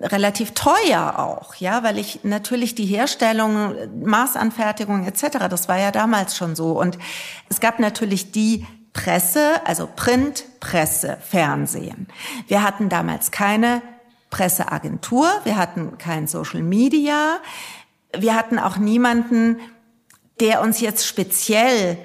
relativ 0.00 0.52
teuer 0.52 1.18
auch, 1.18 1.54
ja, 1.56 1.82
weil 1.82 1.98
ich 1.98 2.20
natürlich 2.22 2.74
die 2.74 2.86
Herstellung, 2.86 3.74
Maßanfertigung 4.02 5.06
etc., 5.06 5.48
das 5.50 5.68
war 5.68 5.78
ja 5.78 5.90
damals 5.90 6.34
schon 6.34 6.56
so. 6.56 6.72
Und 6.80 6.98
es 7.50 7.60
gab 7.60 7.78
natürlich 7.78 8.32
die 8.32 8.66
Presse, 8.94 9.60
also 9.66 9.86
Print, 9.94 10.44
Presse, 10.60 11.18
Fernsehen. 11.20 12.08
Wir 12.46 12.62
hatten 12.62 12.88
damals 12.88 13.30
keine 13.30 13.82
Presseagentur, 14.30 15.28
wir 15.44 15.56
hatten 15.56 15.98
kein 15.98 16.26
Social 16.26 16.62
Media, 16.62 17.38
wir 18.16 18.34
hatten 18.34 18.58
auch 18.58 18.76
niemanden, 18.76 19.60
der 20.40 20.60
uns 20.60 20.80
jetzt 20.80 21.06
speziell 21.06 21.98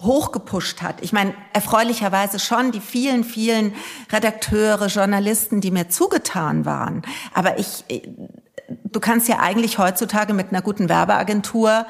hochgepusht 0.00 0.82
hat. 0.82 0.96
Ich 1.00 1.12
meine, 1.12 1.34
erfreulicherweise 1.52 2.38
schon 2.38 2.70
die 2.70 2.80
vielen, 2.80 3.24
vielen 3.24 3.74
Redakteure, 4.12 4.86
Journalisten, 4.86 5.60
die 5.60 5.70
mir 5.70 5.88
zugetan 5.88 6.64
waren. 6.64 7.02
Aber 7.34 7.58
ich, 7.58 7.84
du 8.84 9.00
kannst 9.00 9.28
ja 9.28 9.40
eigentlich 9.40 9.78
heutzutage 9.78 10.34
mit 10.34 10.50
einer 10.50 10.62
guten 10.62 10.88
Werbeagentur 10.88 11.86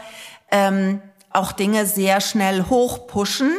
ähm, 0.51 1.03
auch 1.31 1.53
Dinge 1.53 1.85
sehr 1.85 2.21
schnell 2.21 2.65
hochpushen. 2.71 3.53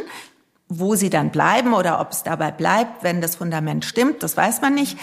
Wo 0.72 0.94
sie 0.94 1.10
dann 1.10 1.30
bleiben 1.30 1.74
oder 1.74 2.00
ob 2.00 2.12
es 2.12 2.22
dabei 2.22 2.52
bleibt, 2.52 3.02
wenn 3.02 3.20
das 3.20 3.34
Fundament 3.34 3.84
stimmt, 3.84 4.22
das 4.22 4.36
weiß 4.36 4.60
man 4.60 4.72
nicht. 4.72 4.96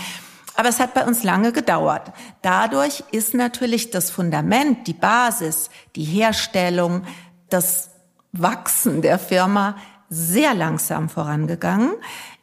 Aber 0.57 0.69
es 0.69 0.79
hat 0.79 0.95
bei 0.95 1.05
uns 1.05 1.23
lange 1.23 1.51
gedauert. 1.53 2.11
Dadurch 2.41 3.03
ist 3.11 3.35
natürlich 3.35 3.91
das 3.91 4.09
Fundament, 4.09 4.87
die 4.87 4.93
Basis, 4.93 5.69
die 5.95 6.03
Herstellung, 6.03 7.03
das 7.47 7.91
Wachsen 8.31 9.03
der 9.03 9.19
Firma 9.19 9.77
sehr 10.09 10.55
langsam 10.55 11.09
vorangegangen. 11.09 11.91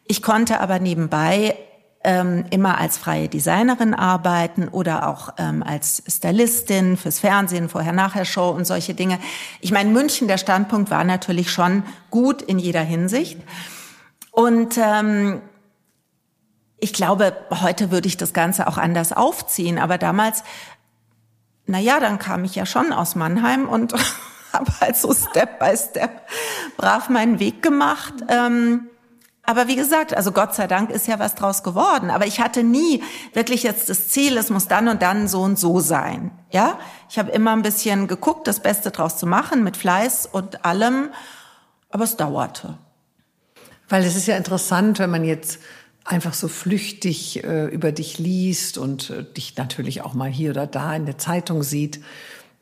Ich 0.07 0.23
konnte 0.23 0.61
aber 0.61 0.79
nebenbei 0.79 1.57
ähm, 2.05 2.45
immer 2.51 2.79
als 2.79 2.99
freie 2.99 3.29
Designerin 3.29 3.95
arbeiten 3.95 4.69
oder 4.69 5.09
auch 5.09 5.31
ähm, 5.39 5.65
als 5.65 6.05
Stylistin 6.07 6.97
fürs 6.97 7.19
Fernsehen, 7.19 7.69
Vorher-Nachher-Show 7.69 8.51
und 8.51 8.65
solche 8.65 8.95
Dinge. 8.95 9.19
Ich 9.61 9.73
meine, 9.73 9.91
München, 9.91 10.29
der 10.29 10.39
Standpunkt 10.39 10.89
war 10.89 11.03
natürlich 11.03 11.51
schon 11.51 11.83
gut 12.11 12.43
in 12.43 12.61
jeder 12.61 12.83
Hinsicht. 12.83 13.41
Und 14.31 14.79
ähm, 14.79 15.41
ich 16.85 16.93
glaube, 16.93 17.35
heute 17.63 17.91
würde 17.91 18.07
ich 18.07 18.19
das 18.19 18.35
Ganze 18.35 18.67
auch 18.67 18.77
anders 18.77 19.15
aufziehen, 19.15 19.79
aber 19.79 19.97
damals, 19.97 20.45
na 21.65 21.79
ja, 21.79 21.99
dann 21.99 22.19
kam 22.19 22.45
ich 22.45 22.55
ja 22.55 22.67
schon 22.67 22.93
aus 22.93 23.15
Mannheim 23.15 23.71
und 23.71 23.95
habe 24.53 24.71
halt 24.83 24.95
so 24.95 25.15
Step 25.15 25.59
by 25.59 25.75
Step 25.75 26.29
brav 26.77 27.09
meinen 27.09 27.39
Weg 27.39 27.63
gemacht. 27.63 28.13
Ähm, 28.29 28.91
aber 29.45 29.67
wie 29.67 29.77
gesagt, 29.77 30.15
also 30.15 30.31
Gott 30.31 30.55
sei 30.55 30.67
Dank 30.67 30.91
ist 30.91 31.07
ja 31.07 31.19
was 31.19 31.35
draus 31.35 31.63
geworden. 31.63 32.11
Aber 32.11 32.27
ich 32.27 32.41
hatte 32.41 32.63
nie 32.63 33.03
wirklich 33.33 33.63
jetzt 33.63 33.89
das 33.89 34.09
Ziel, 34.09 34.37
es 34.37 34.51
muss 34.51 34.69
dann 34.69 34.89
und 34.89 35.01
dann 35.01 35.27
so 35.27 35.41
und 35.41 35.59
so 35.59 35.81
sein. 35.81 36.33
Ja, 36.51 36.79
ich 37.09 37.19
habe 37.19 37.31
immer 37.31 37.53
ein 37.53 37.63
bisschen 37.63 38.09
geguckt, 38.09 38.47
das 38.47 38.61
Beste 38.61 38.91
draus 38.91 39.17
zu 39.17 39.27
machen 39.27 39.65
mit 39.65 39.79
Fleiß 39.79 40.27
und 40.31 40.67
allem. 40.67 41.09
Aber 41.89 42.05
es 42.05 42.19
dauerte. 42.19 42.77
Weil 43.89 44.05
es 44.05 44.17
ist 44.17 44.27
ja 44.27 44.37
interessant, 44.37 44.99
wenn 44.99 45.11
man 45.11 45.25
jetzt 45.25 45.61
einfach 46.05 46.35
so 46.35 46.49
flüchtig 46.49 47.45
äh, 47.45 47.67
über 47.67 47.91
dich 47.93 48.19
liest 48.19 48.79
und 48.79 49.11
äh, 49.11 49.25
dich 49.25 49.57
natürlich 49.57 50.03
auch 50.03 50.15
mal 50.15 50.31
hier 50.31 50.51
oder 50.51 50.67
da 50.67 50.95
in 50.95 51.07
der 51.07 51.19
Zeitung 51.19 51.63
sieht, 51.63 52.01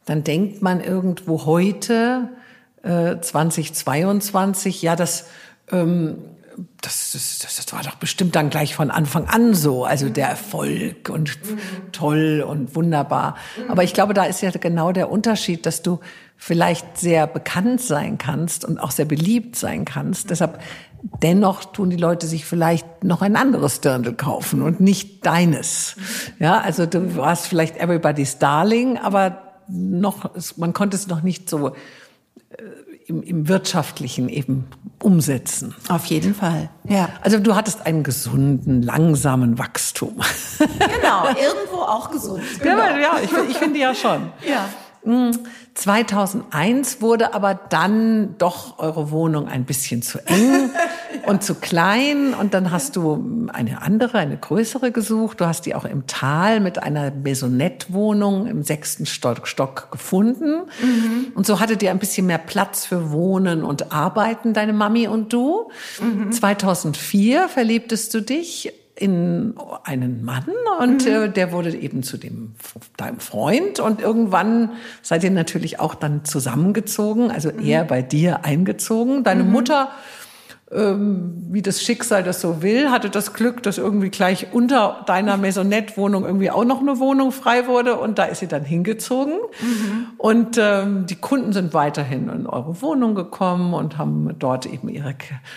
dann 0.05 0.25
denkt 0.25 0.63
man 0.63 0.81
irgendwo 0.81 1.45
heute, 1.45 2.29
äh, 2.83 3.21
2022, 3.21 4.83
ja, 4.83 4.97
das, 4.97 5.27
ähm, 5.71 6.19
das, 6.81 7.13
das, 7.13 7.57
das 7.57 7.73
war 7.73 7.83
doch 7.83 7.95
bestimmt 7.97 8.37
dann 8.37 8.51
gleich 8.51 8.75
von 8.75 8.91
Anfang 8.91 9.27
an 9.27 9.55
so, 9.55 9.85
also 9.85 10.09
der 10.09 10.29
Erfolg 10.29 11.09
und 11.09 11.39
toll 11.93 12.45
und 12.47 12.75
wunderbar. 12.77 13.37
Aber 13.69 13.85
ich 13.85 13.95
glaube, 13.95 14.15
da 14.15 14.25
ist 14.25 14.43
ja 14.43 14.51
genau 14.51 14.93
der 14.93 15.11
Unterschied, 15.11 15.65
dass 15.67 15.83
du 15.83 16.01
vielleicht 16.37 16.99
sehr 16.99 17.27
bekannt 17.27 17.81
sein 17.81 18.19
kannst 18.19 18.65
und 18.65 18.79
auch 18.79 18.91
sehr 18.91 19.05
beliebt 19.05 19.57
sein 19.57 19.85
kannst. 19.85 20.31
Deshalb 20.31 20.61
dennoch 21.03 21.65
tun 21.65 21.91
die 21.91 21.97
Leute 21.97 22.27
sich 22.27 22.45
vielleicht 22.45 23.05
noch 23.05 23.23
ein 23.23 23.37
anderes 23.37 23.81
Dirndl 23.81 24.15
kaufen 24.15 24.63
und 24.63 24.81
nicht 24.81 25.27
deines. 25.27 25.97
Ja, 26.39 26.61
also 26.61 26.87
du 26.87 27.17
warst 27.17 27.47
vielleicht 27.47 27.77
everybody's 27.77 28.39
darling, 28.39 28.99
aber 28.99 29.43
noch, 29.69 30.31
man 30.57 30.73
konnte 30.73 30.97
es 30.97 31.07
noch 31.07 31.23
nicht 31.23 31.49
so 31.49 31.69
äh, 31.69 31.73
im, 33.07 33.23
im 33.23 33.49
wirtschaftlichen 33.49 34.29
eben 34.29 34.65
umsetzen. 35.03 35.75
Auf 35.89 36.07
jeden 36.07 36.35
Fall, 36.35 36.71
ja. 36.89 37.09
Also 37.23 37.41
du 37.41 37.57
hattest 37.57 37.85
einen 37.87 38.05
gesunden, 38.05 38.83
langsamen 38.83 39.59
Wachstum. 39.59 40.21
Genau, 40.59 41.27
irgendwo 41.29 41.83
auch 41.83 42.11
gesund. 42.11 42.43
Genau. 42.61 42.83
Ja, 42.83 42.99
ja 42.99 43.13
ich, 43.23 43.31
ich 43.51 43.57
finde 43.57 43.79
ja 43.81 43.95
schon. 43.95 44.33
Ja. 44.49 44.69
2001 45.75 47.01
wurde 47.01 47.35
aber 47.35 47.55
dann 47.55 48.37
doch 48.37 48.79
eure 48.79 49.11
Wohnung 49.11 49.49
ein 49.49 49.65
bisschen 49.65 50.03
zu 50.03 50.19
eng 50.27 50.71
und 51.27 51.43
zu 51.43 51.55
klein 51.55 52.35
und 52.35 52.53
dann 52.53 52.71
hast 52.71 52.97
du 52.97 53.49
eine 53.53 53.81
andere, 53.81 54.19
eine 54.19 54.37
größere 54.37 54.93
gesucht. 54.93 55.41
Du 55.41 55.47
hast 55.47 55.65
die 55.65 55.75
auch 55.75 55.87
im 55.87 56.07
Tal 56.07 56.61
mit 56.61 56.83
einer 56.83 57.11
Maisonette-Wohnung 57.11 58.47
im 58.47 58.63
sechsten 58.63 59.07
Stock, 59.07 59.91
gefunden. 59.91 60.63
Mhm. 60.83 61.33
Und 61.35 61.47
so 61.47 61.59
hattet 61.59 61.83
ihr 61.83 61.91
ein 61.91 61.99
bisschen 61.99 62.27
mehr 62.27 62.39
Platz 62.39 62.85
für 62.85 63.11
Wohnen 63.11 63.65
und 63.65 63.93
Arbeiten, 63.93 64.53
deine 64.53 64.73
Mami 64.73 65.09
und 65.09 65.33
du. 65.33 65.71
Mhm. 66.01 66.33
2004 66.33 67.49
verliebtest 67.49 68.13
du 68.13 68.21
dich 68.21 68.73
in 69.03 69.55
einen 69.83 70.25
Mann 70.25 70.47
und 70.79 71.05
mhm. 71.05 71.13
äh, 71.13 71.29
der 71.29 71.51
wurde 71.51 71.75
eben 71.75 72.05
zu 72.05 72.17
dem 72.19 72.53
deinem 72.97 73.19
Freund 73.19 73.81
und 73.81 74.01
irgendwann 74.01 74.71
seid 75.03 75.25
ihr 75.25 75.33
natürlich 75.33 75.81
auch 75.81 75.97
dann 75.97 76.25
zusammengezogen, 76.25 77.33
also 77.33 77.51
mhm. 77.51 77.67
er 77.67 77.85
bei 77.85 78.01
dir 78.01 78.45
eingezogen. 78.45 79.25
Deine 79.25 79.43
mhm. 79.43 79.51
Mutter 79.51 79.89
ähm, 80.75 81.35
wie 81.51 81.63
das 81.63 81.83
Schicksal 81.83 82.23
das 82.23 82.41
so 82.41 82.63
will, 82.63 82.91
hatte 82.91 83.11
das 83.11 83.35
Glück, 83.35 83.63
dass 83.63 83.79
irgendwie 83.79 84.09
gleich 84.09 84.49
unter 84.53 85.03
deiner 85.07 85.37
Maisonette-Wohnung 85.37 86.25
irgendwie 86.25 86.51
auch 86.51 86.65
noch 86.65 86.81
eine 86.81 86.99
Wohnung 86.99 87.31
frei 87.33 87.67
wurde 87.67 87.99
und 87.99 88.19
da 88.19 88.25
ist 88.25 88.41
sie 88.41 88.47
dann 88.47 88.65
hingezogen. 88.65 89.35
Mhm. 89.61 90.07
Und 90.17 90.59
ähm, 90.59 91.07
die 91.07 91.17
Kunden 91.17 91.53
sind 91.53 91.75
weiterhin 91.75 92.29
in 92.29 92.47
eure 92.47 92.81
Wohnung 92.81 93.15
gekommen 93.15 93.75
und 93.75 93.99
haben 93.99 94.35
dort 94.39 94.65
eben 94.67 94.89
ihre 94.89 95.15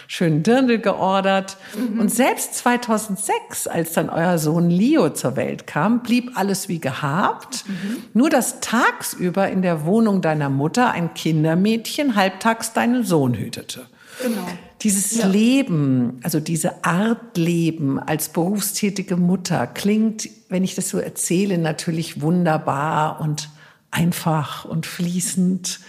schönen 0.07 0.43
Dirndl 0.43 0.79
geordert. 0.79 1.57
Mhm. 1.77 1.99
Und 1.99 2.11
selbst 2.11 2.55
2006, 2.55 3.67
als 3.67 3.93
dann 3.93 4.09
euer 4.09 4.37
Sohn 4.37 4.69
Leo 4.69 5.09
zur 5.09 5.37
Welt 5.37 5.65
kam, 5.65 6.03
blieb 6.03 6.31
alles 6.35 6.67
wie 6.67 6.79
gehabt. 6.79 7.63
Mhm. 7.67 8.03
Nur 8.13 8.29
dass 8.29 8.59
tagsüber 8.59 9.49
in 9.49 9.61
der 9.61 9.85
Wohnung 9.85 10.21
deiner 10.21 10.49
Mutter 10.49 10.91
ein 10.91 11.13
Kindermädchen 11.13 12.15
halbtags 12.15 12.73
deinen 12.73 13.03
Sohn 13.03 13.33
hütete. 13.33 13.85
Genau. 14.21 14.47
Dieses 14.81 15.15
ja. 15.15 15.27
Leben, 15.27 16.19
also 16.23 16.39
diese 16.39 16.83
Art 16.83 17.37
Leben 17.37 17.97
als 17.97 18.29
berufstätige 18.29 19.17
Mutter 19.17 19.67
klingt, 19.67 20.29
wenn 20.49 20.63
ich 20.63 20.75
das 20.75 20.89
so 20.89 20.99
erzähle, 20.99 21.57
natürlich 21.57 22.21
wunderbar 22.21 23.21
und 23.21 23.49
einfach 23.91 24.65
und 24.65 24.85
fließend. 24.85 25.79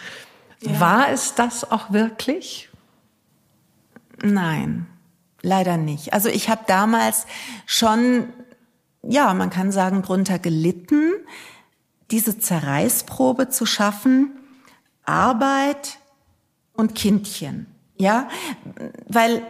Ja. 0.61 0.81
War 0.81 1.11
es 1.11 1.35
das 1.35 1.71
auch 1.71 1.93
wirklich? 1.93 2.71
Nein, 4.23 4.87
leider 5.43 5.77
nicht. 5.77 6.13
Also 6.13 6.29
ich 6.29 6.49
habe 6.49 6.63
damals 6.67 7.27
schon, 7.67 8.29
ja, 9.03 9.35
man 9.35 9.51
kann 9.51 9.73
sagen, 9.73 10.03
drunter 10.03 10.39
gelitten, 10.39 11.13
diese 12.11 12.39
Zerreißprobe 12.39 13.49
zu 13.49 13.67
schaffen, 13.67 14.31
Arbeit 15.05 15.99
und 16.73 16.95
Kindchen. 16.95 17.67
Ja, 17.99 18.29
weil 19.09 19.43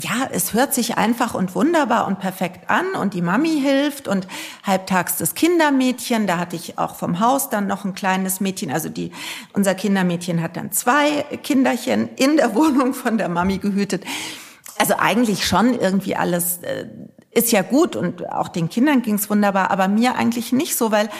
ja, 0.00 0.28
es 0.30 0.54
hört 0.54 0.74
sich 0.74 0.96
einfach 0.96 1.34
und 1.34 1.56
wunderbar 1.56 2.06
und 2.06 2.20
perfekt 2.20 2.70
an 2.70 2.92
und 2.92 3.14
die 3.14 3.22
Mami 3.22 3.60
hilft 3.60 4.06
und 4.06 4.28
halbtags 4.64 5.16
das 5.16 5.34
Kindermädchen, 5.34 6.28
da 6.28 6.38
hatte 6.38 6.54
ich 6.54 6.78
auch 6.78 6.94
vom 6.94 7.18
Haus 7.18 7.50
dann 7.50 7.66
noch 7.66 7.84
ein 7.84 7.94
kleines 7.94 8.40
Mädchen, 8.40 8.70
also 8.70 8.88
die, 8.88 9.10
unser 9.54 9.74
Kindermädchen 9.74 10.40
hat 10.40 10.56
dann 10.56 10.70
zwei 10.70 11.22
Kinderchen 11.42 12.10
in 12.14 12.36
der 12.36 12.54
Wohnung 12.54 12.94
von 12.94 13.18
der 13.18 13.28
Mami 13.28 13.58
gehütet. 13.58 14.04
Also 14.78 14.94
eigentlich 14.96 15.44
schon 15.44 15.74
irgendwie 15.74 16.14
alles 16.14 16.58
äh, 16.58 16.86
ist 17.32 17.50
ja 17.50 17.62
gut 17.62 17.96
und 17.96 18.30
auch 18.30 18.48
den 18.48 18.68
Kindern 18.68 19.02
ging's 19.02 19.28
wunderbar, 19.28 19.72
aber 19.72 19.88
mir 19.88 20.14
eigentlich 20.14 20.52
nicht 20.52 20.76
so, 20.76 20.92
weil 20.92 21.10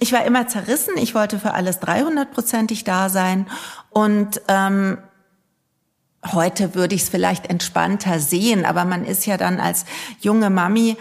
ich 0.00 0.12
war 0.12 0.24
immer 0.24 0.48
zerrissen, 0.48 0.94
ich 0.96 1.14
wollte 1.14 1.38
für 1.38 1.54
alles 1.54 1.80
300-prozentig 1.80 2.82
da 2.82 3.08
sein 3.08 3.46
und 3.90 4.40
ähm, 4.48 4.98
Heute 6.26 6.74
würde 6.74 6.94
ich 6.94 7.02
es 7.02 7.08
vielleicht 7.08 7.48
entspannter 7.48 8.18
sehen, 8.18 8.64
aber 8.64 8.84
man 8.84 9.04
ist 9.04 9.26
ja 9.26 9.36
dann 9.36 9.60
als 9.60 9.84
junge 10.20 10.50
Mami 10.50 10.96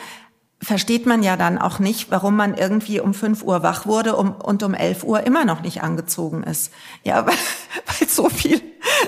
versteht 0.61 1.05
man 1.05 1.21
ja 1.21 1.37
dann 1.37 1.57
auch 1.57 1.79
nicht, 1.79 2.09
warum 2.09 2.35
man 2.35 2.55
irgendwie 2.55 2.99
um 2.99 3.13
5 3.13 3.43
Uhr 3.43 3.61
wach 3.61 3.85
wurde 3.85 4.15
und 4.15 4.63
um 4.63 4.73
11 4.73 5.03
Uhr 5.03 5.23
immer 5.23 5.45
noch 5.45 5.61
nicht 5.61 5.83
angezogen 5.83 6.43
ist. 6.43 6.71
Ja, 7.03 7.25
weil, 7.27 7.35
weil 7.85 8.07
so 8.07 8.29
viel 8.29 8.61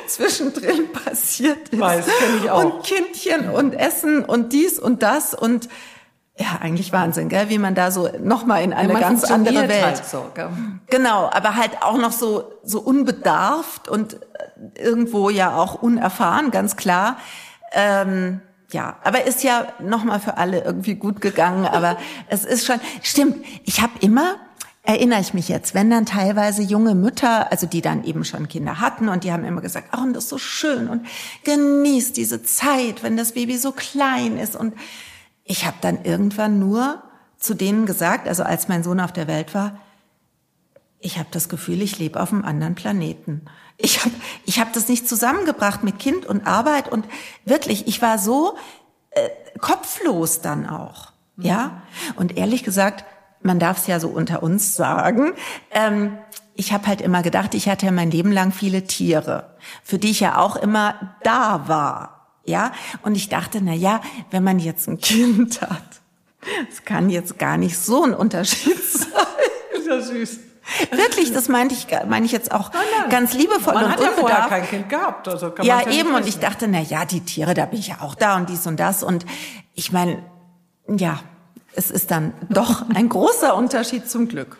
zwischendrin 0.07 0.91
passiert 0.91 1.69
ist. 1.69 1.79
Weiß, 1.79 2.05
kenn 2.05 2.37
ich 2.43 2.49
auch. 2.51 2.63
Und 2.63 2.83
Kindchen 2.83 3.49
und 3.49 3.73
Essen 3.73 4.23
und 4.23 4.53
dies 4.53 4.77
und 4.77 5.01
das 5.01 5.33
und 5.33 5.69
ja, 6.39 6.59
eigentlich 6.61 6.93
Wahnsinn, 6.93 7.27
gell? 7.27 7.49
wie 7.49 7.57
man 7.57 7.75
da 7.75 7.91
so 7.91 8.09
nochmal 8.23 8.63
in 8.63 8.71
eine 8.71 8.93
ganz 8.93 9.25
andere 9.25 9.67
Welt. 9.67 9.83
Halt 9.83 10.05
so, 10.05 10.25
gell? 10.33 10.49
Genau, 10.89 11.29
aber 11.29 11.57
halt 11.57 11.81
auch 11.81 11.97
noch 11.97 12.13
so, 12.13 12.53
so 12.63 12.79
unbedarft 12.79 13.89
und 13.89 14.13
äh, 14.13 14.81
irgendwo 14.81 15.29
ja 15.29 15.57
auch 15.57 15.81
unerfahren, 15.81 16.49
ganz 16.49 16.77
klar. 16.77 17.17
Ähm, 17.73 18.39
ja, 18.71 18.97
aber 19.03 19.25
ist 19.25 19.43
ja 19.43 19.67
nochmal 19.79 20.21
für 20.21 20.37
alle 20.37 20.63
irgendwie 20.63 20.95
gut 20.95 21.19
gegangen. 21.19 21.65
Aber 21.65 21.97
es 22.29 22.45
ist 22.45 22.65
schon, 22.65 22.79
stimmt, 23.01 23.45
ich 23.65 23.81
habe 23.81 23.93
immer, 23.99 24.37
erinnere 24.83 25.19
ich 25.19 25.33
mich 25.33 25.49
jetzt, 25.49 25.75
wenn 25.75 25.89
dann 25.89 26.05
teilweise 26.05 26.61
junge 26.61 26.95
Mütter, 26.95 27.51
also 27.51 27.67
die 27.67 27.81
dann 27.81 28.05
eben 28.05 28.23
schon 28.23 28.47
Kinder 28.47 28.79
hatten 28.79 29.09
und 29.09 29.25
die 29.25 29.33
haben 29.33 29.43
immer 29.43 29.59
gesagt, 29.59 29.89
ach, 29.91 30.03
und 30.03 30.13
das 30.13 30.23
ist 30.23 30.29
so 30.29 30.37
schön 30.37 30.87
und 30.87 31.05
genießt 31.43 32.15
diese 32.15 32.43
Zeit, 32.43 33.03
wenn 33.03 33.17
das 33.17 33.33
Baby 33.33 33.57
so 33.57 33.73
klein 33.73 34.37
ist 34.37 34.55
und 34.55 34.73
ich 35.49 35.65
habe 35.65 35.77
dann 35.81 36.05
irgendwann 36.05 36.59
nur 36.59 37.01
zu 37.37 37.55
denen 37.55 37.87
gesagt, 37.87 38.27
also 38.27 38.43
als 38.43 38.67
mein 38.67 38.83
Sohn 38.83 38.99
auf 38.99 39.11
der 39.11 39.27
Welt 39.27 39.55
war, 39.55 39.79
ich 40.99 41.17
habe 41.17 41.29
das 41.31 41.49
Gefühl, 41.49 41.81
ich 41.81 41.97
lebe 41.97 42.21
auf 42.21 42.31
einem 42.31 42.45
anderen 42.45 42.75
Planeten. 42.75 43.45
Ich 43.77 44.05
habe 44.05 44.13
ich 44.45 44.59
hab 44.59 44.71
das 44.73 44.87
nicht 44.87 45.09
zusammengebracht 45.09 45.83
mit 45.83 45.97
Kind 45.97 46.27
und 46.27 46.45
Arbeit 46.45 46.91
und 46.91 47.05
wirklich, 47.45 47.87
ich 47.87 47.99
war 48.01 48.19
so 48.19 48.57
äh, 49.09 49.27
kopflos 49.59 50.41
dann 50.41 50.69
auch. 50.69 51.13
Mhm. 51.37 51.45
Ja, 51.45 51.81
und 52.15 52.37
ehrlich 52.37 52.63
gesagt, 52.63 53.03
man 53.41 53.57
darf 53.57 53.79
es 53.79 53.87
ja 53.87 53.99
so 53.99 54.09
unter 54.09 54.43
uns 54.43 54.75
sagen. 54.75 55.31
Ähm, 55.71 56.15
ich 56.53 56.73
habe 56.73 56.85
halt 56.85 57.01
immer 57.01 57.23
gedacht, 57.23 57.55
ich 57.55 57.69
hatte 57.69 57.87
ja 57.87 57.91
mein 57.91 58.11
Leben 58.11 58.31
lang 58.31 58.51
viele 58.51 58.83
Tiere, 58.83 59.55
für 59.81 59.97
die 59.97 60.11
ich 60.11 60.19
ja 60.19 60.37
auch 60.37 60.57
immer 60.57 61.15
da 61.23 61.67
war. 61.67 62.18
Ja, 62.49 62.71
und 63.03 63.15
ich 63.15 63.29
dachte, 63.29 63.59
na 63.61 63.73
ja, 63.73 64.01
wenn 64.31 64.43
man 64.43 64.57
jetzt 64.57 64.87
ein 64.87 64.99
Kind 64.99 65.61
hat, 65.61 66.01
es 66.69 66.83
kann 66.83 67.09
jetzt 67.09 67.37
gar 67.37 67.57
nicht 67.57 67.77
so 67.77 68.03
ein 68.03 68.13
Unterschied 68.13 68.83
sein. 68.91 69.11
Ist 69.77 69.87
ja 69.87 70.01
süß. 70.01 70.39
Wirklich, 70.91 71.31
das 71.33 71.47
meinte 71.47 71.73
ich, 71.73 71.87
meine 72.07 72.25
ich 72.25 72.31
jetzt 72.31 72.51
auch 72.51 72.71
nein, 72.71 72.81
nein. 73.01 73.09
ganz 73.09 73.33
liebevoll 73.33 73.73
Man 73.73 73.85
und 73.85 73.91
hat 73.91 74.01
ja 74.01 74.09
vorher 74.09 74.47
kein 74.47 74.67
Kind 74.67 74.89
gehabt, 74.89 75.27
also 75.27 75.51
kann 75.51 75.65
ja 75.65 75.81
ja 75.81 75.91
eben. 75.91 76.13
Und 76.13 76.27
ich 76.27 76.39
dachte, 76.39 76.67
na 76.67 76.79
ja, 76.79 77.05
die 77.05 77.21
Tiere, 77.21 77.53
da 77.53 77.65
bin 77.65 77.79
ich 77.79 77.87
ja 77.87 77.97
auch 78.01 78.15
da 78.15 78.35
und 78.35 78.49
dies 78.49 78.67
und 78.67 78.79
das. 78.79 79.01
Und 79.01 79.25
ich 79.73 79.91
meine, 79.91 80.23
ja, 80.87 81.19
es 81.79 81.91
ist 81.91 82.11
dann 82.11 82.33
doch 82.49 82.83
ein 82.93 83.07
großer 83.07 83.55
Unterschied 83.55 84.09
zum 84.09 84.27
Glück. 84.27 84.57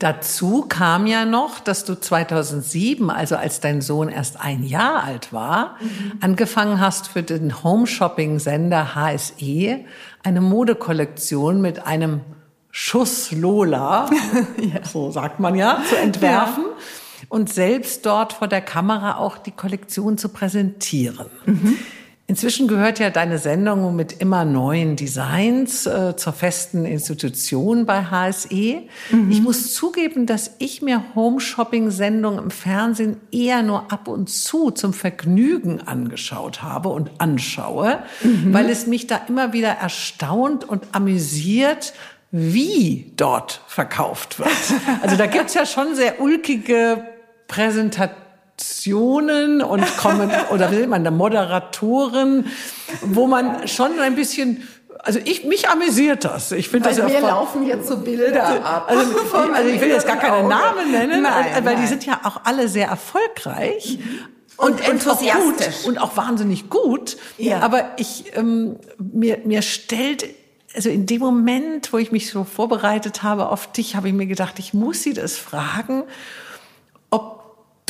Dazu 0.00 0.66
kam 0.68 1.06
ja 1.06 1.24
noch, 1.24 1.60
dass 1.60 1.84
du 1.84 1.94
2007, 1.94 3.10
also 3.10 3.36
als 3.36 3.60
dein 3.60 3.80
Sohn 3.80 4.08
erst 4.08 4.40
ein 4.40 4.64
Jahr 4.64 5.04
alt 5.04 5.32
war, 5.32 5.76
mhm. 5.80 6.12
angefangen 6.20 6.80
hast 6.80 7.06
für 7.06 7.22
den 7.22 7.62
Home-Shopping-Sender 7.62 8.96
HSE 8.96 9.84
eine 10.24 10.40
Modekollektion 10.40 11.60
mit 11.60 11.86
einem 11.86 12.22
Schuss 12.72 13.30
Lola, 13.30 14.10
ja. 14.58 14.84
so 14.84 15.12
sagt 15.12 15.38
man 15.38 15.54
ja, 15.54 15.80
zu 15.88 15.96
entwerfen. 15.96 16.64
Ja. 16.64 17.26
Und 17.28 17.52
selbst 17.52 18.04
dort 18.04 18.32
vor 18.32 18.48
der 18.48 18.62
Kamera 18.62 19.18
auch 19.18 19.38
die 19.38 19.52
Kollektion 19.52 20.18
zu 20.18 20.30
präsentieren. 20.30 21.26
Mhm. 21.46 21.78
Inzwischen 22.30 22.68
gehört 22.68 22.98
ja 22.98 23.08
deine 23.08 23.38
Sendung 23.38 23.96
mit 23.96 24.20
immer 24.20 24.44
neuen 24.44 24.96
Designs 24.96 25.86
äh, 25.86 26.14
zur 26.14 26.34
festen 26.34 26.84
Institution 26.84 27.86
bei 27.86 28.04
HSE. 28.04 28.82
Mhm. 29.10 29.30
Ich 29.30 29.40
muss 29.40 29.72
zugeben, 29.72 30.26
dass 30.26 30.50
ich 30.58 30.82
mir 30.82 31.02
Home-Shopping-Sendungen 31.14 32.38
im 32.44 32.50
Fernsehen 32.50 33.16
eher 33.32 33.62
nur 33.62 33.90
ab 33.90 34.08
und 34.08 34.28
zu 34.28 34.70
zum 34.70 34.92
Vergnügen 34.92 35.80
angeschaut 35.80 36.62
habe 36.62 36.90
und 36.90 37.12
anschaue, 37.16 38.00
mhm. 38.22 38.52
weil 38.52 38.68
es 38.68 38.86
mich 38.86 39.06
da 39.06 39.22
immer 39.26 39.54
wieder 39.54 39.70
erstaunt 39.70 40.68
und 40.68 40.84
amüsiert, 40.92 41.94
wie 42.30 43.10
dort 43.16 43.62
verkauft 43.68 44.38
wird. 44.38 44.50
Also 45.00 45.16
da 45.16 45.24
gibt's 45.24 45.54
ja 45.54 45.64
schon 45.64 45.94
sehr 45.94 46.20
ulkige 46.20 47.06
Präsentationen 47.46 48.27
Redaktionen 48.58 49.62
und 49.62 49.84
kommen 49.96 50.30
oder 50.50 50.70
will 50.70 50.86
man 50.86 51.04
da 51.04 51.10
Moderatoren, 51.10 52.46
wo 53.02 53.26
man 53.26 53.68
schon 53.68 53.98
ein 54.00 54.16
bisschen 54.16 54.66
Also 54.98 55.20
ich, 55.24 55.44
mich 55.44 55.68
amüsiert 55.68 56.24
das. 56.24 56.52
Ich 56.52 56.68
finde 56.68 56.88
das 56.88 56.98
ja 56.98 57.04
mir 57.04 57.20
laufen 57.20 57.66
jetzt 57.66 57.88
so 57.88 57.98
Bilder 57.98 58.64
ab. 58.64 58.86
Also, 58.88 59.12
also 59.54 59.68
ich 59.68 59.80
will 59.80 59.88
jetzt 59.88 60.06
gar 60.06 60.16
keine 60.16 60.48
Namen 60.48 60.90
nennen, 60.90 61.22
nein, 61.22 61.46
weil 61.54 61.62
nein. 61.62 61.80
die 61.80 61.86
sind 61.86 62.04
ja 62.04 62.20
auch 62.24 62.40
alle 62.44 62.68
sehr 62.68 62.88
erfolgreich. 62.88 63.98
Und, 64.56 64.72
und 64.72 64.88
enthusiastisch. 64.88 65.84
Und 65.86 65.98
auch, 65.98 66.16
wahnsinnig 66.16 66.68
gut. 66.68 67.16
Ja. 67.36 67.60
Aber 67.60 67.92
ich, 67.96 68.36
ähm, 68.36 68.76
mir, 68.98 69.38
mir 69.44 69.62
stellt 69.62 70.24
also 70.74 70.90
in 70.90 71.06
dem 71.06 71.20
Moment, 71.20 71.92
wo 71.92 71.98
ich 71.98 72.12
mich 72.12 72.28
so 72.28 72.44
vorbereitet 72.44 73.22
habe 73.22 73.48
auf 73.48 73.70
dich, 73.72 73.94
habe 73.96 74.08
ich 74.08 74.14
mir 74.14 74.26
gedacht, 74.26 74.58
ich 74.58 74.74
muss 74.74 75.02
sie 75.02 75.14
das 75.14 75.38
fragen, 75.38 76.02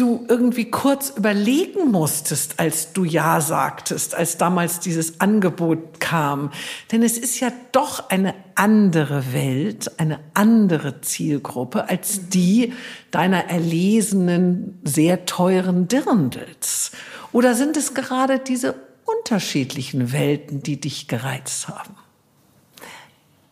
du 0.00 0.24
irgendwie 0.28 0.70
kurz 0.70 1.10
überlegen 1.10 1.90
musstest, 1.90 2.60
als 2.60 2.92
du 2.92 3.04
Ja 3.04 3.40
sagtest, 3.40 4.14
als 4.14 4.38
damals 4.38 4.80
dieses 4.80 5.20
Angebot 5.20 6.00
kam. 6.00 6.50
Denn 6.92 7.02
es 7.02 7.18
ist 7.18 7.40
ja 7.40 7.50
doch 7.72 8.08
eine 8.08 8.34
andere 8.54 9.32
Welt, 9.32 9.98
eine 9.98 10.20
andere 10.34 11.00
Zielgruppe 11.00 11.88
als 11.88 12.28
die 12.28 12.72
deiner 13.10 13.50
erlesenen, 13.50 14.80
sehr 14.84 15.26
teuren 15.26 15.88
Dirndls. 15.88 16.92
Oder 17.32 17.54
sind 17.54 17.76
es 17.76 17.94
gerade 17.94 18.38
diese 18.38 18.74
unterschiedlichen 19.04 20.12
Welten, 20.12 20.62
die 20.62 20.80
dich 20.80 21.08
gereizt 21.08 21.68
haben? 21.68 21.94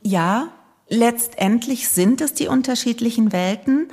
Ja, 0.03 0.49
letztendlich 0.89 1.89
sind 1.89 2.21
es 2.21 2.35
die 2.35 2.47
unterschiedlichen 2.47 3.33
Welten. 3.33 3.89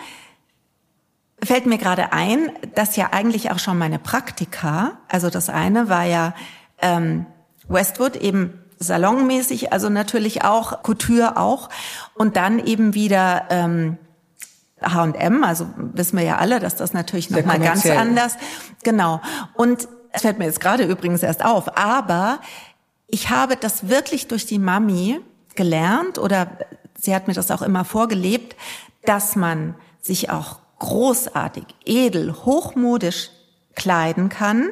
Fällt 1.45 1.65
mir 1.65 1.77
gerade 1.77 2.13
ein, 2.13 2.51
dass 2.75 2.95
ja 2.95 3.09
eigentlich 3.11 3.51
auch 3.51 3.59
schon 3.59 3.77
meine 3.77 3.99
Praktika, 3.99 4.97
also 5.07 5.29
das 5.29 5.49
eine 5.49 5.89
war 5.89 6.05
ja 6.05 6.33
ähm, 6.81 7.25
Westwood 7.67 8.15
eben 8.15 8.59
salonmäßig, 8.79 9.73
also 9.73 9.89
natürlich 9.89 10.43
auch 10.43 10.83
Couture 10.83 11.37
auch 11.37 11.69
und 12.15 12.35
dann 12.35 12.59
eben 12.59 12.93
wieder 12.93 13.45
ähm, 13.49 13.97
H&M, 14.81 15.43
also 15.43 15.67
wissen 15.77 16.17
wir 16.17 16.25
ja 16.25 16.37
alle, 16.37 16.59
dass 16.59 16.75
das 16.75 16.93
natürlich 16.93 17.29
noch 17.29 17.45
mal 17.45 17.59
ganz 17.59 17.85
anders. 17.85 18.37
Genau. 18.83 19.21
Und 19.53 19.87
es 20.11 20.21
fällt 20.21 20.39
mir 20.39 20.45
jetzt 20.45 20.59
gerade 20.59 20.83
übrigens 20.83 21.23
erst 21.23 21.43
auf, 21.43 21.77
aber 21.77 22.39
ich 23.07 23.29
habe 23.29 23.55
das 23.55 23.89
wirklich 23.89 24.27
durch 24.27 24.45
die 24.45 24.59
Mami 24.59 25.19
gelernt 25.55 26.17
oder 26.17 26.47
sie 26.99 27.15
hat 27.15 27.27
mir 27.27 27.33
das 27.33 27.51
auch 27.51 27.61
immer 27.61 27.85
vorgelebt, 27.85 28.55
dass 29.05 29.35
man 29.35 29.75
sich 30.01 30.29
auch 30.29 30.59
großartig, 30.79 31.65
edel, 31.85 32.33
hochmodisch 32.33 33.29
kleiden 33.75 34.29
kann, 34.29 34.69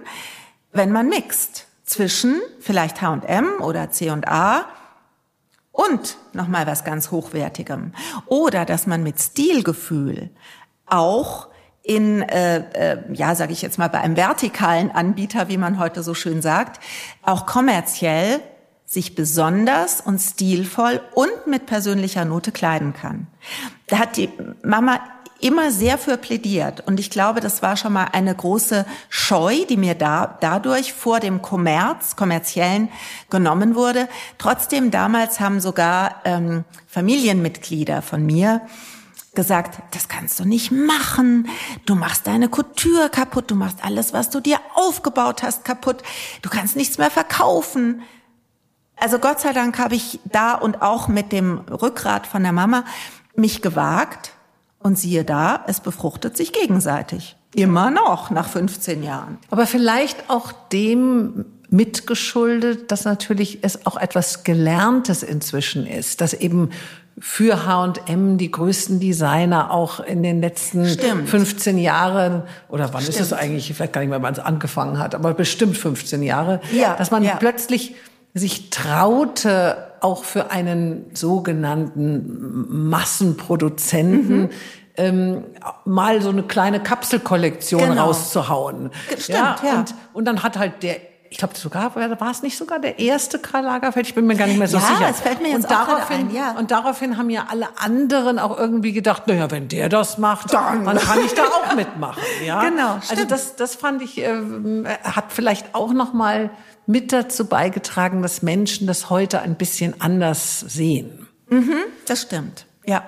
wenn 0.71 0.91
man 0.91 1.09
mixt 1.09 1.67
zwischen 1.83 2.39
vielleicht 2.59 3.01
H&M 3.01 3.61
oder 3.61 3.91
C&A 3.91 4.65
und 5.71 6.17
nochmal 6.33 6.67
was 6.67 6.83
ganz 6.83 7.11
Hochwertigem. 7.11 7.93
Oder 8.27 8.65
dass 8.65 8.87
man 8.87 9.03
mit 9.03 9.19
Stilgefühl 9.19 10.29
auch 10.85 11.47
in, 11.83 12.21
äh, 12.21 12.93
äh, 12.93 13.13
ja, 13.13 13.35
sage 13.35 13.53
ich 13.53 13.61
jetzt 13.61 13.79
mal, 13.79 13.89
bei 13.89 13.99
einem 13.99 14.15
vertikalen 14.15 14.91
Anbieter, 14.91 15.47
wie 15.47 15.57
man 15.57 15.79
heute 15.79 16.03
so 16.03 16.13
schön 16.13 16.41
sagt, 16.41 16.79
auch 17.23 17.45
kommerziell 17.45 18.41
sich 18.85 19.15
besonders 19.15 20.01
und 20.01 20.19
stilvoll 20.19 21.01
und 21.13 21.47
mit 21.47 21.65
persönlicher 21.65 22.25
Note 22.25 22.51
kleiden 22.51 22.93
kann. 22.93 23.27
Da 23.87 23.99
hat 23.99 24.17
die 24.17 24.29
Mama 24.63 24.99
immer 25.41 25.71
sehr 25.71 25.97
für 25.97 26.17
plädiert. 26.17 26.81
Und 26.87 26.99
ich 26.99 27.09
glaube, 27.09 27.41
das 27.41 27.61
war 27.61 27.77
schon 27.77 27.93
mal 27.93 28.09
eine 28.11 28.33
große 28.33 28.85
Scheu, 29.09 29.65
die 29.69 29.77
mir 29.77 29.95
da, 29.95 30.37
dadurch 30.39 30.93
vor 30.93 31.19
dem 31.19 31.41
Kommerz, 31.41 32.15
kommerziellen 32.15 32.89
genommen 33.29 33.75
wurde. 33.75 34.07
Trotzdem 34.37 34.91
damals 34.91 35.39
haben 35.39 35.59
sogar 35.59 36.21
ähm, 36.25 36.63
Familienmitglieder 36.87 38.01
von 38.01 38.25
mir 38.25 38.61
gesagt, 39.33 39.81
das 39.93 40.07
kannst 40.07 40.39
du 40.39 40.45
nicht 40.45 40.71
machen. 40.71 41.47
Du 41.85 41.95
machst 41.95 42.27
deine 42.27 42.49
Couture 42.49 43.09
kaputt. 43.09 43.49
Du 43.49 43.55
machst 43.55 43.83
alles, 43.83 44.13
was 44.13 44.29
du 44.29 44.39
dir 44.39 44.59
aufgebaut 44.75 45.41
hast, 45.43 45.63
kaputt. 45.63 46.03
Du 46.41 46.49
kannst 46.49 46.75
nichts 46.75 46.97
mehr 46.97 47.11
verkaufen. 47.11 48.01
Also 48.97 49.19
Gott 49.19 49.39
sei 49.39 49.53
Dank 49.53 49.79
habe 49.79 49.95
ich 49.95 50.19
da 50.25 50.53
und 50.53 50.81
auch 50.81 51.07
mit 51.07 51.31
dem 51.31 51.59
Rückgrat 51.59 52.27
von 52.27 52.43
der 52.43 52.51
Mama 52.51 52.83
mich 53.35 53.61
gewagt 53.61 54.33
und 54.83 54.97
siehe 54.97 55.23
da, 55.23 55.63
es 55.67 55.79
befruchtet 55.79 56.37
sich 56.37 56.53
gegenseitig. 56.53 57.35
Immer 57.53 57.91
noch 57.91 58.29
nach 58.29 58.47
15 58.47 59.03
Jahren. 59.03 59.37
Aber 59.49 59.65
vielleicht 59.65 60.29
auch 60.29 60.51
dem 60.71 61.45
mitgeschuldet, 61.69 62.91
dass 62.91 63.05
natürlich 63.05 63.59
es 63.61 63.85
auch 63.85 63.97
etwas 63.97 64.43
Gelerntes 64.43 65.23
inzwischen 65.23 65.87
ist, 65.87 66.21
dass 66.21 66.33
eben 66.33 66.69
für 67.19 67.65
H&M 67.65 68.37
die 68.37 68.51
größten 68.51 68.99
Designer 68.99 69.71
auch 69.71 69.99
in 69.99 70.23
den 70.23 70.41
letzten 70.41 70.87
Stimmt. 70.87 71.29
15 71.29 71.77
Jahren 71.77 72.43
oder 72.69 72.93
wann 72.93 73.01
Stimmt. 73.01 73.17
ist 73.17 73.21
es 73.21 73.33
eigentlich, 73.33 73.73
vielleicht 73.73 73.93
gar 73.93 74.01
nicht 74.01 74.09
mehr, 74.09 74.21
wann 74.21 74.33
es 74.33 74.39
angefangen 74.39 74.97
hat, 74.97 75.15
aber 75.15 75.33
bestimmt 75.33 75.77
15 75.77 76.23
Jahre, 76.23 76.61
ja, 76.71 76.95
dass 76.95 77.11
man 77.11 77.23
ja. 77.23 77.35
plötzlich 77.35 77.95
sich 78.33 78.69
traute, 78.69 79.91
auch 80.01 80.23
für 80.23 80.51
einen 80.51 81.11
sogenannten 81.13 82.89
Massenproduzenten 82.89 84.41
mhm. 84.41 84.49
ähm, 84.97 85.43
mal 85.85 86.21
so 86.21 86.29
eine 86.29 86.43
kleine 86.43 86.81
Kapselkollektion 86.81 87.81
genau. 87.81 88.05
rauszuhauen. 88.05 88.91
Stimmt, 89.17 89.37
ja, 89.37 89.55
ja. 89.63 89.79
Und, 89.79 89.95
und 90.13 90.25
dann 90.25 90.43
hat 90.43 90.57
halt 90.57 90.83
der 90.83 90.97
ich 91.31 91.37
glaube 91.37 91.55
sogar, 91.55 91.95
war 91.95 92.31
es 92.31 92.43
nicht 92.43 92.57
sogar 92.57 92.79
der 92.79 92.99
erste 92.99 93.39
Karl 93.39 93.63
Lagerfeld? 93.63 94.05
Ich 94.05 94.13
bin 94.13 94.27
mir 94.27 94.35
gar 94.35 94.47
nicht 94.47 94.59
mehr 94.59 94.67
so 94.67 94.77
ja, 94.77 94.83
sicher. 94.83 95.07
Es 95.09 95.21
fällt 95.21 95.41
mir 95.41 95.47
jetzt 95.47 95.63
und 95.63 95.71
daraufhin, 95.71 96.27
ein, 96.27 96.35
ja. 96.35 96.51
Und 96.59 96.71
daraufhin 96.71 97.17
haben 97.17 97.29
ja 97.29 97.45
alle 97.49 97.69
anderen 97.77 98.37
auch 98.37 98.57
irgendwie 98.57 98.91
gedacht, 98.91 99.27
naja, 99.27 99.49
wenn 99.49 99.69
der 99.69 99.87
das 99.87 100.17
macht, 100.17 100.53
dann, 100.53 100.83
dann 100.83 100.97
kann 100.97 101.19
ich 101.25 101.33
da 101.33 101.43
auch 101.43 101.73
mitmachen. 101.73 102.21
Ja? 102.45 102.61
Genau. 102.69 102.97
Stimmt. 103.01 103.11
Also 103.11 103.25
das, 103.29 103.55
das 103.55 103.75
fand 103.75 104.01
ich, 104.01 104.17
äh, 104.17 104.41
hat 105.03 105.25
vielleicht 105.29 105.73
auch 105.73 105.93
noch 105.93 106.11
mal 106.11 106.49
mit 106.91 107.13
dazu 107.13 107.45
beigetragen, 107.45 108.21
dass 108.21 108.41
Menschen 108.41 108.85
das 108.85 109.09
heute 109.09 109.41
ein 109.41 109.55
bisschen 109.55 109.99
anders 110.01 110.59
sehen. 110.59 111.27
Mhm, 111.49 111.75
das 112.05 112.23
stimmt. 112.23 112.65
Ja. 112.85 113.03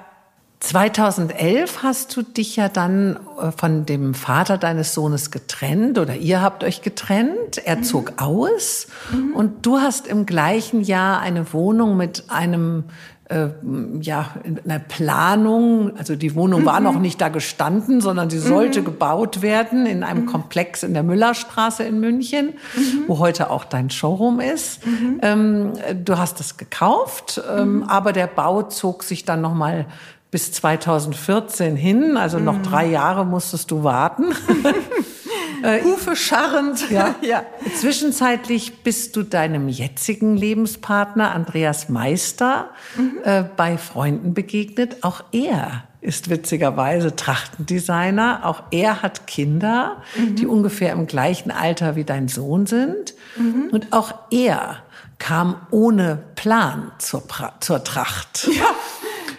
2011 0.61 1.83
hast 1.83 2.15
du 2.15 2.21
dich 2.21 2.55
ja 2.55 2.69
dann 2.69 3.19
äh, 3.37 3.51
von 3.51 3.85
dem 3.85 4.13
Vater 4.13 4.57
deines 4.57 4.93
Sohnes 4.93 5.29
getrennt 5.29 5.99
oder 5.99 6.15
ihr 6.15 6.41
habt 6.41 6.63
euch 6.63 6.81
getrennt. 6.81 7.57
Er 7.57 7.75
mhm. 7.75 7.83
zog 7.83 8.13
aus 8.21 8.87
mhm. 9.11 9.33
und 9.33 9.65
du 9.65 9.79
hast 9.79 10.07
im 10.07 10.25
gleichen 10.25 10.81
Jahr 10.81 11.19
eine 11.19 11.51
Wohnung 11.51 11.97
mit 11.97 12.29
einem 12.29 12.85
äh, 13.29 13.47
ja, 14.01 14.35
in 14.43 14.59
einer 14.65 14.79
Planung, 14.79 15.95
also 15.97 16.15
die 16.15 16.35
Wohnung 16.35 16.61
mhm. 16.61 16.65
war 16.65 16.79
noch 16.79 16.99
nicht 16.99 17.21
da 17.21 17.29
gestanden, 17.29 18.01
sondern 18.01 18.29
sie 18.29 18.39
sollte 18.39 18.81
mhm. 18.81 18.85
gebaut 18.85 19.41
werden 19.41 19.85
in 19.85 20.03
einem 20.03 20.23
mhm. 20.23 20.27
Komplex 20.27 20.83
in 20.83 20.93
der 20.93 21.03
Müllerstraße 21.03 21.83
in 21.83 21.99
München, 21.99 22.53
mhm. 22.75 23.03
wo 23.07 23.19
heute 23.19 23.49
auch 23.49 23.63
dein 23.63 23.89
Showroom 23.89 24.39
ist. 24.39 24.85
Mhm. 24.85 25.19
Ähm, 25.21 25.73
du 26.03 26.17
hast 26.17 26.39
es 26.39 26.57
gekauft, 26.57 27.41
ähm, 27.49 27.77
mhm. 27.77 27.83
aber 27.83 28.11
der 28.11 28.27
Bau 28.27 28.63
zog 28.63 29.03
sich 29.03 29.23
dann 29.23 29.41
noch 29.41 29.53
mal 29.53 29.85
bis 30.29 30.51
2014 30.51 31.75
hin, 31.75 32.17
also 32.17 32.39
noch 32.39 32.61
drei 32.63 32.87
Jahre 32.87 33.25
musstest 33.25 33.69
du 33.71 33.83
warten. 33.83 34.33
äh, 35.63 35.81
Hufe 35.83 36.15
scharrend. 36.15 36.89
Ja. 36.91 37.15
ja. 37.21 37.43
Zwischenzeitlich 37.75 38.83
bist 38.83 39.15
du 39.15 39.23
deinem 39.23 39.69
jetzigen 39.69 40.37
Lebenspartner 40.37 41.31
Andreas 41.31 41.89
Meister 41.89 42.69
mhm. 42.95 43.19
äh, 43.23 43.43
bei 43.55 43.77
Freunden 43.77 44.33
begegnet. 44.33 44.97
Auch 45.03 45.23
er 45.31 45.85
ist 46.01 46.29
witzigerweise 46.29 47.15
Trachtendesigner. 47.15 48.41
Auch 48.43 48.63
er 48.71 49.01
hat 49.01 49.25
Kinder, 49.25 50.01
mhm. 50.17 50.35
die 50.35 50.45
ungefähr 50.45 50.91
im 50.91 51.07
gleichen 51.07 51.49
Alter 51.49 51.95
wie 51.95 52.03
dein 52.03 52.27
Sohn 52.27 52.65
sind. 52.65 53.15
Mhm. 53.37 53.69
Und 53.71 53.93
auch 53.93 54.13
er 54.29 54.83
kam 55.17 55.55
ohne 55.71 56.19
Plan 56.35 56.91
zur, 56.99 57.25
pra 57.25 57.53
zur 57.61 57.83
Tracht. 57.83 58.49
Ja. 58.51 58.65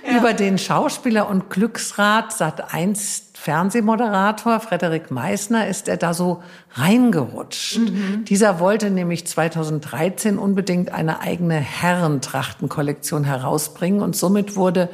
Ja. 0.06 0.18
Über 0.18 0.34
den 0.34 0.58
Schauspieler 0.58 1.30
und 1.30 1.48
Glücksrat 1.48 2.30
Sat 2.30 2.74
1 2.74 3.23
Fernsehmoderator 3.34 4.60
Frederik 4.60 5.10
Meissner 5.10 5.66
ist 5.66 5.88
er 5.88 5.96
da 5.96 6.14
so 6.14 6.42
reingerutscht. 6.74 7.78
Mhm. 7.78 8.24
Dieser 8.24 8.60
wollte 8.60 8.90
nämlich 8.90 9.26
2013 9.26 10.38
unbedingt 10.38 10.92
eine 10.92 11.20
eigene 11.20 11.56
Herrentrachtenkollektion 11.56 13.24
herausbringen 13.24 14.00
und 14.00 14.16
somit 14.16 14.56
wurde 14.56 14.88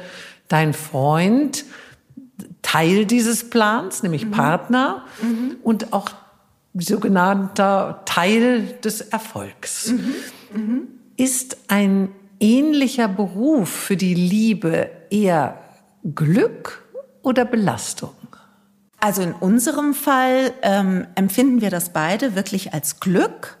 dein 0.47 0.73
Freund 0.73 1.63
Teil 2.61 3.05
dieses 3.05 3.49
Plans, 3.49 4.03
nämlich 4.03 4.25
mhm. 4.25 4.31
Partner 4.31 5.05
mhm. 5.21 5.57
und 5.63 5.93
auch 5.93 6.09
sogenannter 6.73 8.01
Teil 8.05 8.63
des 8.83 9.01
Erfolgs. 9.01 9.91
Mhm. 9.91 10.13
Mhm. 10.53 10.81
Ist 11.15 11.57
ein 11.67 12.09
ähnlicher 12.39 13.07
Beruf 13.07 13.69
für 13.69 13.97
die 13.97 14.15
Liebe 14.15 14.89
eher 15.09 15.59
Glück 16.15 16.83
oder 17.21 17.45
Belastung? 17.45 18.11
Also 19.01 19.23
in 19.23 19.33
unserem 19.33 19.95
Fall 19.95 20.53
ähm, 20.61 21.07
empfinden 21.15 21.59
wir 21.59 21.71
das 21.71 21.89
beide 21.89 22.35
wirklich 22.35 22.73
als 22.73 22.99
Glück. 22.99 23.57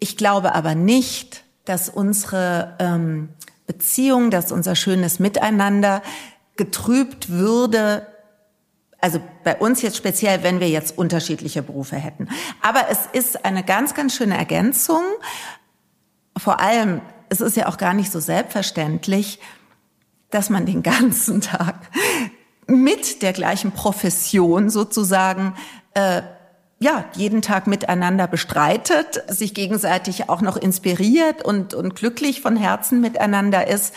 Ich 0.00 0.16
glaube 0.16 0.54
aber 0.56 0.74
nicht, 0.74 1.44
dass 1.64 1.88
unsere 1.88 2.76
ähm, 2.80 3.28
Beziehung, 3.68 4.32
dass 4.32 4.50
unser 4.50 4.74
schönes 4.74 5.20
Miteinander 5.20 6.02
getrübt 6.56 7.28
würde. 7.28 8.04
Also 9.00 9.20
bei 9.44 9.56
uns 9.56 9.80
jetzt 9.80 9.96
speziell, 9.96 10.42
wenn 10.42 10.58
wir 10.58 10.68
jetzt 10.68 10.98
unterschiedliche 10.98 11.62
Berufe 11.62 11.94
hätten. 11.94 12.28
Aber 12.62 12.88
es 12.90 13.06
ist 13.12 13.44
eine 13.44 13.62
ganz, 13.62 13.94
ganz 13.94 14.16
schöne 14.16 14.36
Ergänzung. 14.36 15.02
Vor 16.36 16.58
allem, 16.58 17.00
es 17.28 17.40
ist 17.40 17.56
ja 17.56 17.68
auch 17.68 17.76
gar 17.76 17.94
nicht 17.94 18.10
so 18.10 18.18
selbstverständlich, 18.18 19.38
dass 20.30 20.50
man 20.50 20.66
den 20.66 20.82
ganzen 20.82 21.40
Tag 21.40 21.76
mit 22.70 23.22
der 23.22 23.32
gleichen 23.32 23.72
Profession 23.72 24.70
sozusagen 24.70 25.54
äh, 25.94 26.22
ja, 26.82 27.04
jeden 27.14 27.42
Tag 27.42 27.66
miteinander 27.66 28.26
bestreitet, 28.26 29.22
sich 29.28 29.52
gegenseitig 29.52 30.30
auch 30.30 30.40
noch 30.40 30.56
inspiriert 30.56 31.44
und, 31.44 31.74
und 31.74 31.94
glücklich 31.94 32.40
von 32.40 32.56
Herzen 32.56 33.02
miteinander 33.02 33.68
ist. 33.68 33.94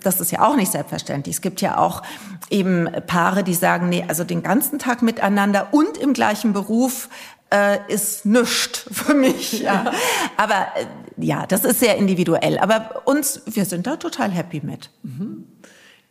Das 0.00 0.20
ist 0.20 0.32
ja 0.32 0.40
auch 0.40 0.56
nicht 0.56 0.72
selbstverständlich. 0.72 1.36
Es 1.36 1.42
gibt 1.42 1.60
ja 1.60 1.76
auch 1.76 2.02
eben 2.50 2.88
Paare, 3.06 3.44
die 3.44 3.54
sagen, 3.54 3.90
nee, 3.90 4.04
also 4.08 4.24
den 4.24 4.42
ganzen 4.42 4.78
Tag 4.78 5.02
miteinander 5.02 5.68
und 5.72 5.98
im 5.98 6.14
gleichen 6.14 6.54
Beruf 6.54 7.10
äh, 7.50 7.78
ist 7.88 8.24
nüscht 8.24 8.86
für 8.90 9.14
mich. 9.14 9.60
Ja. 9.60 9.92
Aber 10.36 10.68
äh, 10.76 10.86
ja, 11.18 11.46
das 11.46 11.64
ist 11.64 11.80
sehr 11.80 11.96
individuell. 11.96 12.58
Aber 12.58 13.02
uns, 13.04 13.42
wir 13.46 13.66
sind 13.66 13.86
da 13.86 13.96
total 13.96 14.30
happy 14.30 14.60
mit. 14.64 14.90
Mhm. 15.02 15.46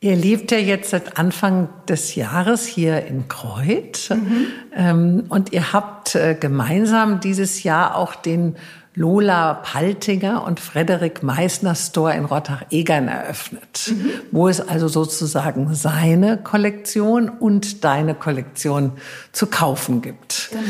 Ihr 0.04 0.18
lebt 0.18 0.51
ja 0.51 0.58
jetzt 0.58 0.89
seit 0.89 1.18
Anfang 1.18 1.70
des 1.88 2.16
Jahres 2.16 2.66
hier 2.66 3.06
in 3.06 3.30
Kreuth 3.30 4.10
mhm. 4.10 5.24
und 5.30 5.54
ihr 5.54 5.72
habt 5.72 6.16
äh, 6.16 6.36
gemeinsam 6.38 7.22
dieses 7.22 7.64
Jahr 7.64 7.95
auch 7.95 8.14
den 8.14 8.58
Lola 8.95 9.54
Paltinger 9.54 10.43
und 10.43 10.60
Frederik 10.60 11.24
Meissner 11.24 11.74
Store 11.74 12.14
in 12.14 12.26
Rottach-Egern 12.26 13.08
eröffnet, 13.08 13.93
mhm. 13.93 14.10
wo 14.32 14.49
es 14.49 14.60
also 14.60 14.89
sozusagen 14.89 15.74
seine 15.74 16.36
Kollektion 16.36 17.30
und 17.30 17.86
deine 17.86 18.14
Kollektion 18.14 18.91
zu 19.32 19.47
kaufen 19.47 20.01
gibt. 20.01 20.49
Genau. 20.51 20.64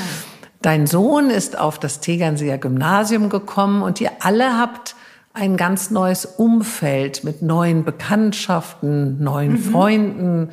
Dein 0.61 0.85
Sohn 0.85 1.31
ist 1.31 1.57
auf 1.57 1.79
das 1.79 2.01
Tegernseer 2.01 2.59
Gymnasium 2.59 3.29
gekommen 3.29 3.81
und 3.81 3.99
ihr 3.99 4.11
alle 4.19 4.59
habt 4.59 4.95
ein 5.33 5.57
ganz 5.57 5.89
neues 5.89 6.25
Umfeld 6.25 7.23
mit 7.23 7.41
neuen 7.41 7.83
Bekanntschaften, 7.83 9.21
neuen 9.23 9.53
mhm. 9.53 9.63
Freunden. 9.71 10.49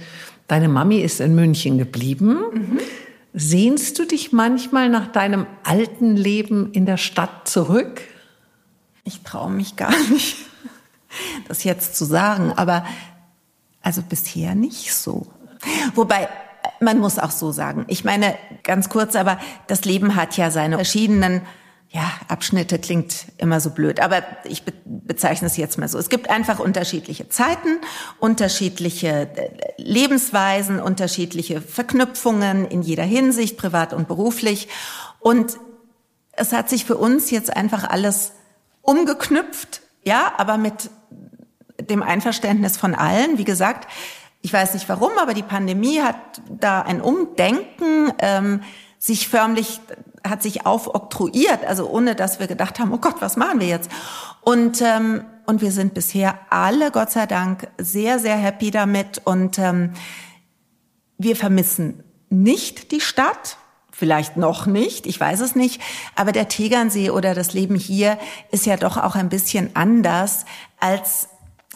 Deine 0.48 0.68
Mami 0.68 0.98
ist 0.98 1.20
in 1.20 1.34
München 1.34 1.78
geblieben. 1.78 2.38
Mhm. 2.52 2.78
Sehnst 3.34 3.98
du 3.98 4.06
dich 4.06 4.32
manchmal 4.32 4.88
nach 4.88 5.06
deinem 5.12 5.46
alten 5.62 6.16
Leben 6.16 6.72
in 6.72 6.86
der 6.86 6.96
Stadt 6.96 7.46
zurück? 7.46 8.00
Ich 9.04 9.20
traue 9.22 9.50
mich 9.50 9.76
gar 9.76 9.92
nicht, 10.10 10.36
das 11.46 11.62
jetzt 11.62 11.96
zu 11.96 12.04
sagen, 12.04 12.52
aber 12.56 12.84
also 13.82 14.02
bisher 14.02 14.54
nicht 14.54 14.94
so. 14.94 15.26
Wobei 15.94 16.28
man 16.80 16.98
muss 16.98 17.18
auch 17.18 17.30
so 17.30 17.52
sagen. 17.52 17.84
Ich 17.88 18.04
meine, 18.04 18.36
ganz 18.62 18.88
kurz, 18.88 19.14
aber 19.14 19.38
das 19.66 19.84
Leben 19.84 20.16
hat 20.16 20.36
ja 20.36 20.50
seine 20.50 20.76
verschiedenen 20.76 21.42
ja, 21.92 22.08
Abschnitte 22.28 22.78
klingt 22.78 23.26
immer 23.38 23.60
so 23.60 23.70
blöd, 23.70 23.98
aber 23.98 24.22
ich 24.44 24.62
bezeichne 24.84 25.48
es 25.48 25.56
jetzt 25.56 25.76
mal 25.76 25.88
so. 25.88 25.98
Es 25.98 26.08
gibt 26.08 26.30
einfach 26.30 26.60
unterschiedliche 26.60 27.28
Zeiten, 27.28 27.80
unterschiedliche 28.20 29.28
äh, 29.34 29.50
Lebensweisen, 29.76 30.80
unterschiedliche 30.80 31.60
Verknüpfungen 31.60 32.64
in 32.68 32.82
jeder 32.82 33.02
Hinsicht, 33.02 33.56
privat 33.56 33.92
und 33.92 34.06
beruflich. 34.06 34.68
Und 35.18 35.58
es 36.32 36.52
hat 36.52 36.68
sich 36.68 36.84
für 36.84 36.96
uns 36.96 37.32
jetzt 37.32 37.56
einfach 37.56 37.82
alles 37.82 38.32
umgeknüpft, 38.82 39.82
ja, 40.04 40.32
aber 40.36 40.58
mit 40.58 40.90
dem 41.80 42.04
Einverständnis 42.04 42.76
von 42.76 42.94
allen. 42.94 43.36
Wie 43.36 43.44
gesagt, 43.44 43.88
ich 44.42 44.52
weiß 44.52 44.74
nicht 44.74 44.88
warum, 44.88 45.10
aber 45.20 45.34
die 45.34 45.42
Pandemie 45.42 46.00
hat 46.00 46.40
da 46.48 46.82
ein 46.82 47.00
Umdenken 47.00 48.12
ähm, 48.20 48.62
sich 48.98 49.28
förmlich 49.28 49.80
hat 50.26 50.42
sich 50.42 50.66
aufoktroyiert, 50.66 51.64
also 51.64 51.88
ohne 51.88 52.14
dass 52.14 52.40
wir 52.40 52.46
gedacht 52.46 52.78
haben, 52.78 52.92
oh 52.92 52.98
Gott, 52.98 53.16
was 53.20 53.36
machen 53.36 53.60
wir 53.60 53.68
jetzt? 53.68 53.90
Und 54.42 54.82
ähm, 54.82 55.24
und 55.46 55.62
wir 55.62 55.72
sind 55.72 55.94
bisher 55.94 56.38
alle, 56.50 56.90
Gott 56.90 57.10
sei 57.10 57.26
Dank, 57.26 57.68
sehr 57.78 58.18
sehr 58.18 58.36
happy 58.36 58.70
damit 58.70 59.22
und 59.24 59.58
ähm, 59.58 59.92
wir 61.18 61.36
vermissen 61.36 62.04
nicht 62.28 62.92
die 62.92 63.00
Stadt, 63.00 63.58
vielleicht 63.90 64.36
noch 64.36 64.66
nicht, 64.66 65.06
ich 65.06 65.18
weiß 65.18 65.40
es 65.40 65.56
nicht, 65.56 65.80
aber 66.14 66.32
der 66.32 66.48
Tegernsee 66.48 67.10
oder 67.10 67.34
das 67.34 67.52
Leben 67.52 67.74
hier 67.74 68.18
ist 68.50 68.64
ja 68.66 68.76
doch 68.76 68.96
auch 68.96 69.16
ein 69.16 69.28
bisschen 69.28 69.70
anders 69.74 70.44
als 70.78 71.28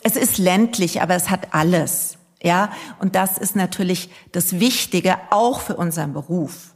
es 0.05 0.16
ist 0.16 0.38
ländlich, 0.38 1.01
aber 1.01 1.14
es 1.14 1.30
hat 1.30 1.55
alles. 1.55 2.18
Ja, 2.42 2.70
und 2.99 3.14
das 3.14 3.38
ist 3.38 3.57
natürlich 3.57 4.11
das 4.32 4.61
Wichtige 4.61 5.16
auch 5.30 5.61
für 5.61 5.76
unseren 5.76 6.12
Beruf. 6.12 6.74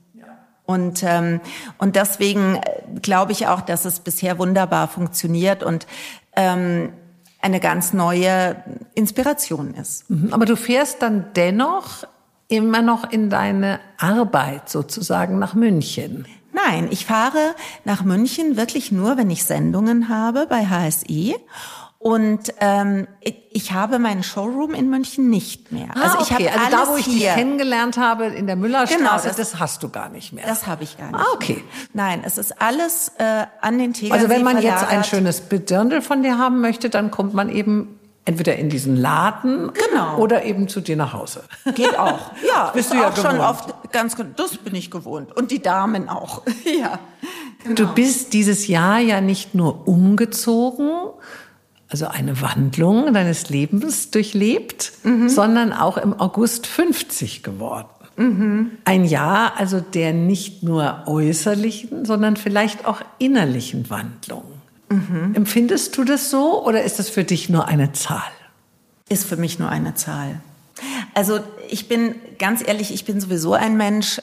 Und, 0.69 1.03
ähm, 1.03 1.41
und 1.79 1.97
deswegen 1.97 2.57
äh, 2.57 3.01
glaube 3.01 3.33
ich 3.33 3.47
auch, 3.47 3.63
dass 3.63 3.87
es 3.87 4.01
bisher 4.01 4.39
wunderbar 4.39 4.87
funktioniert 4.87 5.63
und 5.63 5.87
ähm, 6.37 6.93
eine 7.41 7.59
ganz 7.59 7.95
neue 7.95 8.63
Inspiration 8.95 9.73
ist. 9.73 10.11
Mhm. 10.11 10.31
Aber 10.31 10.45
du 10.45 10.57
fährst 10.57 11.01
dann 11.01 11.25
dennoch 11.37 12.05
immer 12.49 12.83
noch 12.83 13.11
in 13.11 13.31
deine 13.31 13.81
Arbeit 13.97 14.69
sozusagen 14.69 15.39
nach 15.39 15.55
München. 15.55 16.27
Nein, 16.53 16.89
ich 16.91 17.07
fahre 17.07 17.55
nach 17.87 18.05
München 18.05 18.59
wirklich 18.59 18.93
nur, 18.93 19.17
wenn 19.17 19.31
ich 19.31 19.45
Sendungen 19.45 20.11
habe 20.11 20.47
bei 20.51 20.67
HSI. 20.67 21.37
Und 22.01 22.55
ähm, 22.61 23.09
ich 23.51 23.73
habe 23.73 23.99
meinen 23.99 24.23
Showroom 24.23 24.73
in 24.73 24.89
München 24.89 25.31
nicht 25.31 25.73
mehr. 25.73 25.89
Ah, 25.95 26.03
also 26.03 26.19
ich 26.21 26.31
okay. 26.31 26.49
habe 26.49 26.61
also 26.61 26.77
da, 26.77 26.93
wo 26.93 26.97
ich 26.97 27.07
hier. 27.07 27.15
dich 27.15 27.35
kennengelernt 27.35 27.97
habe 27.97 28.27
in 28.27 28.47
der 28.47 28.55
Müllerstraße, 28.55 28.99
genau, 28.99 29.17
das, 29.17 29.37
das, 29.37 29.59
hast 29.59 29.83
du 29.83 29.89
gar 29.89 30.09
nicht 30.09 30.33
mehr. 30.33 30.47
Das 30.47 30.69
habe 30.69 30.85
ich 30.85 30.97
gar 30.97 31.11
nicht. 31.11 31.21
Ah, 31.21 31.27
okay. 31.35 31.55
Mehr. 31.55 31.65
Nein, 31.95 32.23
es 32.25 32.39
ist 32.39 32.63
alles 32.63 33.13
äh, 33.19 33.47
an 33.61 33.79
den 33.79 33.95
Tegersee 33.95 34.13
Also 34.13 34.29
wenn 34.29 34.45
man 34.45 34.63
jetzt 34.63 34.87
ein 34.87 35.03
schönes 35.03 35.43
Dirndl 35.49 36.01
von 36.01 36.23
dir 36.23 36.39
haben 36.39 36.61
möchte, 36.61 36.89
dann 36.89 37.11
kommt 37.11 37.35
man 37.35 37.51
eben 37.51 37.99
entweder 38.29 38.57
in 38.57 38.69
diesen 38.69 38.95
Laden 38.95 39.73
genau. 39.73 40.19
oder 40.19 40.45
eben 40.45 40.69
zu 40.69 40.81
dir 40.81 40.97
nach 40.97 41.15
Hause. 41.15 41.45
Geht 41.75 41.99
auch. 41.99 42.31
Ja, 42.47 42.67
das 42.67 42.73
bist 42.75 42.93
du 42.93 42.97
ja 42.97 43.09
auch 43.09 43.15
gewohnt. 43.15 43.33
schon 43.33 43.41
oft 43.41 43.93
ganz 43.93 44.17
das 44.37 44.57
bin 44.59 44.75
ich 44.75 44.91
gewohnt 44.91 45.37
und 45.37 45.51
die 45.51 45.61
Damen 45.61 46.09
auch. 46.09 46.43
ja. 46.81 46.99
Genau. 47.65 47.75
Du 47.75 47.87
bist 47.95 48.35
dieses 48.35 48.69
Jahr 48.69 48.99
ja 49.01 49.21
nicht 49.21 49.55
nur 49.55 49.89
umgezogen, 49.89 50.91
also 51.89 52.07
eine 52.07 52.41
Wandlung 52.41 53.13
deines 53.15 53.49
Lebens 53.49 54.11
durchlebt, 54.11 54.93
mhm. 55.05 55.29
sondern 55.29 55.73
auch 55.73 55.97
im 55.97 56.19
August 56.19 56.67
50 56.67 57.43
geworden. 57.43 57.89
Mhm. 58.17 58.71
Ein 58.85 59.05
Jahr, 59.05 59.57
also 59.57 59.81
der 59.81 60.13
nicht 60.13 60.63
nur 60.63 61.05
äußerlichen, 61.07 62.05
sondern 62.05 62.37
vielleicht 62.37 62.85
auch 62.85 63.01
innerlichen 63.19 63.89
Wandlung. 63.91 64.45
Mhm. 64.91 65.35
Empfindest 65.35 65.97
du 65.97 66.05
das 66.05 66.31
so 66.31 66.65
oder 66.65 66.83
ist 66.83 66.99
das 66.99 67.09
für 67.09 67.25
dich 67.25 67.49
nur 67.49 67.69
eine 67.69 67.93
Zahl? 67.93 68.23
Ist 69.09 69.27
für 69.27 69.37
mich 69.37 69.59
nur 69.59 69.69
eine 69.69 69.95
Zahl. 69.95 70.41
Also 71.15 71.41
ich 71.69 71.89
bin 71.89 72.15
ganz 72.39 72.67
ehrlich, 72.67 72.93
ich 72.93 73.05
bin 73.05 73.21
sowieso 73.21 73.55
ein 73.55 73.77
Mensch, 73.77 74.21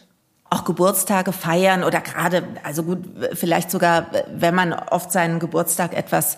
auch 0.49 0.63
Geburtstage 0.63 1.31
feiern 1.31 1.83
oder 1.83 2.01
gerade, 2.01 2.43
also 2.63 2.83
gut, 2.83 2.99
vielleicht 3.33 3.71
sogar, 3.71 4.07
wenn 4.33 4.53
man 4.53 4.73
oft 4.73 5.11
seinen 5.11 5.39
Geburtstag 5.39 5.93
etwas 5.93 6.37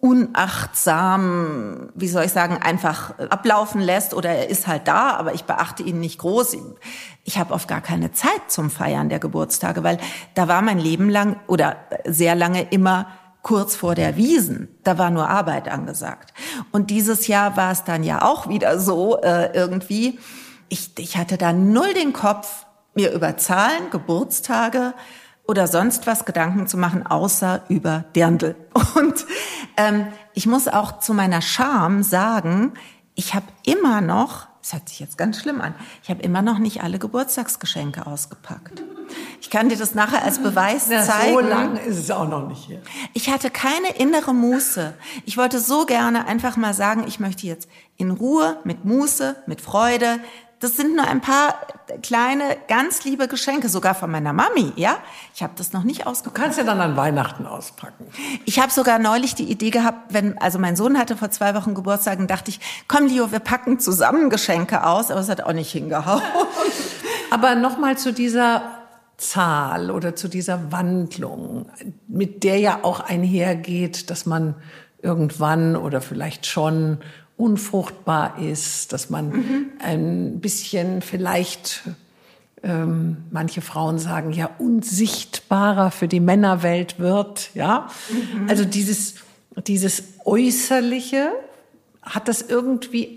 unachtsam, 0.00 1.90
wie 1.94 2.08
soll 2.08 2.24
ich 2.24 2.32
sagen, 2.32 2.58
einfach 2.58 3.18
ablaufen 3.30 3.80
lässt 3.80 4.14
oder 4.14 4.30
er 4.30 4.50
ist 4.50 4.66
halt 4.66 4.86
da, 4.88 5.16
aber 5.16 5.34
ich 5.34 5.44
beachte 5.44 5.82
ihn 5.82 6.00
nicht 6.00 6.18
groß. 6.18 6.56
Ich 7.24 7.38
habe 7.38 7.54
oft 7.54 7.66
gar 7.66 7.80
keine 7.80 8.12
Zeit 8.12 8.42
zum 8.48 8.70
Feiern 8.70 9.08
der 9.08 9.18
Geburtstage, 9.18 9.82
weil 9.82 9.98
da 10.34 10.48
war 10.48 10.62
mein 10.62 10.78
Leben 10.78 11.08
lang 11.08 11.40
oder 11.46 11.76
sehr 12.04 12.34
lange 12.34 12.62
immer 12.62 13.06
kurz 13.42 13.74
vor 13.74 13.94
der 13.94 14.16
Wiesen. 14.16 14.68
Da 14.84 14.98
war 14.98 15.10
nur 15.10 15.28
Arbeit 15.28 15.68
angesagt. 15.68 16.34
Und 16.72 16.90
dieses 16.90 17.26
Jahr 17.26 17.56
war 17.56 17.72
es 17.72 17.84
dann 17.84 18.02
ja 18.02 18.22
auch 18.22 18.48
wieder 18.48 18.78
so 18.78 19.20
äh, 19.20 19.52
irgendwie. 19.54 20.18
Ich, 20.68 20.90
ich 20.98 21.16
hatte 21.16 21.38
da 21.38 21.52
null 21.52 21.94
den 21.94 22.12
Kopf, 22.12 22.66
mir 22.94 23.12
über 23.12 23.36
Zahlen, 23.36 23.90
Geburtstage 23.90 24.94
oder 25.46 25.66
sonst 25.66 26.06
was 26.06 26.24
Gedanken 26.24 26.66
zu 26.66 26.76
machen, 26.76 27.06
außer 27.06 27.62
über 27.68 28.04
Dirndl. 28.14 28.56
Und 28.94 29.26
ähm, 29.76 30.06
ich 30.34 30.46
muss 30.46 30.68
auch 30.68 30.98
zu 30.98 31.14
meiner 31.14 31.42
Scham 31.42 32.02
sagen, 32.02 32.72
ich 33.14 33.34
habe 33.34 33.46
immer 33.64 34.00
noch, 34.00 34.46
das 34.60 34.74
hört 34.74 34.88
sich 34.88 35.00
jetzt 35.00 35.16
ganz 35.16 35.40
schlimm 35.40 35.60
an, 35.60 35.74
ich 36.02 36.10
habe 36.10 36.22
immer 36.22 36.42
noch 36.42 36.58
nicht 36.58 36.82
alle 36.82 36.98
Geburtstagsgeschenke 36.98 38.06
ausgepackt. 38.06 38.82
Ich 39.40 39.50
kann 39.50 39.68
dir 39.68 39.76
das 39.76 39.94
nachher 39.94 40.24
als 40.24 40.42
Beweis 40.42 40.88
ja, 40.90 41.02
zeigen. 41.04 41.34
So 41.34 41.40
lang 41.40 41.76
ist 41.76 41.98
es 41.98 42.10
auch 42.10 42.28
noch 42.28 42.48
nicht 42.48 42.64
hier. 42.64 42.82
Ich 43.14 43.30
hatte 43.30 43.50
keine 43.50 43.96
innere 43.96 44.34
Muße. 44.34 44.94
Ich 45.24 45.36
wollte 45.36 45.60
so 45.60 45.86
gerne 45.86 46.26
einfach 46.26 46.56
mal 46.56 46.74
sagen, 46.74 47.04
ich 47.06 47.20
möchte 47.20 47.46
jetzt 47.46 47.68
in 47.96 48.10
Ruhe, 48.10 48.58
mit 48.64 48.84
Muße, 48.84 49.36
mit 49.46 49.60
Freude 49.60 50.18
das 50.60 50.76
sind 50.76 50.96
nur 50.96 51.06
ein 51.06 51.20
paar 51.20 51.54
kleine, 52.02 52.56
ganz 52.66 53.04
liebe 53.04 53.28
Geschenke, 53.28 53.68
sogar 53.68 53.94
von 53.94 54.10
meiner 54.10 54.32
Mami, 54.32 54.72
ja. 54.76 54.96
Ich 55.34 55.42
habe 55.42 55.52
das 55.56 55.74
noch 55.74 55.82
nicht 55.82 56.06
ausgepackt. 56.06 56.38
Du 56.38 56.42
kannst 56.42 56.58
ja 56.58 56.64
dann 56.64 56.80
an 56.80 56.96
Weihnachten 56.96 57.46
auspacken. 57.46 58.06
Ich 58.46 58.58
habe 58.58 58.72
sogar 58.72 58.98
neulich 58.98 59.34
die 59.34 59.50
Idee 59.50 59.70
gehabt, 59.70 60.14
wenn, 60.14 60.38
also 60.38 60.58
mein 60.58 60.74
Sohn 60.74 60.98
hatte 60.98 61.16
vor 61.16 61.30
zwei 61.30 61.54
Wochen 61.54 61.74
Geburtstag 61.74 62.18
und 62.18 62.30
dachte 62.30 62.50
ich, 62.50 62.60
komm 62.88 63.06
Leo, 63.06 63.32
wir 63.32 63.40
packen 63.40 63.78
zusammen 63.78 64.30
Geschenke 64.30 64.86
aus, 64.86 65.10
aber 65.10 65.20
es 65.20 65.28
hat 65.28 65.42
auch 65.42 65.52
nicht 65.52 65.70
hingehauen. 65.70 66.22
aber 67.30 67.54
nochmal 67.54 67.98
zu 67.98 68.14
dieser 68.14 68.62
Zahl 69.18 69.90
oder 69.90 70.16
zu 70.16 70.28
dieser 70.28 70.72
Wandlung, 70.72 71.70
mit 72.08 72.44
der 72.44 72.58
ja 72.58 72.78
auch 72.82 73.00
einhergeht, 73.00 74.10
dass 74.10 74.24
man 74.24 74.54
irgendwann 75.02 75.76
oder 75.76 76.00
vielleicht 76.00 76.46
schon 76.46 76.98
unfruchtbar 77.36 78.38
ist, 78.38 78.92
dass 78.92 79.10
man 79.10 79.28
mhm. 79.28 79.66
ein 79.78 80.40
bisschen 80.40 81.02
vielleicht, 81.02 81.82
ähm, 82.62 83.18
manche 83.30 83.60
Frauen 83.60 83.98
sagen 83.98 84.32
ja, 84.32 84.50
unsichtbarer 84.58 85.90
für 85.90 86.08
die 86.08 86.20
Männerwelt 86.20 86.98
wird, 86.98 87.50
ja. 87.54 87.88
Mhm. 88.10 88.48
Also 88.48 88.64
dieses, 88.64 89.16
dieses 89.66 90.04
Äußerliche, 90.24 91.32
hat 92.06 92.28
das 92.28 92.40
irgendwie, 92.40 93.16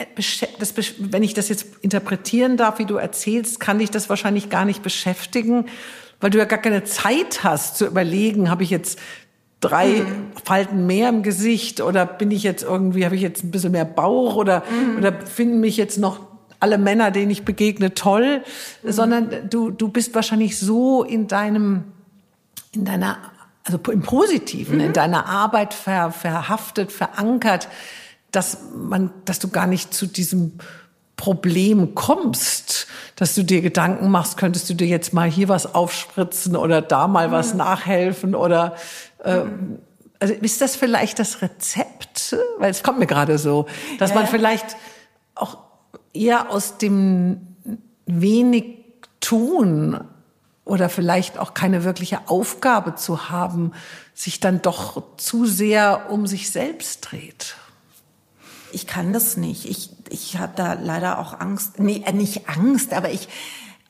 das, 0.58 0.74
wenn 0.98 1.22
ich 1.22 1.36
das 1.36 1.48
jetzt 1.48 1.68
interpretieren 1.82 2.58
darf, 2.58 2.80
wie 2.80 2.86
du 2.86 2.96
erzählst, 2.96 3.60
kann 3.60 3.80
ich 3.80 3.92
das 3.92 4.10
wahrscheinlich 4.10 4.50
gar 4.50 4.66
nicht 4.66 4.82
beschäftigen, 4.82 5.66
weil 6.20 6.32
du 6.32 6.40
ja 6.40 6.46
gar 6.46 6.60
keine 6.60 6.84
Zeit 6.84 7.44
hast 7.44 7.78
zu 7.78 7.86
überlegen, 7.86 8.50
habe 8.50 8.64
ich 8.64 8.72
jetzt 8.72 9.00
drei 9.60 9.88
mhm. 9.88 10.32
Falten 10.44 10.86
mehr 10.86 11.10
im 11.10 11.24
Gesicht 11.24 11.82
oder 11.82 12.06
bin 12.06 12.32
ich 12.32 12.44
jetzt 12.44 12.64
irgendwie, 12.64 13.06
habe 13.06 13.16
ich 13.16 13.22
jetzt 13.22 13.44
ein 13.44 13.52
bisschen 13.52 13.72
mehr 13.72 13.86
Bauch 13.86 14.36
oder, 14.36 14.64
mhm. 14.70 14.98
oder 14.98 15.14
finden 15.14 15.60
mich 15.60 15.78
jetzt 15.78 15.98
noch 15.98 16.22
alle 16.60 16.78
Männer, 16.78 17.12
denen 17.12 17.32
ich 17.32 17.46
begegne, 17.46 17.94
toll, 17.94 18.44
mhm. 18.84 18.92
sondern 18.92 19.50
du, 19.50 19.72
du 19.72 19.90
bist 19.90 20.16
wahrscheinlich 20.16 20.58
so 20.60 21.04
in 21.04 21.28
deinem, 21.28 21.86
in 22.74 22.86
deiner, 22.86 23.18
also 23.64 23.80
im 23.92 24.02
Positiven, 24.02 24.80
in 24.80 24.90
mhm. 24.90 24.94
deiner 24.94 25.26
Arbeit 25.26 25.74
ver, 25.74 26.12
verhaftet, 26.12 26.92
verankert, 26.92 27.68
dass 28.32 28.60
man, 28.76 29.12
dass 29.26 29.40
du 29.40 29.50
gar 29.50 29.68
nicht 29.68 29.94
zu 29.94 30.06
diesem 30.06 30.54
Problem 31.16 31.96
kommst, 31.96 32.88
dass 33.18 33.36
du 33.36 33.44
dir 33.44 33.62
Gedanken 33.62 34.10
machst, 34.10 34.38
könntest 34.38 34.70
du 34.70 34.74
dir 34.74 34.88
jetzt 34.88 35.14
mal 35.14 35.30
hier 35.30 35.50
was 35.50 35.76
aufspritzen 35.76 36.56
oder 36.56 36.82
da 36.82 37.10
mal 37.10 37.32
was 37.32 37.52
mhm. 37.52 37.58
nachhelfen 37.58 38.36
oder 38.36 38.76
ähm, 39.24 39.80
also 40.20 40.34
ist 40.34 40.62
das 40.62 40.76
vielleicht 40.76 41.20
das 41.20 41.42
Rezept? 41.42 42.36
Weil 42.58 42.72
es 42.72 42.84
kommt 42.84 43.00
mir 43.00 43.08
gerade 43.08 43.38
so, 43.38 43.68
dass 43.98 44.10
ja. 44.12 44.16
man 44.18 44.28
vielleicht 44.28 44.76
auch 45.36 45.58
eher 46.14 46.50
aus 46.50 46.78
dem 46.78 47.56
wenig 48.06 48.80
tun 49.20 50.04
oder 50.66 50.90
vielleicht 50.90 51.38
auch 51.38 51.54
keine 51.54 51.84
wirkliche 51.84 52.28
Aufgabe 52.28 52.96
zu 52.96 53.30
haben, 53.30 53.72
sich 54.14 54.40
dann 54.40 54.62
doch 54.62 55.02
zu 55.18 55.46
sehr 55.46 56.12
um 56.12 56.28
sich 56.28 56.52
selbst 56.52 57.12
dreht. 57.12 57.56
Ich 58.72 58.86
kann 58.86 59.14
das 59.14 59.38
nicht. 59.38 59.66
Ich, 59.68 59.90
ich 60.10 60.38
habe 60.38 60.54
da 60.56 60.74
leider 60.74 61.20
auch 61.20 61.40
Angst. 61.40 61.80
Nee, 61.80 62.04
äh, 62.06 62.14
nicht 62.14 62.50
Angst, 62.50 62.94
aber 62.94 63.12
ich, 63.12 63.28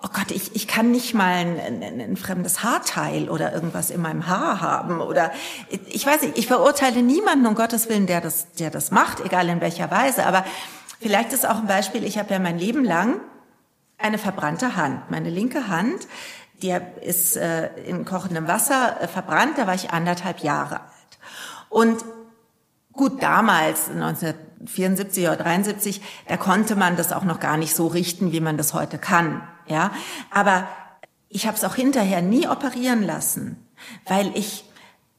oh 0.01 0.07
Gott, 0.13 0.31
ich, 0.31 0.55
ich 0.55 0.67
kann 0.67 0.91
nicht 0.91 1.13
mal 1.13 1.33
ein, 1.33 1.59
ein, 1.59 2.01
ein, 2.01 2.17
fremdes 2.17 2.63
Haarteil 2.63 3.29
oder 3.29 3.53
irgendwas 3.53 3.89
in 3.89 4.01
meinem 4.01 4.27
Haar 4.27 4.61
haben 4.61 5.01
oder 5.01 5.31
ich 5.87 6.05
weiß 6.05 6.21
nicht, 6.21 6.37
ich 6.37 6.47
verurteile 6.47 7.01
niemanden 7.01 7.45
um 7.45 7.55
Gottes 7.55 7.89
Willen, 7.89 8.07
der 8.07 8.21
das, 8.21 8.51
der 8.53 8.69
das 8.69 8.91
macht, 8.91 9.19
egal 9.19 9.49
in 9.49 9.59
welcher 9.59 9.91
Weise. 9.91 10.25
Aber 10.25 10.45
vielleicht 11.01 11.33
ist 11.33 11.47
auch 11.47 11.57
ein 11.57 11.67
Beispiel, 11.67 12.05
ich 12.05 12.17
habe 12.17 12.33
ja 12.33 12.39
mein 12.39 12.57
Leben 12.57 12.85
lang 12.85 13.19
eine 13.97 14.17
verbrannte 14.17 14.77
Hand. 14.77 15.11
Meine 15.11 15.29
linke 15.29 15.67
Hand, 15.67 16.07
die 16.61 16.75
ist 17.01 17.35
äh, 17.35 17.67
in 17.83 18.05
kochendem 18.05 18.47
Wasser 18.47 19.01
äh, 19.01 19.07
verbrannt, 19.07 19.57
da 19.57 19.67
war 19.67 19.75
ich 19.75 19.91
anderthalb 19.91 20.39
Jahre 20.39 20.79
alt. 20.79 21.19
Und 21.67 22.05
gut, 22.93 23.21
damals, 23.21 23.89
1974 23.89 25.27
oder 25.27 25.35
73, 25.35 26.01
da 26.27 26.37
konnte 26.37 26.77
man 26.77 26.95
das 26.95 27.11
auch 27.11 27.23
noch 27.23 27.41
gar 27.41 27.57
nicht 27.57 27.75
so 27.75 27.87
richten, 27.87 28.31
wie 28.31 28.39
man 28.39 28.57
das 28.57 28.73
heute 28.73 28.97
kann. 28.97 29.41
Ja, 29.69 29.91
aber 30.31 30.67
ich 31.29 31.45
habe 31.45 31.55
es 31.55 31.63
auch 31.63 31.75
hinterher 31.75 32.21
nie 32.21 32.47
operieren 32.47 33.03
lassen, 33.03 33.57
weil 34.05 34.31
ich 34.35 34.65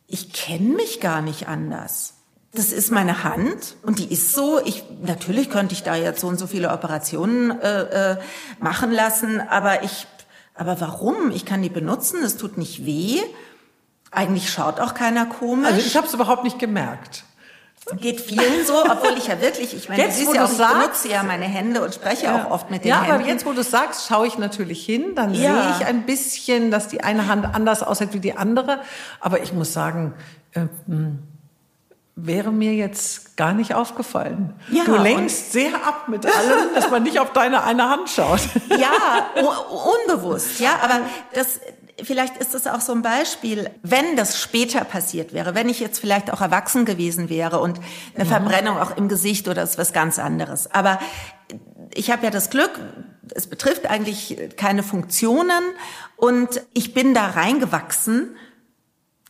ich 0.06 0.32
kenne 0.32 0.74
mich 0.74 1.00
gar 1.00 1.22
nicht 1.22 1.46
anders. 1.46 2.14
Das 2.52 2.72
ist 2.72 2.90
meine 2.90 3.22
Hand 3.22 3.76
und 3.82 4.00
die 4.00 4.12
ist 4.12 4.32
so. 4.34 4.60
Ich 4.64 4.82
natürlich 5.02 5.50
könnte 5.50 5.72
ich 5.72 5.84
da 5.84 5.94
jetzt 5.94 6.20
so 6.20 6.26
und 6.26 6.36
so 6.36 6.48
viele 6.48 6.72
Operationen 6.72 7.52
äh, 7.60 8.12
äh, 8.12 8.16
machen 8.58 8.90
lassen, 8.90 9.40
aber 9.40 9.84
ich 9.84 10.08
aber 10.54 10.80
warum? 10.80 11.30
Ich 11.30 11.46
kann 11.46 11.62
die 11.62 11.68
benutzen, 11.68 12.22
es 12.24 12.36
tut 12.36 12.58
nicht 12.58 12.84
weh. 12.84 13.20
Eigentlich 14.10 14.50
schaut 14.50 14.80
auch 14.80 14.94
keiner 14.94 15.26
komisch. 15.26 15.68
Also 15.68 15.86
ich 15.86 15.96
habe 15.96 16.08
es 16.08 16.12
überhaupt 16.12 16.42
nicht 16.42 16.58
gemerkt. 16.58 17.24
Geht 17.98 18.20
vielen 18.20 18.64
so, 18.66 18.74
obwohl 18.84 19.16
ich 19.16 19.26
ja 19.28 19.40
wirklich, 19.40 19.74
ich 19.74 19.88
meine, 19.88 20.02
jetzt, 20.02 20.20
du 20.20 20.34
ja 20.34 20.44
auch, 20.44 20.50
ich 20.50 20.56
sagst, 20.56 20.80
benutze 20.80 21.08
ja 21.08 21.22
meine 21.22 21.46
Hände 21.46 21.82
und 21.82 21.94
spreche 21.94 22.26
ja. 22.26 22.44
auch 22.44 22.50
oft 22.50 22.70
mit 22.70 22.84
den 22.84 22.90
ja, 22.90 22.96
Händen. 22.96 23.08
Ja, 23.08 23.14
aber 23.16 23.26
jetzt, 23.26 23.46
wo 23.46 23.52
du 23.52 23.62
sagst, 23.62 24.06
schaue 24.06 24.26
ich 24.26 24.38
natürlich 24.38 24.84
hin, 24.84 25.14
dann 25.14 25.34
ja. 25.34 25.54
sehe 25.54 25.76
ich 25.78 25.86
ein 25.86 26.04
bisschen, 26.04 26.70
dass 26.70 26.88
die 26.88 27.02
eine 27.02 27.26
Hand 27.26 27.46
anders 27.52 27.82
aussieht 27.82 28.12
wie 28.12 28.20
die 28.20 28.36
andere. 28.36 28.80
Aber 29.18 29.42
ich 29.42 29.54
muss 29.54 29.72
sagen, 29.72 30.14
äh, 30.52 30.66
wäre 32.26 32.52
mir 32.52 32.74
jetzt 32.74 33.36
gar 33.36 33.52
nicht 33.52 33.74
aufgefallen. 33.74 34.54
Ja, 34.70 34.84
du 34.84 34.96
lenkst 34.96 35.52
sehr 35.52 35.74
ab 35.74 36.08
mit 36.08 36.26
allem, 36.26 36.74
dass 36.74 36.90
man 36.90 37.02
nicht 37.02 37.18
auf 37.18 37.32
deine 37.32 37.64
eine 37.64 37.88
Hand 37.88 38.10
schaut. 38.10 38.40
Ja, 38.68 39.26
unbewusst, 40.06 40.60
ja, 40.60 40.78
aber 40.82 41.00
das, 41.32 41.60
vielleicht 42.04 42.36
ist 42.36 42.54
das 42.54 42.66
auch 42.66 42.80
so 42.80 42.92
ein 42.92 43.02
Beispiel, 43.02 43.70
wenn 43.82 44.16
das 44.16 44.40
später 44.40 44.84
passiert 44.84 45.32
wäre, 45.32 45.54
wenn 45.54 45.68
ich 45.68 45.80
jetzt 45.80 45.98
vielleicht 45.98 46.32
auch 46.32 46.40
erwachsen 46.40 46.84
gewesen 46.84 47.28
wäre 47.28 47.60
und 47.60 47.78
eine 48.14 48.24
ja. 48.24 48.30
Verbrennung 48.30 48.78
auch 48.78 48.96
im 48.96 49.08
Gesicht 49.08 49.48
oder 49.48 49.62
ist 49.62 49.78
was 49.78 49.92
ganz 49.92 50.18
anderes. 50.18 50.70
Aber 50.72 50.98
ich 51.94 52.10
habe 52.10 52.24
ja 52.24 52.30
das 52.30 52.50
Glück, 52.50 52.78
es 53.34 53.46
betrifft 53.46 53.86
eigentlich 53.86 54.36
keine 54.56 54.82
Funktionen 54.82 55.62
und 56.16 56.62
ich 56.72 56.94
bin 56.94 57.14
da 57.14 57.26
reingewachsen. 57.26 58.36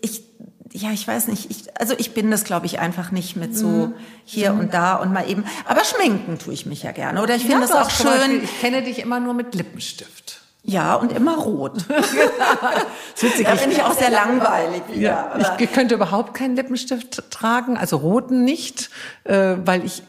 Ich 0.00 0.24
ja, 0.72 0.92
ich 0.92 1.06
weiß 1.06 1.28
nicht, 1.28 1.50
ich, 1.50 1.80
also 1.80 1.94
ich 1.98 2.14
bin 2.14 2.30
das, 2.30 2.44
glaube 2.44 2.66
ich, 2.66 2.78
einfach 2.78 3.10
nicht 3.10 3.34
mit 3.34 3.56
so 3.56 3.66
mhm. 3.66 3.94
hier 4.24 4.52
mhm. 4.52 4.60
und 4.60 4.74
da 4.74 4.94
und 4.94 5.12
mal 5.12 5.28
eben. 5.28 5.44
Aber 5.64 5.82
schminken 5.84 6.38
tue 6.38 6.54
ich 6.54 6.64
mich 6.64 6.84
ja 6.84 6.92
gerne. 6.92 7.22
Oder 7.22 7.34
ich 7.34 7.42
finde 7.42 7.62
ja, 7.62 7.66
das 7.66 7.72
auch 7.72 7.90
schön. 7.90 8.06
Beispiel, 8.06 8.44
ich 8.44 8.60
kenne 8.60 8.82
dich 8.82 9.00
immer 9.00 9.18
nur 9.18 9.34
mit 9.34 9.54
Lippenstift. 9.54 10.39
Ja, 10.62 10.94
und 10.96 11.12
immer 11.12 11.38
rot. 11.38 11.88
witzig. 13.18 13.46
Da 13.46 13.54
bin 13.54 13.70
ich 13.70 13.82
auch 13.82 13.94
sehr 13.94 14.10
langweilig 14.10 14.82
wieder. 14.88 15.00
Ja, 15.00 15.56
ich 15.58 15.72
könnte 15.72 15.94
überhaupt 15.94 16.34
keinen 16.34 16.54
Lippenstift 16.54 17.30
tragen, 17.30 17.76
also 17.76 17.96
roten 17.96 18.44
nicht, 18.44 18.90
äh, 19.24 19.56
weil 19.64 19.84
ich 19.84 20.02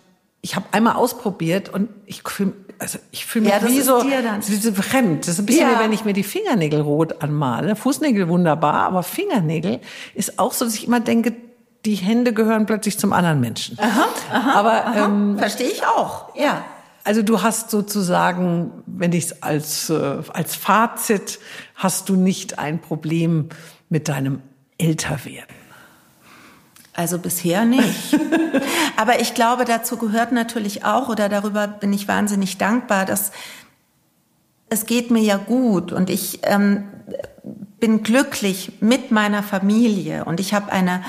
ich 0.44 0.56
habe 0.56 0.66
einmal 0.72 0.96
ausprobiert 0.96 1.70
und 1.70 1.90
ich 2.06 2.24
fühle 2.28 2.54
also 2.80 2.98
ich 3.12 3.28
fühle 3.28 3.46
mich 3.46 3.54
ja, 3.54 3.68
wie 3.68 3.80
so, 3.82 4.02
so 4.02 4.74
fremd. 4.74 5.28
Das 5.28 5.36
ist 5.36 5.40
ein 5.40 5.46
bisschen 5.46 5.70
ja. 5.70 5.78
wie 5.78 5.84
wenn 5.84 5.94
ich 5.94 6.04
mir 6.04 6.14
die 6.14 6.24
Fingernägel 6.24 6.82
rot 6.82 7.22
anmale. 7.22 7.76
Fußnägel 7.76 8.28
wunderbar, 8.28 8.86
aber 8.86 9.04
Fingernägel 9.04 9.80
ist 10.16 10.40
auch 10.40 10.54
so, 10.54 10.66
dass 10.66 10.74
ich 10.74 10.88
immer 10.88 11.00
denke, 11.00 11.34
die 11.86 11.96
Hände 11.96 12.34
gehören 12.34 12.66
plötzlich 12.66 12.98
zum 12.98 13.14
anderen 13.14 13.40
Menschen. 13.40 13.78
Aha, 13.80 14.06
aha, 14.32 14.60
aber 14.60 14.86
aha. 14.86 15.06
Ähm, 15.06 15.38
verstehe 15.38 15.70
ich 15.70 15.86
auch. 15.86 16.36
Ja. 16.36 16.64
Also 17.04 17.24
du 17.24 17.42
hast 17.42 17.72
sozusagen, 17.72 18.72
wenn 18.86 19.12
ich 19.14 19.26
es 19.26 19.44
als, 19.44 19.90
äh, 19.90 20.18
als 20.34 20.56
Fazit, 20.56 21.40
hast 21.76 22.10
du 22.10 22.16
nicht 22.16 22.60
ein 22.60 22.80
Problem 22.80 23.50
mit 23.90 24.08
deinem 24.08 24.42
Älterwerden. 24.78 25.56
Also 26.94 27.18
bisher 27.18 27.66
nicht. 27.66 28.20
Aber 28.98 29.20
ich 29.20 29.34
glaube, 29.34 29.66
dazu 29.66 29.98
gehört 29.98 30.32
natürlich 30.32 30.86
auch, 30.86 31.10
oder 31.10 31.30
darüber 31.30 31.68
bin 31.68 31.94
ich 31.94 32.08
wahnsinnig 32.08 32.58
dankbar, 32.58 33.06
dass 33.06 33.32
es 34.70 34.86
geht 34.86 35.12
mir 35.12 35.22
ja 35.22 35.38
gut 35.38 35.92
und 35.92 36.10
ich 36.10 36.40
ähm, 36.44 36.86
bin 37.80 38.04
glücklich 38.04 38.74
mit 38.80 39.12
meiner 39.12 39.44
Familie 39.44 40.24
und 40.24 40.40
ich 40.40 40.54
habe 40.54 40.72
eine 40.72 41.04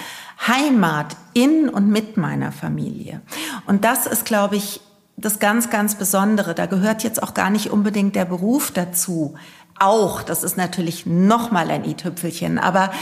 Heimat 0.48 1.16
in 1.32 1.68
und 1.68 1.88
mit 1.88 2.16
meiner 2.16 2.50
Familie. 2.50 3.20
Und 3.66 3.84
das 3.84 4.06
ist, 4.06 4.24
glaube 4.24 4.56
ich, 4.56 4.80
das 5.24 5.38
ganz, 5.38 5.70
ganz 5.70 5.94
Besondere. 5.94 6.54
Da 6.54 6.66
gehört 6.66 7.02
jetzt 7.02 7.22
auch 7.22 7.34
gar 7.34 7.50
nicht 7.50 7.70
unbedingt 7.70 8.14
der 8.16 8.24
Beruf 8.24 8.70
dazu. 8.70 9.34
Auch, 9.78 10.22
das 10.22 10.42
ist 10.42 10.56
natürlich 10.56 11.06
nochmal 11.06 11.70
ein 11.70 11.84
i-Tüpfelchen. 11.84 12.58
Aber 12.58 12.92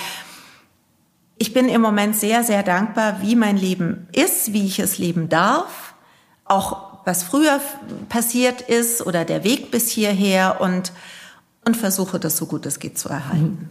ich 1.38 1.52
bin 1.52 1.68
im 1.68 1.80
Moment 1.80 2.16
sehr, 2.16 2.44
sehr 2.44 2.62
dankbar, 2.62 3.22
wie 3.22 3.34
mein 3.34 3.56
Leben 3.56 4.08
ist, 4.12 4.52
wie 4.52 4.66
ich 4.66 4.78
es 4.78 4.98
leben 4.98 5.28
darf. 5.28 5.94
Auch 6.44 6.90
was 7.04 7.22
früher 7.22 7.60
passiert 8.08 8.60
ist 8.60 9.04
oder 9.06 9.24
der 9.24 9.42
Weg 9.42 9.70
bis 9.70 9.90
hierher 9.90 10.60
und 10.60 10.92
und 11.64 11.76
versuche 11.76 12.18
das 12.18 12.36
so 12.36 12.46
gut 12.46 12.64
es 12.66 12.78
geht 12.78 12.98
zu 12.98 13.08
erhalten. 13.08 13.68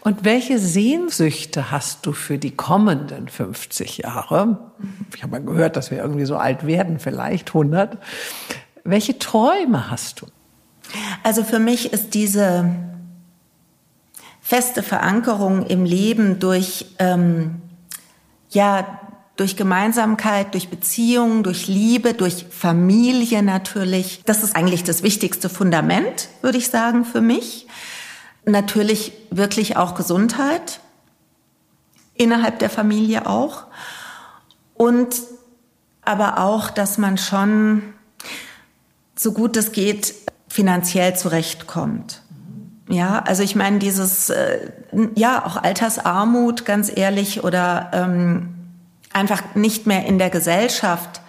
Und 0.00 0.24
welche 0.24 0.58
Sehnsüchte 0.58 1.70
hast 1.70 2.04
du 2.04 2.12
für 2.12 2.38
die 2.38 2.50
kommenden 2.50 3.28
50 3.28 3.98
Jahre? 3.98 4.58
Ich 5.14 5.22
habe 5.22 5.32
mal 5.32 5.44
gehört, 5.44 5.76
dass 5.76 5.90
wir 5.90 5.98
irgendwie 5.98 6.26
so 6.26 6.36
alt 6.36 6.66
werden, 6.66 6.98
vielleicht 6.98 7.48
100. 7.48 7.98
Welche 8.84 9.18
Träume 9.18 9.90
hast 9.90 10.20
du? 10.20 10.26
Also 11.22 11.44
für 11.44 11.58
mich 11.58 11.92
ist 11.92 12.14
diese 12.14 12.70
feste 14.40 14.82
Verankerung 14.82 15.66
im 15.66 15.84
Leben 15.84 16.38
durch, 16.38 16.86
ähm, 16.98 17.60
ja, 18.50 18.98
durch 19.38 19.56
Gemeinsamkeit, 19.56 20.52
durch 20.52 20.68
Beziehungen, 20.68 21.44
durch 21.44 21.68
Liebe, 21.68 22.12
durch 22.12 22.46
Familie 22.50 23.44
natürlich. 23.44 24.20
Das 24.26 24.42
ist 24.42 24.56
eigentlich 24.56 24.82
das 24.82 25.04
wichtigste 25.04 25.48
Fundament, 25.48 26.28
würde 26.42 26.58
ich 26.58 26.68
sagen, 26.70 27.04
für 27.04 27.20
mich. 27.20 27.68
Natürlich 28.44 29.12
wirklich 29.30 29.76
auch 29.76 29.94
Gesundheit, 29.94 30.80
innerhalb 32.14 32.58
der 32.58 32.68
Familie 32.68 33.28
auch. 33.28 33.66
Und 34.74 35.14
aber 36.02 36.38
auch, 36.38 36.70
dass 36.70 36.98
man 36.98 37.16
schon 37.16 37.82
so 39.14 39.32
gut 39.32 39.56
es 39.56 39.70
geht 39.70 40.14
finanziell 40.48 41.14
zurechtkommt. 41.14 42.22
Ja, 42.88 43.20
also 43.20 43.44
ich 43.44 43.54
meine 43.54 43.78
dieses, 43.78 44.30
äh, 44.30 44.70
ja, 45.14 45.44
auch 45.46 45.62
Altersarmut, 45.62 46.64
ganz 46.64 46.90
ehrlich, 46.92 47.44
oder 47.44 47.90
ähm, 47.92 48.57
einfach 49.18 49.54
nicht 49.54 49.86
mehr 49.86 50.06
in 50.06 50.18
der 50.18 50.30
Gesellschaft 50.30 51.20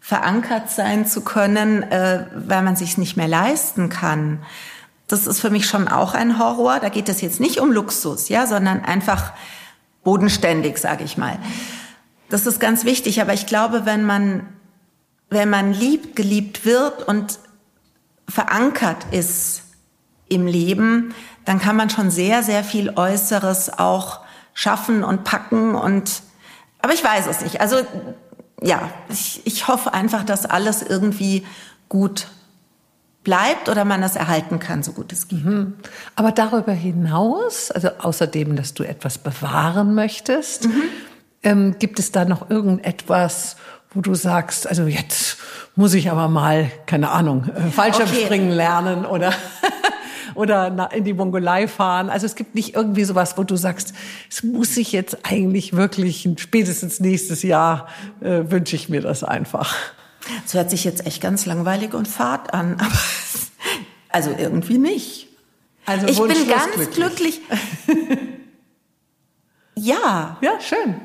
verankert 0.00 0.70
sein 0.70 1.06
zu 1.06 1.22
können, 1.22 1.82
äh, 1.82 2.26
weil 2.34 2.62
man 2.62 2.76
sich 2.76 2.98
nicht 2.98 3.16
mehr 3.16 3.28
leisten 3.28 3.88
kann. 3.88 4.42
Das 5.08 5.26
ist 5.26 5.40
für 5.40 5.50
mich 5.50 5.66
schon 5.66 5.88
auch 5.88 6.14
ein 6.14 6.38
Horror. 6.38 6.78
Da 6.80 6.88
geht 6.88 7.08
es 7.08 7.20
jetzt 7.20 7.40
nicht 7.40 7.60
um 7.60 7.72
Luxus, 7.72 8.28
ja, 8.28 8.46
sondern 8.46 8.84
einfach 8.84 9.32
bodenständig, 10.04 10.78
sage 10.78 11.04
ich 11.04 11.16
mal. 11.16 11.38
Das 12.28 12.46
ist 12.46 12.60
ganz 12.60 12.84
wichtig. 12.84 13.20
Aber 13.20 13.32
ich 13.32 13.46
glaube, 13.46 13.86
wenn 13.86 14.04
man 14.04 14.46
wenn 15.30 15.50
man 15.50 15.72
liebt, 15.72 16.16
geliebt 16.16 16.64
wird 16.64 17.06
und 17.06 17.38
verankert 18.28 19.06
ist 19.10 19.62
im 20.28 20.46
Leben, 20.46 21.14
dann 21.44 21.60
kann 21.60 21.76
man 21.76 21.90
schon 21.90 22.10
sehr, 22.10 22.42
sehr 22.42 22.64
viel 22.64 22.92
Äußeres 22.96 23.78
auch 23.78 24.20
schaffen 24.54 25.04
und 25.04 25.24
packen 25.24 25.74
und, 25.74 26.22
aber 26.86 26.94
ich 26.94 27.02
weiß 27.02 27.26
es 27.26 27.40
nicht. 27.40 27.60
Also, 27.60 27.78
ja, 28.62 28.90
ich, 29.08 29.44
ich 29.44 29.66
hoffe 29.66 29.92
einfach, 29.92 30.22
dass 30.22 30.46
alles 30.46 30.82
irgendwie 30.82 31.44
gut 31.88 32.28
bleibt 33.24 33.68
oder 33.68 33.84
man 33.84 34.04
es 34.04 34.14
erhalten 34.14 34.60
kann, 34.60 34.84
so 34.84 34.92
gut 34.92 35.12
es 35.12 35.26
geht. 35.26 35.44
Mhm. 35.44 35.74
Aber 36.14 36.30
darüber 36.30 36.70
hinaus, 36.70 37.72
also 37.72 37.88
außerdem, 37.98 38.54
dass 38.54 38.72
du 38.72 38.84
etwas 38.84 39.18
bewahren 39.18 39.96
möchtest, 39.96 40.66
mhm. 40.66 40.82
ähm, 41.42 41.76
gibt 41.80 41.98
es 41.98 42.12
da 42.12 42.24
noch 42.24 42.50
irgendetwas, 42.50 43.56
wo 43.90 44.00
du 44.00 44.14
sagst, 44.14 44.68
also 44.68 44.84
jetzt 44.86 45.38
muss 45.74 45.92
ich 45.92 46.08
aber 46.12 46.28
mal, 46.28 46.70
keine 46.86 47.10
Ahnung, 47.10 47.48
äh, 47.48 47.68
Fallschirmspringen 47.72 48.50
okay. 48.50 48.56
lernen 48.56 49.04
oder 49.04 49.32
oder 50.36 50.90
in 50.92 51.04
die 51.04 51.14
Mongolei 51.14 51.68
fahren. 51.68 52.10
Also 52.10 52.26
es 52.26 52.34
gibt 52.34 52.54
nicht 52.54 52.74
irgendwie 52.74 53.04
sowas, 53.04 53.36
wo 53.36 53.44
du 53.44 53.56
sagst, 53.56 53.94
es 54.30 54.42
muss 54.42 54.76
ich 54.76 54.92
jetzt 54.92 55.18
eigentlich 55.24 55.74
wirklich 55.74 56.28
spätestens 56.36 57.00
nächstes 57.00 57.42
Jahr 57.42 57.88
äh, 58.20 58.42
wünsche 58.50 58.76
ich 58.76 58.88
mir 58.88 59.00
das 59.00 59.24
einfach. 59.24 59.74
Es 60.44 60.54
hört 60.54 60.70
sich 60.70 60.84
jetzt 60.84 61.06
echt 61.06 61.20
ganz 61.20 61.46
langweilig 61.46 61.94
und 61.94 62.08
fad 62.08 62.52
an, 62.52 62.74
aber 62.80 62.98
also 64.08 64.34
irgendwie 64.36 64.78
nicht. 64.78 65.28
Also 65.84 66.06
ich 66.06 66.18
bin 66.18 66.48
ganz 66.48 66.90
glücklich. 66.90 67.40
ja. 69.76 70.36
Ja, 70.40 70.60
schön. 70.60 71.00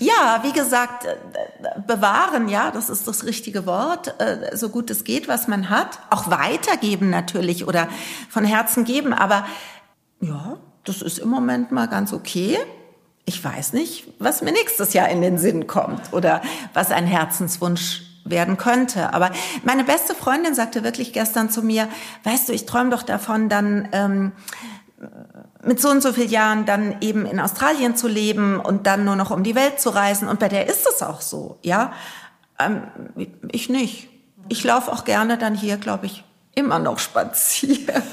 Ja, 0.00 0.40
wie 0.42 0.52
gesagt, 0.52 1.04
äh, 1.04 1.16
bewahren, 1.86 2.48
ja, 2.48 2.70
das 2.70 2.88
ist 2.88 3.06
das 3.06 3.24
richtige 3.24 3.66
Wort, 3.66 4.18
äh, 4.18 4.56
so 4.56 4.70
gut 4.70 4.90
es 4.90 5.04
geht, 5.04 5.28
was 5.28 5.46
man 5.46 5.68
hat. 5.68 5.98
Auch 6.08 6.30
weitergeben 6.30 7.10
natürlich 7.10 7.68
oder 7.68 7.86
von 8.30 8.44
Herzen 8.46 8.84
geben, 8.84 9.12
aber 9.12 9.46
ja, 10.22 10.56
das 10.84 11.02
ist 11.02 11.18
im 11.18 11.28
Moment 11.28 11.70
mal 11.70 11.86
ganz 11.86 12.14
okay. 12.14 12.58
Ich 13.26 13.44
weiß 13.44 13.74
nicht, 13.74 14.08
was 14.18 14.40
mir 14.40 14.52
nächstes 14.52 14.94
Jahr 14.94 15.10
in 15.10 15.20
den 15.20 15.36
Sinn 15.36 15.66
kommt 15.66 16.14
oder 16.14 16.40
was 16.72 16.90
ein 16.90 17.06
Herzenswunsch 17.06 18.02
werden 18.24 18.56
könnte. 18.56 19.12
Aber 19.12 19.30
meine 19.64 19.84
beste 19.84 20.14
Freundin 20.14 20.54
sagte 20.54 20.82
wirklich 20.82 21.12
gestern 21.12 21.50
zu 21.50 21.62
mir, 21.62 21.88
weißt 22.24 22.48
du, 22.48 22.52
ich 22.54 22.64
träume 22.64 22.90
doch 22.90 23.02
davon, 23.02 23.48
dann 23.50 23.88
ähm, 23.92 24.32
mit 25.64 25.80
so 25.80 25.88
und 25.88 26.02
so 26.02 26.12
vielen 26.12 26.30
Jahren 26.30 26.66
dann 26.66 26.96
eben 27.00 27.26
in 27.26 27.40
Australien 27.40 27.96
zu 27.96 28.08
leben 28.08 28.60
und 28.60 28.86
dann 28.86 29.04
nur 29.04 29.16
noch 29.16 29.30
um 29.30 29.42
die 29.42 29.54
Welt 29.54 29.80
zu 29.80 29.90
reisen. 29.90 30.28
Und 30.28 30.40
bei 30.40 30.48
der 30.48 30.68
ist 30.68 30.86
es 30.86 31.02
auch 31.02 31.20
so, 31.20 31.58
ja. 31.62 31.92
Ähm, 32.58 32.82
ich 33.50 33.68
nicht. 33.68 34.08
Ich 34.48 34.64
laufe 34.64 34.92
auch 34.92 35.04
gerne 35.04 35.38
dann 35.38 35.54
hier, 35.54 35.76
glaube 35.76 36.06
ich, 36.06 36.24
immer 36.54 36.78
noch 36.78 36.98
spazieren. 36.98 38.02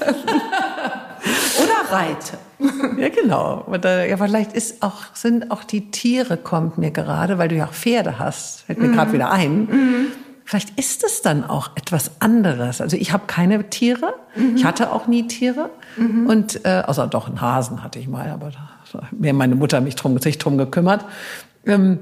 Oder 1.62 1.90
reite. 1.90 2.38
ja, 2.96 3.08
genau. 3.08 3.66
Ja, 3.82 4.16
vielleicht 4.16 4.52
ist 4.52 4.82
auch, 4.82 5.14
sind 5.14 5.50
auch 5.50 5.64
die 5.64 5.90
Tiere, 5.90 6.36
kommt 6.36 6.78
mir 6.78 6.90
gerade, 6.90 7.38
weil 7.38 7.48
du 7.48 7.56
ja 7.56 7.66
auch 7.66 7.72
Pferde 7.72 8.18
hast, 8.18 8.62
fällt 8.62 8.78
mir 8.78 8.88
mhm. 8.88 8.94
gerade 8.94 9.12
wieder 9.12 9.30
ein. 9.30 9.64
Mhm 9.64 10.12
vielleicht 10.48 10.78
ist 10.78 11.04
es 11.04 11.20
dann 11.20 11.44
auch 11.44 11.72
etwas 11.74 12.10
anderes. 12.20 12.80
Also 12.80 12.96
ich 12.96 13.12
habe 13.12 13.24
keine 13.26 13.68
Tiere, 13.68 14.14
mhm. 14.34 14.56
ich 14.56 14.64
hatte 14.64 14.92
auch 14.92 15.06
nie 15.06 15.28
Tiere 15.28 15.68
mhm. 15.98 16.26
und 16.26 16.64
äh, 16.64 16.84
außer 16.86 17.06
doch 17.06 17.28
einen 17.28 17.42
Hasen 17.42 17.84
hatte 17.84 17.98
ich 17.98 18.08
mal, 18.08 18.30
aber 18.30 18.50
da 18.50 19.02
hat 19.02 19.12
mir 19.12 19.34
meine 19.34 19.56
Mutter 19.56 19.82
mich 19.82 19.94
drum, 19.94 20.18
sich 20.18 20.38
drum 20.38 20.56
gekümmert. 20.56 21.04
Ähm, 21.66 21.98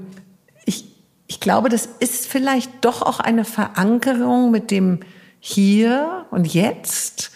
ich, 0.64 0.84
ich 1.26 1.40
glaube, 1.40 1.70
das 1.70 1.88
ist 1.98 2.28
vielleicht 2.28 2.70
doch 2.82 3.02
auch 3.02 3.18
eine 3.18 3.44
Verankerung 3.44 4.52
mit 4.52 4.70
dem 4.70 5.00
Hier 5.40 6.26
und 6.30 6.46
Jetzt, 6.46 7.32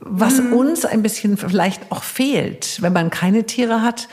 was 0.00 0.40
mhm. 0.40 0.54
uns 0.54 0.84
ein 0.84 1.02
bisschen 1.02 1.36
vielleicht 1.36 1.92
auch 1.92 2.02
fehlt, 2.02 2.82
wenn 2.82 2.92
man 2.92 3.10
keine 3.10 3.44
Tiere 3.44 3.80
hat 3.80 4.08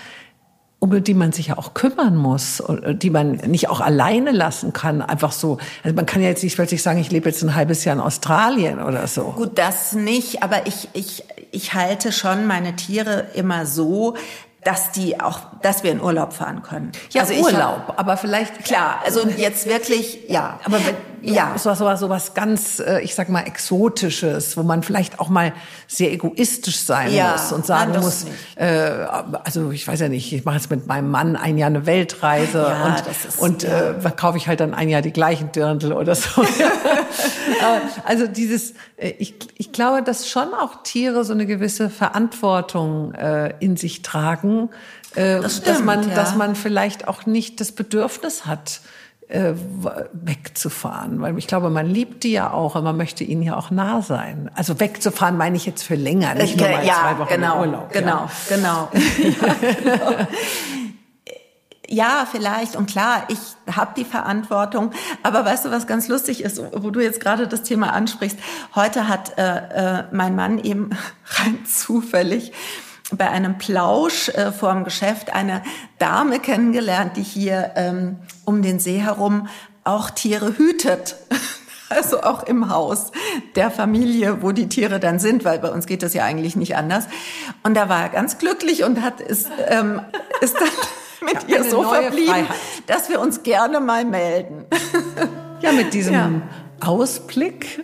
um 0.84 1.02
die 1.02 1.14
man 1.14 1.32
sich 1.32 1.48
ja 1.48 1.58
auch 1.58 1.74
kümmern 1.74 2.18
muss, 2.18 2.62
die 2.86 3.10
man 3.10 3.38
nicht 3.48 3.70
auch 3.70 3.80
alleine 3.80 4.32
lassen 4.32 4.74
kann, 4.74 5.02
einfach 5.02 5.32
so. 5.32 5.58
Also 5.82 5.96
man 5.96 6.06
kann 6.06 6.22
ja 6.22 6.28
jetzt 6.28 6.44
nicht 6.44 6.56
plötzlich 6.56 6.84
sagen, 6.84 7.00
ich 7.00 7.10
lebe 7.10 7.30
jetzt 7.30 7.42
ein 7.42 7.56
halbes 7.56 7.86
Jahr 7.86 7.96
in 7.96 8.02
Australien 8.02 8.84
oder 8.84 9.08
so. 9.08 9.32
Gut, 9.32 9.58
das 9.58 9.94
nicht, 9.94 10.44
aber 10.44 10.68
ich, 10.68 10.90
ich, 10.92 11.24
ich 11.52 11.74
halte 11.74 12.12
schon 12.12 12.48
meine 12.48 12.76
Tiere 12.76 13.28
immer 13.34 13.66
so, 13.66 14.18
dass 14.66 14.92
die 14.92 15.22
auch, 15.22 15.40
dass 15.62 15.86
wir 15.86 15.92
in 15.92 16.02
Urlaub 16.02 16.34
fahren 16.34 16.64
können. 16.64 16.92
Ja, 17.12 17.22
also 17.22 17.34
Urlaub, 17.34 17.88
hab, 17.88 18.00
aber 18.00 18.18
vielleicht 18.18 18.66
klar. 18.66 19.00
Also 19.06 19.26
jetzt 19.38 19.70
wirklich, 19.70 20.20
ja. 20.28 20.60
Aber 20.66 20.80
wenn, 20.86 20.96
ja, 21.24 21.58
sowas, 21.58 21.80
sowas, 21.80 22.00
sowas 22.00 22.34
ganz, 22.34 22.80
äh, 22.80 23.00
ich 23.02 23.16
sag 23.16 23.30
mal 23.30 23.42
exotisches, 23.42 24.58
wo 24.58 24.64
man 24.64 24.84
vielleicht 24.84 25.20
auch 25.20 25.30
mal 25.30 25.54
sehr 25.88 26.12
egoistisch 26.12 26.78
sein 26.78 27.14
ja, 27.14 27.34
muss 27.34 27.52
und 27.52 27.66
sagen 27.66 27.94
muss, 28.02 28.26
äh, 28.56 28.90
also 29.44 29.72
ich 29.72 29.88
weiß 29.88 30.02
ja 30.02 30.10
nicht, 30.10 30.34
ich 30.34 30.44
mache 30.44 30.58
jetzt 30.58 30.70
mit 30.70 30.86
meinem 30.88 31.10
Mann 31.10 31.36
ein 31.36 31.58
Jahr 31.58 31.68
eine 31.68 31.86
Weltreise 31.86 32.60
ja, 32.60 32.86
und 32.86 33.08
ist, 33.08 33.40
und 33.40 33.64
ja. 33.64 33.92
äh, 33.92 34.12
kaufe 34.16 34.38
ich 34.38 34.48
halt 34.48 34.60
dann 34.60 34.74
ein 34.74 34.90
Jahr 34.90 35.02
die 35.02 35.14
gleichen 35.14 35.52
Dirndl 35.52 35.94
oder 35.94 36.16
so. 36.16 36.44
also 38.06 38.28
dieses, 38.28 38.74
äh, 38.98 39.14
ich, 39.18 39.36
ich 39.58 39.72
glaube, 39.72 40.04
dass 40.04 40.28
schon 40.28 40.54
auch 40.54 40.84
Tiere 40.84 41.24
so 41.24 41.34
eine 41.34 41.46
gewisse 41.46 41.90
Verantwortung 41.90 43.14
äh, 43.14 43.54
in 43.60 43.78
sich 43.78 44.02
tragen, 44.02 44.70
äh, 45.16 45.40
das 45.40 45.58
stimmt, 45.58 45.68
dass 45.68 45.84
man, 45.84 46.10
dass 46.10 46.36
man 46.36 46.56
vielleicht 46.56 47.08
auch 47.08 47.26
nicht 47.26 47.62
das 47.62 47.72
Bedürfnis 47.72 48.46
hat, 48.46 48.82
äh, 48.82 49.03
wegzufahren, 49.30 51.22
weil 51.22 51.38
ich 51.38 51.48
glaube, 51.48 51.70
man 51.70 51.88
liebt 51.88 52.24
die 52.24 52.34
ja 52.34 52.52
auch 52.52 52.76
und 52.76 52.84
man 52.84 52.98
möchte 52.98 53.24
ihnen 53.24 53.42
ja 53.42 53.56
auch 53.56 53.72
nah 53.72 54.02
sein. 54.02 54.52
Also 54.56 54.80
wegzufahren 54.80 55.38
meine 55.38 55.58
ich 55.58 55.66
jetzt 55.66 55.84
für 55.84 55.96
länger, 55.96 56.36
nicht 56.36 56.58
nur 56.58 56.68
mal 56.68 56.86
ja, 56.86 56.94
zwei 56.94 57.20
Wochen 57.20 57.30
genau, 57.30 57.60
Urlaub. 57.62 57.92
Genau, 57.92 58.08
ja. 58.10 58.30
genau. 58.50 58.90
ja, 58.94 59.56
genau. 59.84 60.28
Ja, 61.94 62.28
vielleicht. 62.30 62.76
Und 62.76 62.90
klar, 62.90 63.28
ich 63.28 63.38
habe 63.76 63.92
die 63.96 64.06
Verantwortung. 64.06 64.92
Aber 65.22 65.46
weißt 65.46 65.66
du, 65.66 65.72
was 65.72 65.86
ganz 65.86 66.08
lustig 66.08 66.44
ist, 66.44 66.60
wo 66.74 66.90
du 66.90 67.02
jetzt 67.02 67.20
gerade 67.20 67.48
das 67.48 67.62
Thema 67.62 67.94
ansprichst? 67.94 68.40
Heute 68.74 69.08
hat 69.08 69.38
äh, 69.38 70.00
äh, 70.00 70.04
mein 70.12 70.36
Mann 70.36 70.58
eben 70.58 70.90
rein 71.26 71.66
zufällig 71.66 72.52
bei 73.18 73.30
einem 73.30 73.58
Plausch 73.58 74.30
äh, 74.30 74.52
vor 74.52 74.74
dem 74.74 74.84
Geschäft 74.84 75.34
eine 75.34 75.62
Dame 76.00 76.40
kennengelernt, 76.40 77.18
die 77.18 77.24
hier 77.24 77.72
ähm, 77.76 78.18
um 78.46 78.62
den 78.62 78.80
See 78.80 79.00
herum 79.00 79.48
auch 79.84 80.10
Tiere 80.10 80.58
hütet. 80.58 81.16
Also 81.90 82.24
auch 82.24 82.42
im 82.44 82.72
Haus 82.72 83.12
der 83.56 83.70
Familie, 83.70 84.42
wo 84.42 84.52
die 84.52 84.68
Tiere 84.68 85.00
dann 85.00 85.20
sind, 85.20 85.46
weil 85.46 85.60
bei 85.60 85.70
uns 85.70 85.86
geht 85.86 86.02
das 86.02 86.16
ja 86.16 86.24
eigentlich 86.24 86.56
nicht 86.56 86.76
anders. 86.76 87.06
Und 87.62 87.76
da 87.76 87.88
war 87.88 88.02
er 88.02 88.10
ganz 88.10 88.40
glücklich 88.40 88.84
und 88.84 89.04
hat 89.04 89.22
ist, 89.22 89.52
ähm, 89.68 90.02
ist 90.42 90.56
dann 90.56 90.70
mit 91.22 91.48
ihr 91.50 91.64
so 91.64 91.84
verblieben, 91.84 92.34
Freiheit. 92.34 92.48
dass 92.88 93.10
wir 93.10 93.20
uns 93.20 93.44
gerne 93.44 93.80
mal 93.80 94.06
melden. 94.06 94.66
Ja, 95.62 95.72
mit 95.72 95.94
diesem 95.94 96.14
ja. 96.14 96.32
Ausblick 96.80 97.84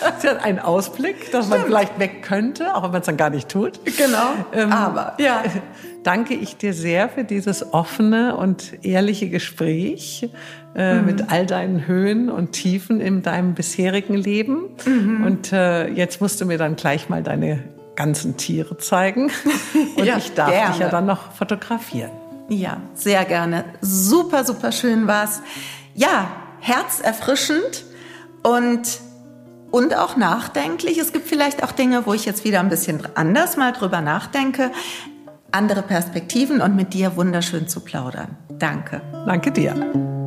ist 0.00 0.24
ja 0.24 0.36
ein 0.36 0.58
Ausblick, 0.58 1.30
dass 1.32 1.46
Stimmt. 1.46 1.60
man 1.60 1.66
vielleicht 1.66 1.98
weg 1.98 2.22
könnte, 2.22 2.74
auch 2.74 2.82
wenn 2.82 2.92
man 2.92 3.00
es 3.00 3.06
dann 3.06 3.16
gar 3.16 3.30
nicht 3.30 3.48
tut. 3.48 3.80
Genau. 3.84 4.32
Ähm, 4.52 4.72
Aber 4.72 5.14
ja. 5.18 5.42
Danke 6.02 6.32
ich 6.32 6.56
dir 6.56 6.72
sehr 6.72 7.10
für 7.10 7.24
dieses 7.24 7.74
offene 7.74 8.34
und 8.34 8.84
ehrliche 8.86 9.28
Gespräch 9.28 10.30
äh, 10.74 10.94
mhm. 10.94 11.04
mit 11.04 11.30
all 11.30 11.44
deinen 11.44 11.86
Höhen 11.86 12.30
und 12.30 12.52
Tiefen 12.52 13.02
in 13.02 13.22
deinem 13.22 13.52
bisherigen 13.52 14.14
Leben. 14.14 14.70
Mhm. 14.86 15.24
Und 15.26 15.52
äh, 15.52 15.88
jetzt 15.88 16.22
musst 16.22 16.40
du 16.40 16.46
mir 16.46 16.56
dann 16.56 16.76
gleich 16.76 17.10
mal 17.10 17.22
deine 17.22 17.62
ganzen 17.96 18.38
Tiere 18.38 18.78
zeigen. 18.78 19.30
Und 19.96 20.06
ja, 20.06 20.16
ich 20.16 20.32
darf 20.32 20.50
gerne. 20.50 20.70
dich 20.70 20.78
ja 20.78 20.88
dann 20.88 21.04
noch 21.04 21.32
fotografieren. 21.32 22.10
Ja, 22.48 22.78
sehr 22.94 23.26
gerne. 23.26 23.64
Super, 23.82 24.44
super 24.44 24.72
schön 24.72 25.06
war's. 25.06 25.42
Ja, 25.94 26.30
herzerfrischend 26.60 27.84
und 28.42 29.00
und 29.70 29.96
auch 29.96 30.16
nachdenklich. 30.16 30.98
Es 30.98 31.12
gibt 31.12 31.28
vielleicht 31.28 31.62
auch 31.62 31.72
Dinge, 31.72 32.06
wo 32.06 32.14
ich 32.14 32.24
jetzt 32.24 32.44
wieder 32.44 32.60
ein 32.60 32.68
bisschen 32.68 33.00
anders 33.14 33.56
mal 33.56 33.72
drüber 33.72 34.00
nachdenke, 34.00 34.70
andere 35.52 35.82
Perspektiven 35.82 36.60
und 36.60 36.76
mit 36.76 36.94
dir 36.94 37.16
wunderschön 37.16 37.68
zu 37.68 37.80
plaudern. 37.80 38.36
Danke. 38.58 39.00
Danke 39.26 39.50
dir. 39.50 40.18